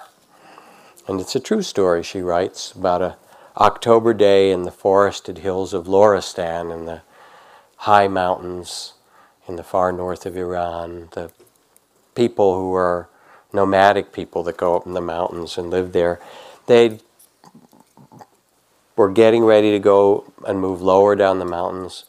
And 1.08 1.22
it's 1.22 1.36
a 1.36 1.40
true 1.40 1.62
story, 1.62 2.02
she 2.02 2.22
writes, 2.22 2.72
about 2.72 3.02
a 3.04 3.18
October 3.58 4.14
day 4.14 4.52
in 4.52 4.64
the 4.64 4.72
forested 4.72 5.40
hills 5.40 5.74
of 5.74 5.86
Lorestan 5.86 6.74
in 6.74 6.86
the 6.86 7.02
high 7.78 8.08
mountains 8.08 8.94
in 9.48 9.58
the 9.58 9.64
far 9.64 9.92
north 9.92 10.26
of 10.26 10.36
Iran. 10.36 11.10
The 11.12 11.32
people 12.16 12.56
who 12.58 12.74
are 12.74 13.10
nomadic 13.54 14.12
people 14.12 14.44
that 14.44 14.58
go 14.58 14.76
up 14.76 14.86
in 14.86 14.94
the 14.94 15.02
mountains 15.02 15.58
and 15.58 15.70
live 15.70 15.94
there, 15.94 16.20
they 16.66 17.00
were 18.96 19.12
getting 19.12 19.44
ready 19.44 19.72
to 19.72 19.80
go 19.80 20.32
and 20.46 20.60
move 20.60 20.82
lower 20.82 21.16
down 21.16 21.40
the 21.40 21.46
mountains, 21.46 22.06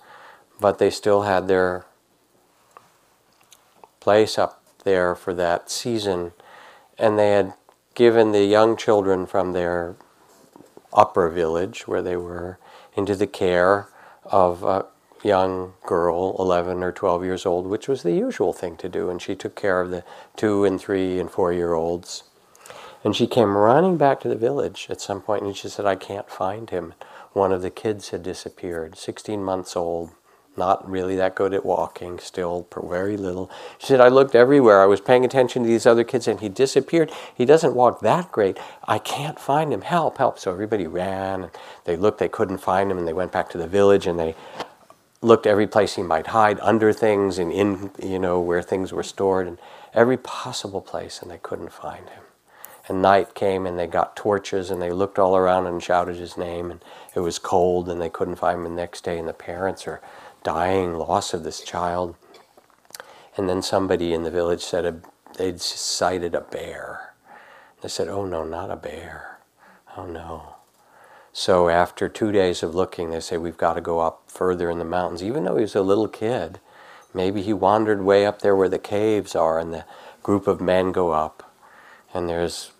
but 0.60 0.78
they 0.78 0.90
still 0.90 1.22
had 1.22 1.46
their 1.46 1.84
place 4.00 4.38
up 4.38 4.62
there 4.84 5.14
for 5.14 5.34
that 5.34 5.70
season, 5.70 6.32
and 6.98 7.18
they 7.18 7.32
had 7.32 7.52
given 7.94 8.32
the 8.32 8.44
young 8.44 8.76
children 8.76 9.26
from 9.26 9.52
their 9.52 9.96
upper 10.92 11.28
village 11.28 11.86
where 11.86 12.00
they 12.00 12.16
were 12.16 12.58
into 12.96 13.14
the 13.14 13.26
care 13.26 13.88
of 14.24 14.62
a 14.62 14.86
young 15.22 15.74
girl, 15.86 16.36
11 16.38 16.82
or 16.82 16.92
12 16.92 17.24
years 17.24 17.46
old, 17.46 17.66
which 17.66 17.88
was 17.88 18.02
the 18.02 18.12
usual 18.12 18.52
thing 18.52 18.76
to 18.78 18.88
do. 18.88 19.10
And 19.10 19.20
she 19.20 19.34
took 19.34 19.56
care 19.56 19.80
of 19.80 19.90
the 19.90 20.04
two 20.36 20.64
and 20.64 20.80
three 20.80 21.18
and 21.18 21.30
four 21.30 21.52
year 21.52 21.74
olds. 21.74 22.24
And 23.04 23.14
she 23.14 23.26
came 23.26 23.56
running 23.56 23.96
back 23.96 24.20
to 24.20 24.28
the 24.28 24.36
village 24.36 24.88
at 24.90 25.00
some 25.00 25.20
point 25.20 25.44
and 25.44 25.56
she 25.56 25.68
said, 25.68 25.86
I 25.86 25.94
can't 25.94 26.30
find 26.30 26.70
him. 26.70 26.94
One 27.32 27.52
of 27.52 27.62
the 27.62 27.70
kids 27.70 28.10
had 28.10 28.22
disappeared, 28.22 28.96
16 28.96 29.42
months 29.42 29.76
old 29.76 30.10
not 30.58 30.88
really 30.90 31.16
that 31.16 31.34
good 31.34 31.54
at 31.54 31.64
walking, 31.64 32.18
still 32.18 32.66
very 32.76 33.16
little. 33.16 33.50
She 33.78 33.86
said, 33.86 34.00
I 34.00 34.08
looked 34.08 34.34
everywhere. 34.34 34.82
I 34.82 34.86
was 34.86 35.00
paying 35.00 35.24
attention 35.24 35.62
to 35.62 35.68
these 35.68 35.86
other 35.86 36.04
kids 36.04 36.28
and 36.28 36.40
he 36.40 36.48
disappeared. 36.48 37.10
He 37.34 37.44
doesn't 37.44 37.74
walk 37.74 38.00
that 38.00 38.30
great. 38.32 38.58
I 38.86 38.98
can't 38.98 39.38
find 39.38 39.72
him. 39.72 39.82
Help, 39.82 40.18
help. 40.18 40.38
So 40.38 40.50
everybody 40.52 40.86
ran. 40.86 41.44
And 41.44 41.52
they 41.84 41.96
looked, 41.96 42.18
they 42.18 42.28
couldn't 42.28 42.58
find 42.58 42.90
him, 42.90 42.98
and 42.98 43.06
they 43.06 43.12
went 43.12 43.32
back 43.32 43.48
to 43.50 43.58
the 43.58 43.68
village 43.68 44.06
and 44.06 44.18
they 44.18 44.34
looked 45.20 45.46
every 45.46 45.66
place 45.66 45.96
he 45.96 46.02
might 46.02 46.28
hide, 46.28 46.58
under 46.60 46.92
things 46.92 47.38
and 47.38 47.52
in, 47.52 47.90
you 48.02 48.18
know, 48.18 48.40
where 48.40 48.62
things 48.62 48.92
were 48.92 49.02
stored, 49.02 49.46
and 49.46 49.58
every 49.94 50.16
possible 50.16 50.80
place, 50.80 51.20
and 51.20 51.30
they 51.30 51.38
couldn't 51.38 51.72
find 51.72 52.08
him. 52.08 52.22
And 52.88 53.02
night 53.02 53.34
came 53.34 53.66
and 53.66 53.78
they 53.78 53.86
got 53.86 54.16
torches 54.16 54.70
and 54.70 54.80
they 54.80 54.90
looked 54.90 55.18
all 55.18 55.36
around 55.36 55.66
and 55.66 55.82
shouted 55.82 56.16
his 56.16 56.38
name 56.38 56.70
and 56.70 56.82
it 57.14 57.20
was 57.20 57.38
cold 57.38 57.86
and 57.88 58.00
they 58.00 58.08
couldn't 58.08 58.36
find 58.36 58.58
him 58.58 58.64
the 58.64 58.70
next 58.70 59.04
day 59.04 59.18
and 59.18 59.28
the 59.28 59.34
parents 59.34 59.86
are 59.86 60.00
dying 60.42 60.94
loss 60.94 61.34
of 61.34 61.44
this 61.44 61.60
child. 61.60 62.16
And 63.36 63.46
then 63.46 63.60
somebody 63.60 64.14
in 64.14 64.22
the 64.22 64.30
village 64.30 64.62
said 64.62 64.86
a, 64.86 65.00
they'd 65.36 65.60
sighted 65.60 66.34
a 66.34 66.40
bear. 66.40 67.12
They 67.82 67.88
said, 67.88 68.08
Oh 68.08 68.24
no, 68.24 68.42
not 68.44 68.70
a 68.70 68.76
bear. 68.76 69.38
Oh 69.94 70.06
no. 70.06 70.54
So 71.38 71.68
after 71.68 72.08
two 72.08 72.32
days 72.32 72.64
of 72.64 72.74
looking, 72.74 73.10
they 73.10 73.20
say, 73.20 73.38
We've 73.38 73.56
got 73.56 73.74
to 73.74 73.80
go 73.80 74.00
up 74.00 74.24
further 74.26 74.68
in 74.68 74.80
the 74.80 74.84
mountains. 74.84 75.22
Even 75.22 75.44
though 75.44 75.54
he 75.54 75.62
was 75.62 75.76
a 75.76 75.82
little 75.82 76.08
kid, 76.08 76.58
maybe 77.14 77.42
he 77.42 77.52
wandered 77.52 78.02
way 78.02 78.26
up 78.26 78.42
there 78.42 78.56
where 78.56 78.68
the 78.68 78.80
caves 78.80 79.36
are, 79.36 79.60
and 79.60 79.72
the 79.72 79.84
group 80.24 80.48
of 80.48 80.60
men 80.60 80.90
go 80.90 81.12
up. 81.12 81.54
And 82.12 82.28
there's 82.28 82.72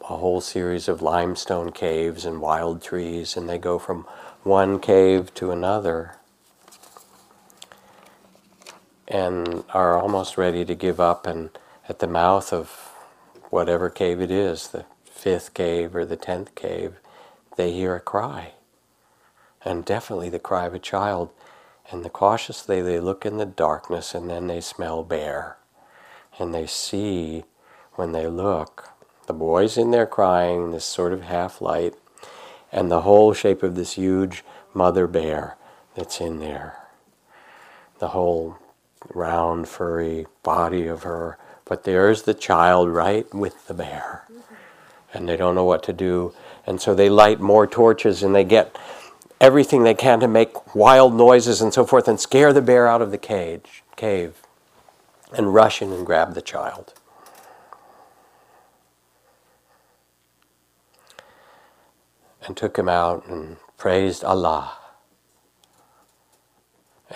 a 0.00 0.16
whole 0.16 0.40
series 0.40 0.88
of 0.88 1.00
limestone 1.00 1.70
caves 1.70 2.24
and 2.24 2.40
wild 2.40 2.82
trees, 2.82 3.36
and 3.36 3.48
they 3.48 3.56
go 3.56 3.78
from 3.78 4.04
one 4.42 4.80
cave 4.80 5.32
to 5.34 5.52
another 5.52 6.16
and 9.06 9.62
are 9.72 9.96
almost 9.96 10.36
ready 10.36 10.64
to 10.64 10.74
give 10.74 10.98
up 10.98 11.24
and 11.24 11.50
at 11.88 12.00
the 12.00 12.08
mouth 12.08 12.52
of 12.52 12.68
whatever 13.50 13.88
cave 13.88 14.20
it 14.20 14.32
is, 14.32 14.66
the 14.66 14.86
fifth 15.04 15.54
cave 15.54 15.94
or 15.94 16.04
the 16.04 16.16
tenth 16.16 16.52
cave, 16.56 16.96
they 17.56 17.72
hear 17.72 17.94
a 17.94 18.00
cry. 18.00 18.52
And 19.64 19.84
definitely 19.84 20.28
the 20.28 20.38
cry 20.38 20.66
of 20.66 20.74
a 20.74 20.78
child. 20.78 21.30
And 21.90 22.04
the 22.04 22.10
cautiously 22.10 22.82
they 22.82 23.00
look 23.00 23.24
in 23.26 23.36
the 23.36 23.46
darkness 23.46 24.14
and 24.14 24.28
then 24.28 24.46
they 24.46 24.60
smell 24.60 25.02
bear. 25.02 25.56
And 26.38 26.54
they 26.54 26.66
see 26.66 27.44
when 27.94 28.12
they 28.12 28.26
look, 28.26 28.90
the 29.26 29.32
boy's 29.32 29.76
in 29.76 29.90
there 29.90 30.06
crying, 30.06 30.72
this 30.72 30.84
sort 30.84 31.12
of 31.12 31.22
half 31.22 31.60
light, 31.60 31.94
and 32.72 32.90
the 32.90 33.02
whole 33.02 33.32
shape 33.32 33.62
of 33.62 33.74
this 33.74 33.92
huge 33.92 34.42
mother 34.74 35.06
bear 35.06 35.56
that's 35.94 36.20
in 36.20 36.40
there. 36.40 36.78
The 37.98 38.08
whole 38.08 38.58
round, 39.14 39.68
furry 39.68 40.26
body 40.42 40.86
of 40.86 41.02
her. 41.02 41.38
But 41.64 41.84
there's 41.84 42.22
the 42.22 42.34
child 42.34 42.88
right 42.88 43.32
with 43.32 43.66
the 43.66 43.74
bear. 43.74 44.26
And 45.14 45.28
they 45.28 45.36
don't 45.36 45.54
know 45.54 45.64
what 45.64 45.82
to 45.84 45.92
do. 45.92 46.34
And 46.66 46.80
so 46.80 46.94
they 46.94 47.10
light 47.10 47.40
more 47.40 47.66
torches 47.66 48.22
and 48.22 48.34
they 48.34 48.44
get 48.44 48.78
everything 49.40 49.82
they 49.82 49.94
can 49.94 50.20
to 50.20 50.28
make 50.28 50.74
wild 50.74 51.14
noises 51.14 51.60
and 51.60 51.74
so 51.74 51.84
forth 51.84 52.06
and 52.06 52.20
scare 52.20 52.52
the 52.52 52.62
bear 52.62 52.86
out 52.86 53.02
of 53.02 53.10
the 53.10 53.18
cage, 53.18 53.82
cave 53.96 54.42
and 55.34 55.54
rush 55.54 55.82
in 55.82 55.92
and 55.92 56.06
grab 56.06 56.34
the 56.34 56.42
child. 56.42 56.94
And 62.46 62.56
took 62.56 62.76
him 62.76 62.88
out 62.88 63.26
and 63.26 63.56
praised 63.78 64.24
Allah. 64.24 64.78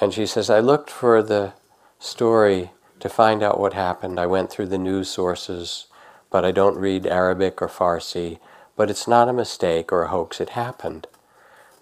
And 0.01 0.12
she 0.12 0.26
says, 0.26 0.51
I 0.51 0.61
looked 0.61 0.90
for 0.90 1.22
the 1.22 1.55
story 1.99 2.70
to 3.01 3.09
find 3.09 3.42
out 3.42 3.59
what 3.59 3.72
happened. 3.72 4.20
I 4.20 4.26
went 4.26 4.51
through 4.51 4.66
the 4.66 4.78
news 4.78 5.09
sources, 5.09 5.86
but 6.30 6.44
I 6.44 6.53
don't 6.53 6.76
read 6.76 7.07
Arabic 7.07 7.61
or 7.61 7.68
Farsi. 7.68 8.38
But 8.77 8.91
it's 8.91 9.09
not 9.09 9.29
a 9.29 9.33
mistake 9.33 9.91
or 9.91 10.03
a 10.03 10.09
hoax, 10.09 10.41
it 10.41 10.51
happened. 10.51 11.07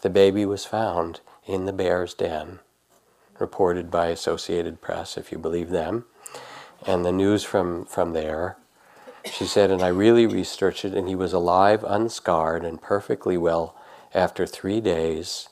The 0.03 0.11
baby 0.11 0.47
was 0.47 0.64
found 0.64 1.20
in 1.45 1.66
the 1.66 1.72
bear's 1.72 2.14
den, 2.14 2.61
reported 3.38 3.90
by 3.90 4.07
Associated 4.07 4.80
Press, 4.80 5.18
if 5.18 5.32
you 5.32 5.38
believe 5.38 5.70
them. 5.70 6.05
And 6.86 7.05
the 7.05 7.12
news 7.12 7.42
from, 7.42 7.84
from 7.84 8.12
there, 8.12 8.57
she 9.30 9.45
said, 9.45 9.70
and 9.70 9.82
I 9.82 9.88
really 9.88 10.26
researched 10.26 10.84
it, 10.84 10.95
and 10.95 11.09
he 11.09 11.14
was 11.14 11.32
alive, 11.32 11.82
unscarred, 11.84 12.64
and 12.64 12.80
perfectly 12.80 13.36
well 13.36 13.74
after 14.12 14.47
three 14.47 14.80
days, 14.80 15.49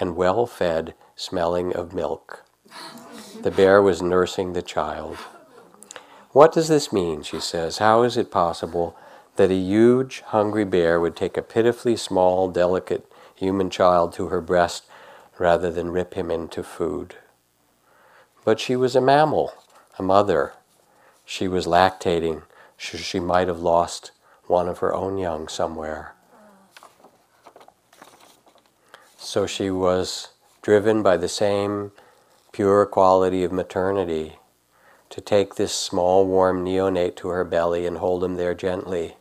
and 0.00 0.16
well 0.16 0.46
fed, 0.46 0.94
smelling 1.14 1.74
of 1.74 1.92
milk. 1.92 2.44
The 3.42 3.50
bear 3.50 3.82
was 3.82 4.00
nursing 4.00 4.52
the 4.52 4.62
child. 4.62 5.18
What 6.30 6.52
does 6.52 6.68
this 6.68 6.92
mean? 6.92 7.22
She 7.22 7.40
says. 7.40 7.78
How 7.78 8.02
is 8.02 8.16
it 8.16 8.30
possible 8.30 8.96
that 9.36 9.50
a 9.50 9.54
huge, 9.54 10.20
hungry 10.26 10.64
bear 10.64 11.00
would 11.00 11.16
take 11.16 11.36
a 11.36 11.42
pitifully 11.42 11.96
small, 11.96 12.48
delicate 12.48 13.10
human 13.34 13.70
child 13.70 14.12
to 14.12 14.28
her 14.28 14.40
breast 14.40 14.84
rather 15.38 15.70
than 15.70 15.90
rip 15.90 16.14
him 16.14 16.30
into 16.30 16.62
food. 16.62 17.16
But 18.44 18.60
she 18.60 18.76
was 18.76 18.94
a 18.94 19.00
mammal, 19.00 19.52
a 19.98 20.02
mother. 20.02 20.52
She 21.24 21.48
was 21.48 21.66
lactating, 21.66 22.42
she 22.76 23.20
might 23.20 23.48
have 23.48 23.60
lost 23.60 24.10
one 24.46 24.68
of 24.68 24.78
her 24.78 24.94
own 24.94 25.16
young 25.18 25.48
somewhere. 25.48 26.14
So 29.16 29.46
she 29.46 29.70
was 29.70 30.28
driven 30.60 31.02
by 31.02 31.16
the 31.16 31.28
same 31.28 31.92
pure 32.52 32.84
quality 32.84 33.44
of 33.44 33.52
maternity 33.52 34.36
to 35.08 35.20
take 35.20 35.54
this 35.54 35.74
small, 35.74 36.26
warm 36.26 36.64
neonate 36.64 37.16
to 37.16 37.28
her 37.28 37.44
belly 37.44 37.86
and 37.86 37.98
hold 37.98 38.22
him 38.24 38.36
there 38.36 38.54
gently. 38.54 39.16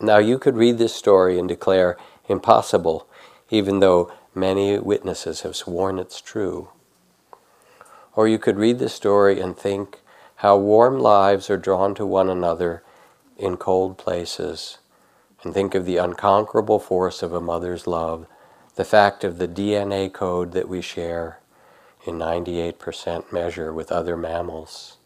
Now, 0.00 0.18
you 0.18 0.38
could 0.38 0.56
read 0.56 0.78
this 0.78 0.94
story 0.94 1.38
and 1.38 1.48
declare 1.48 1.96
impossible, 2.28 3.06
even 3.50 3.80
though 3.80 4.12
many 4.34 4.78
witnesses 4.78 5.42
have 5.42 5.56
sworn 5.56 5.98
it's 5.98 6.20
true. 6.20 6.68
Or 8.16 8.26
you 8.26 8.38
could 8.38 8.56
read 8.56 8.78
the 8.78 8.88
story 8.88 9.40
and 9.40 9.56
think 9.56 10.00
how 10.36 10.56
warm 10.56 10.98
lives 10.98 11.48
are 11.48 11.56
drawn 11.56 11.94
to 11.94 12.04
one 12.04 12.28
another 12.28 12.82
in 13.36 13.56
cold 13.56 13.98
places, 13.98 14.78
and 15.42 15.54
think 15.54 15.74
of 15.74 15.84
the 15.84 15.96
unconquerable 15.96 16.78
force 16.78 17.22
of 17.22 17.32
a 17.32 17.40
mother's 17.40 17.86
love, 17.86 18.26
the 18.74 18.84
fact 18.84 19.24
of 19.24 19.38
the 19.38 19.48
DNA 19.48 20.12
code 20.12 20.52
that 20.52 20.68
we 20.68 20.80
share 20.80 21.38
in 22.04 22.18
98% 22.18 23.32
measure 23.32 23.72
with 23.72 23.92
other 23.92 24.16
mammals. 24.16 24.96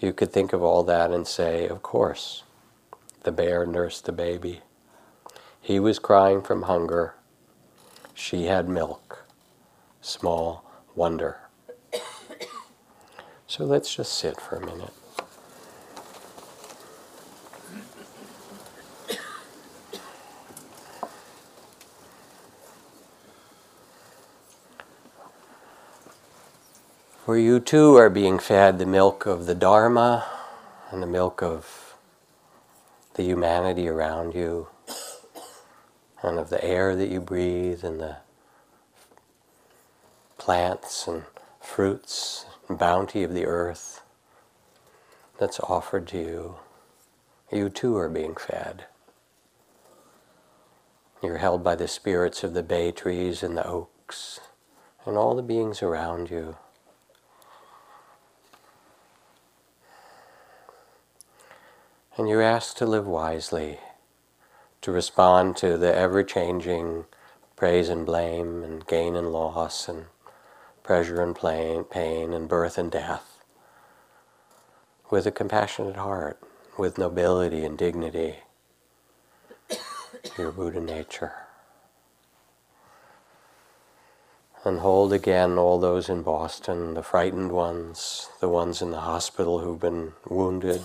You 0.00 0.12
could 0.12 0.32
think 0.32 0.52
of 0.52 0.62
all 0.62 0.82
that 0.84 1.10
and 1.10 1.26
say, 1.26 1.66
of 1.66 1.82
course, 1.82 2.44
the 3.28 3.32
bear 3.32 3.66
nursed 3.66 4.06
the 4.06 4.12
baby. 4.12 4.62
He 5.60 5.78
was 5.78 5.98
crying 5.98 6.40
from 6.40 6.62
hunger. 6.62 7.14
She 8.14 8.46
had 8.46 8.70
milk. 8.70 9.26
Small 10.00 10.64
wonder. 10.94 11.36
So 13.46 13.66
let's 13.66 13.94
just 13.94 14.14
sit 14.14 14.40
for 14.40 14.56
a 14.56 14.64
minute. 14.64 14.94
For 27.26 27.36
you 27.36 27.60
too 27.60 27.94
are 27.96 28.08
being 28.08 28.38
fed 28.38 28.78
the 28.78 28.86
milk 28.86 29.26
of 29.26 29.44
the 29.44 29.54
Dharma 29.54 30.24
and 30.90 31.02
the 31.02 31.06
milk 31.06 31.42
of 31.42 31.77
the 33.18 33.24
humanity 33.24 33.88
around 33.88 34.32
you 34.32 34.68
and 36.22 36.38
of 36.38 36.50
the 36.50 36.64
air 36.64 36.94
that 36.94 37.08
you 37.08 37.20
breathe 37.20 37.82
and 37.82 37.98
the 37.98 38.16
plants 40.38 41.08
and 41.08 41.24
fruits 41.60 42.46
and 42.68 42.78
bounty 42.78 43.24
of 43.24 43.34
the 43.34 43.44
earth 43.44 44.02
that's 45.36 45.58
offered 45.58 46.06
to 46.06 46.16
you. 46.16 46.54
You 47.50 47.68
too 47.68 47.96
are 47.96 48.08
being 48.08 48.36
fed. 48.36 48.84
You're 51.20 51.38
held 51.38 51.64
by 51.64 51.74
the 51.74 51.88
spirits 51.88 52.44
of 52.44 52.54
the 52.54 52.62
bay 52.62 52.92
trees 52.92 53.42
and 53.42 53.56
the 53.56 53.66
oaks 53.66 54.38
and 55.04 55.16
all 55.16 55.34
the 55.34 55.42
beings 55.42 55.82
around 55.82 56.30
you. 56.30 56.56
And 62.18 62.28
you're 62.28 62.42
asked 62.42 62.76
to 62.78 62.86
live 62.86 63.06
wisely, 63.06 63.78
to 64.80 64.90
respond 64.90 65.56
to 65.58 65.78
the 65.78 65.94
ever 65.94 66.24
changing 66.24 67.04
praise 67.54 67.88
and 67.88 68.04
blame, 68.04 68.64
and 68.64 68.84
gain 68.88 69.14
and 69.14 69.32
loss, 69.32 69.88
and 69.88 70.06
pleasure 70.82 71.22
and 71.22 71.36
pain, 71.88 72.32
and 72.32 72.48
birth 72.48 72.76
and 72.76 72.90
death, 72.90 73.38
with 75.10 75.28
a 75.28 75.30
compassionate 75.30 75.94
heart, 75.94 76.40
with 76.76 76.98
nobility 76.98 77.64
and 77.64 77.78
dignity, 77.78 78.38
your 80.36 80.50
Buddha 80.50 80.80
nature. 80.80 81.34
And 84.64 84.80
hold 84.80 85.12
again 85.12 85.56
all 85.56 85.78
those 85.78 86.08
in 86.08 86.22
Boston, 86.22 86.94
the 86.94 87.02
frightened 87.04 87.52
ones, 87.52 88.28
the 88.40 88.48
ones 88.48 88.82
in 88.82 88.90
the 88.90 89.02
hospital 89.02 89.60
who've 89.60 89.78
been 89.78 90.14
wounded 90.28 90.84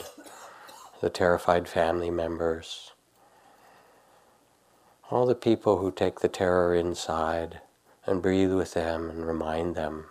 the 1.04 1.10
terrified 1.10 1.68
family 1.68 2.10
members, 2.10 2.93
all 5.12 5.26
the 5.26 5.36
people 5.36 5.80
who 5.80 5.91
take 5.91 6.22
the 6.22 6.30
terror 6.30 6.74
inside 6.74 7.60
and 8.06 8.22
breathe 8.22 8.54
with 8.54 8.74
them 8.74 9.10
and 9.10 9.28
remind 9.28 9.76
them 9.76 10.06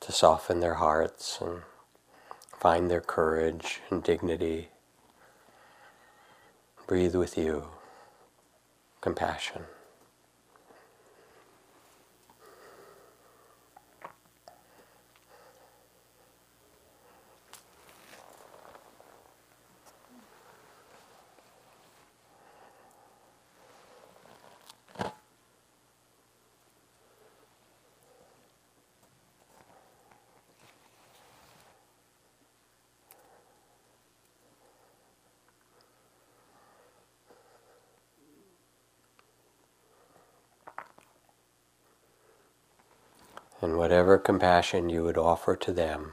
to 0.00 0.10
soften 0.10 0.58
their 0.58 0.74
hearts 0.74 1.38
and 1.40 1.62
find 2.58 2.90
their 2.90 3.00
courage 3.00 3.80
and 3.90 4.02
dignity. 4.02 4.70
Breathe 6.88 7.14
with 7.14 7.38
you, 7.38 7.66
compassion. 9.00 9.66
And 43.62 43.78
whatever 43.78 44.18
compassion 44.42 44.88
you 44.88 45.04
would 45.04 45.16
offer 45.16 45.54
to 45.54 45.72
them, 45.72 46.10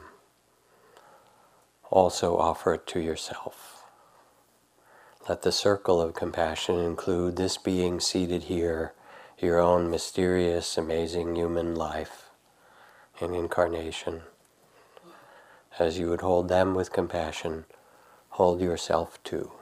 also 1.90 2.38
offer 2.38 2.76
it 2.76 2.86
to 2.86 3.00
yourself. 3.00 3.86
Let 5.28 5.42
the 5.42 5.52
circle 5.52 6.00
of 6.00 6.14
compassion 6.14 6.78
include 6.78 7.38
this 7.38 7.58
being 7.58 8.00
seated 8.00 8.44
here, 8.44 8.94
your 9.40 9.58
own 9.58 9.90
mysterious, 9.90 10.78
amazing 10.78 11.38
human 11.38 11.74
life 11.74 12.30
and 13.20 13.36
incarnation. 13.36 14.22
As 15.80 15.98
you 15.98 16.12
would 16.12 16.22
hold 16.22 16.50
them 16.50 16.76
with 16.76 16.94
compassion, 16.94 17.66
hold 18.30 18.62
yourself 18.62 19.18
too. 19.24 19.54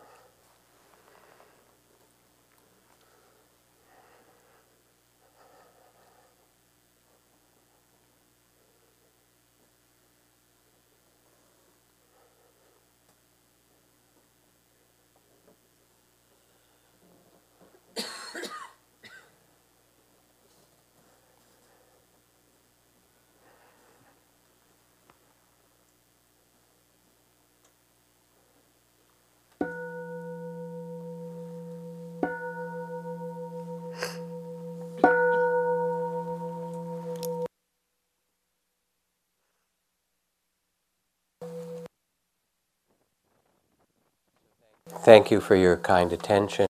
Thank 45.07 45.31
you 45.31 45.39
for 45.39 45.55
your 45.55 45.77
kind 45.77 46.11
attention. 46.13 46.65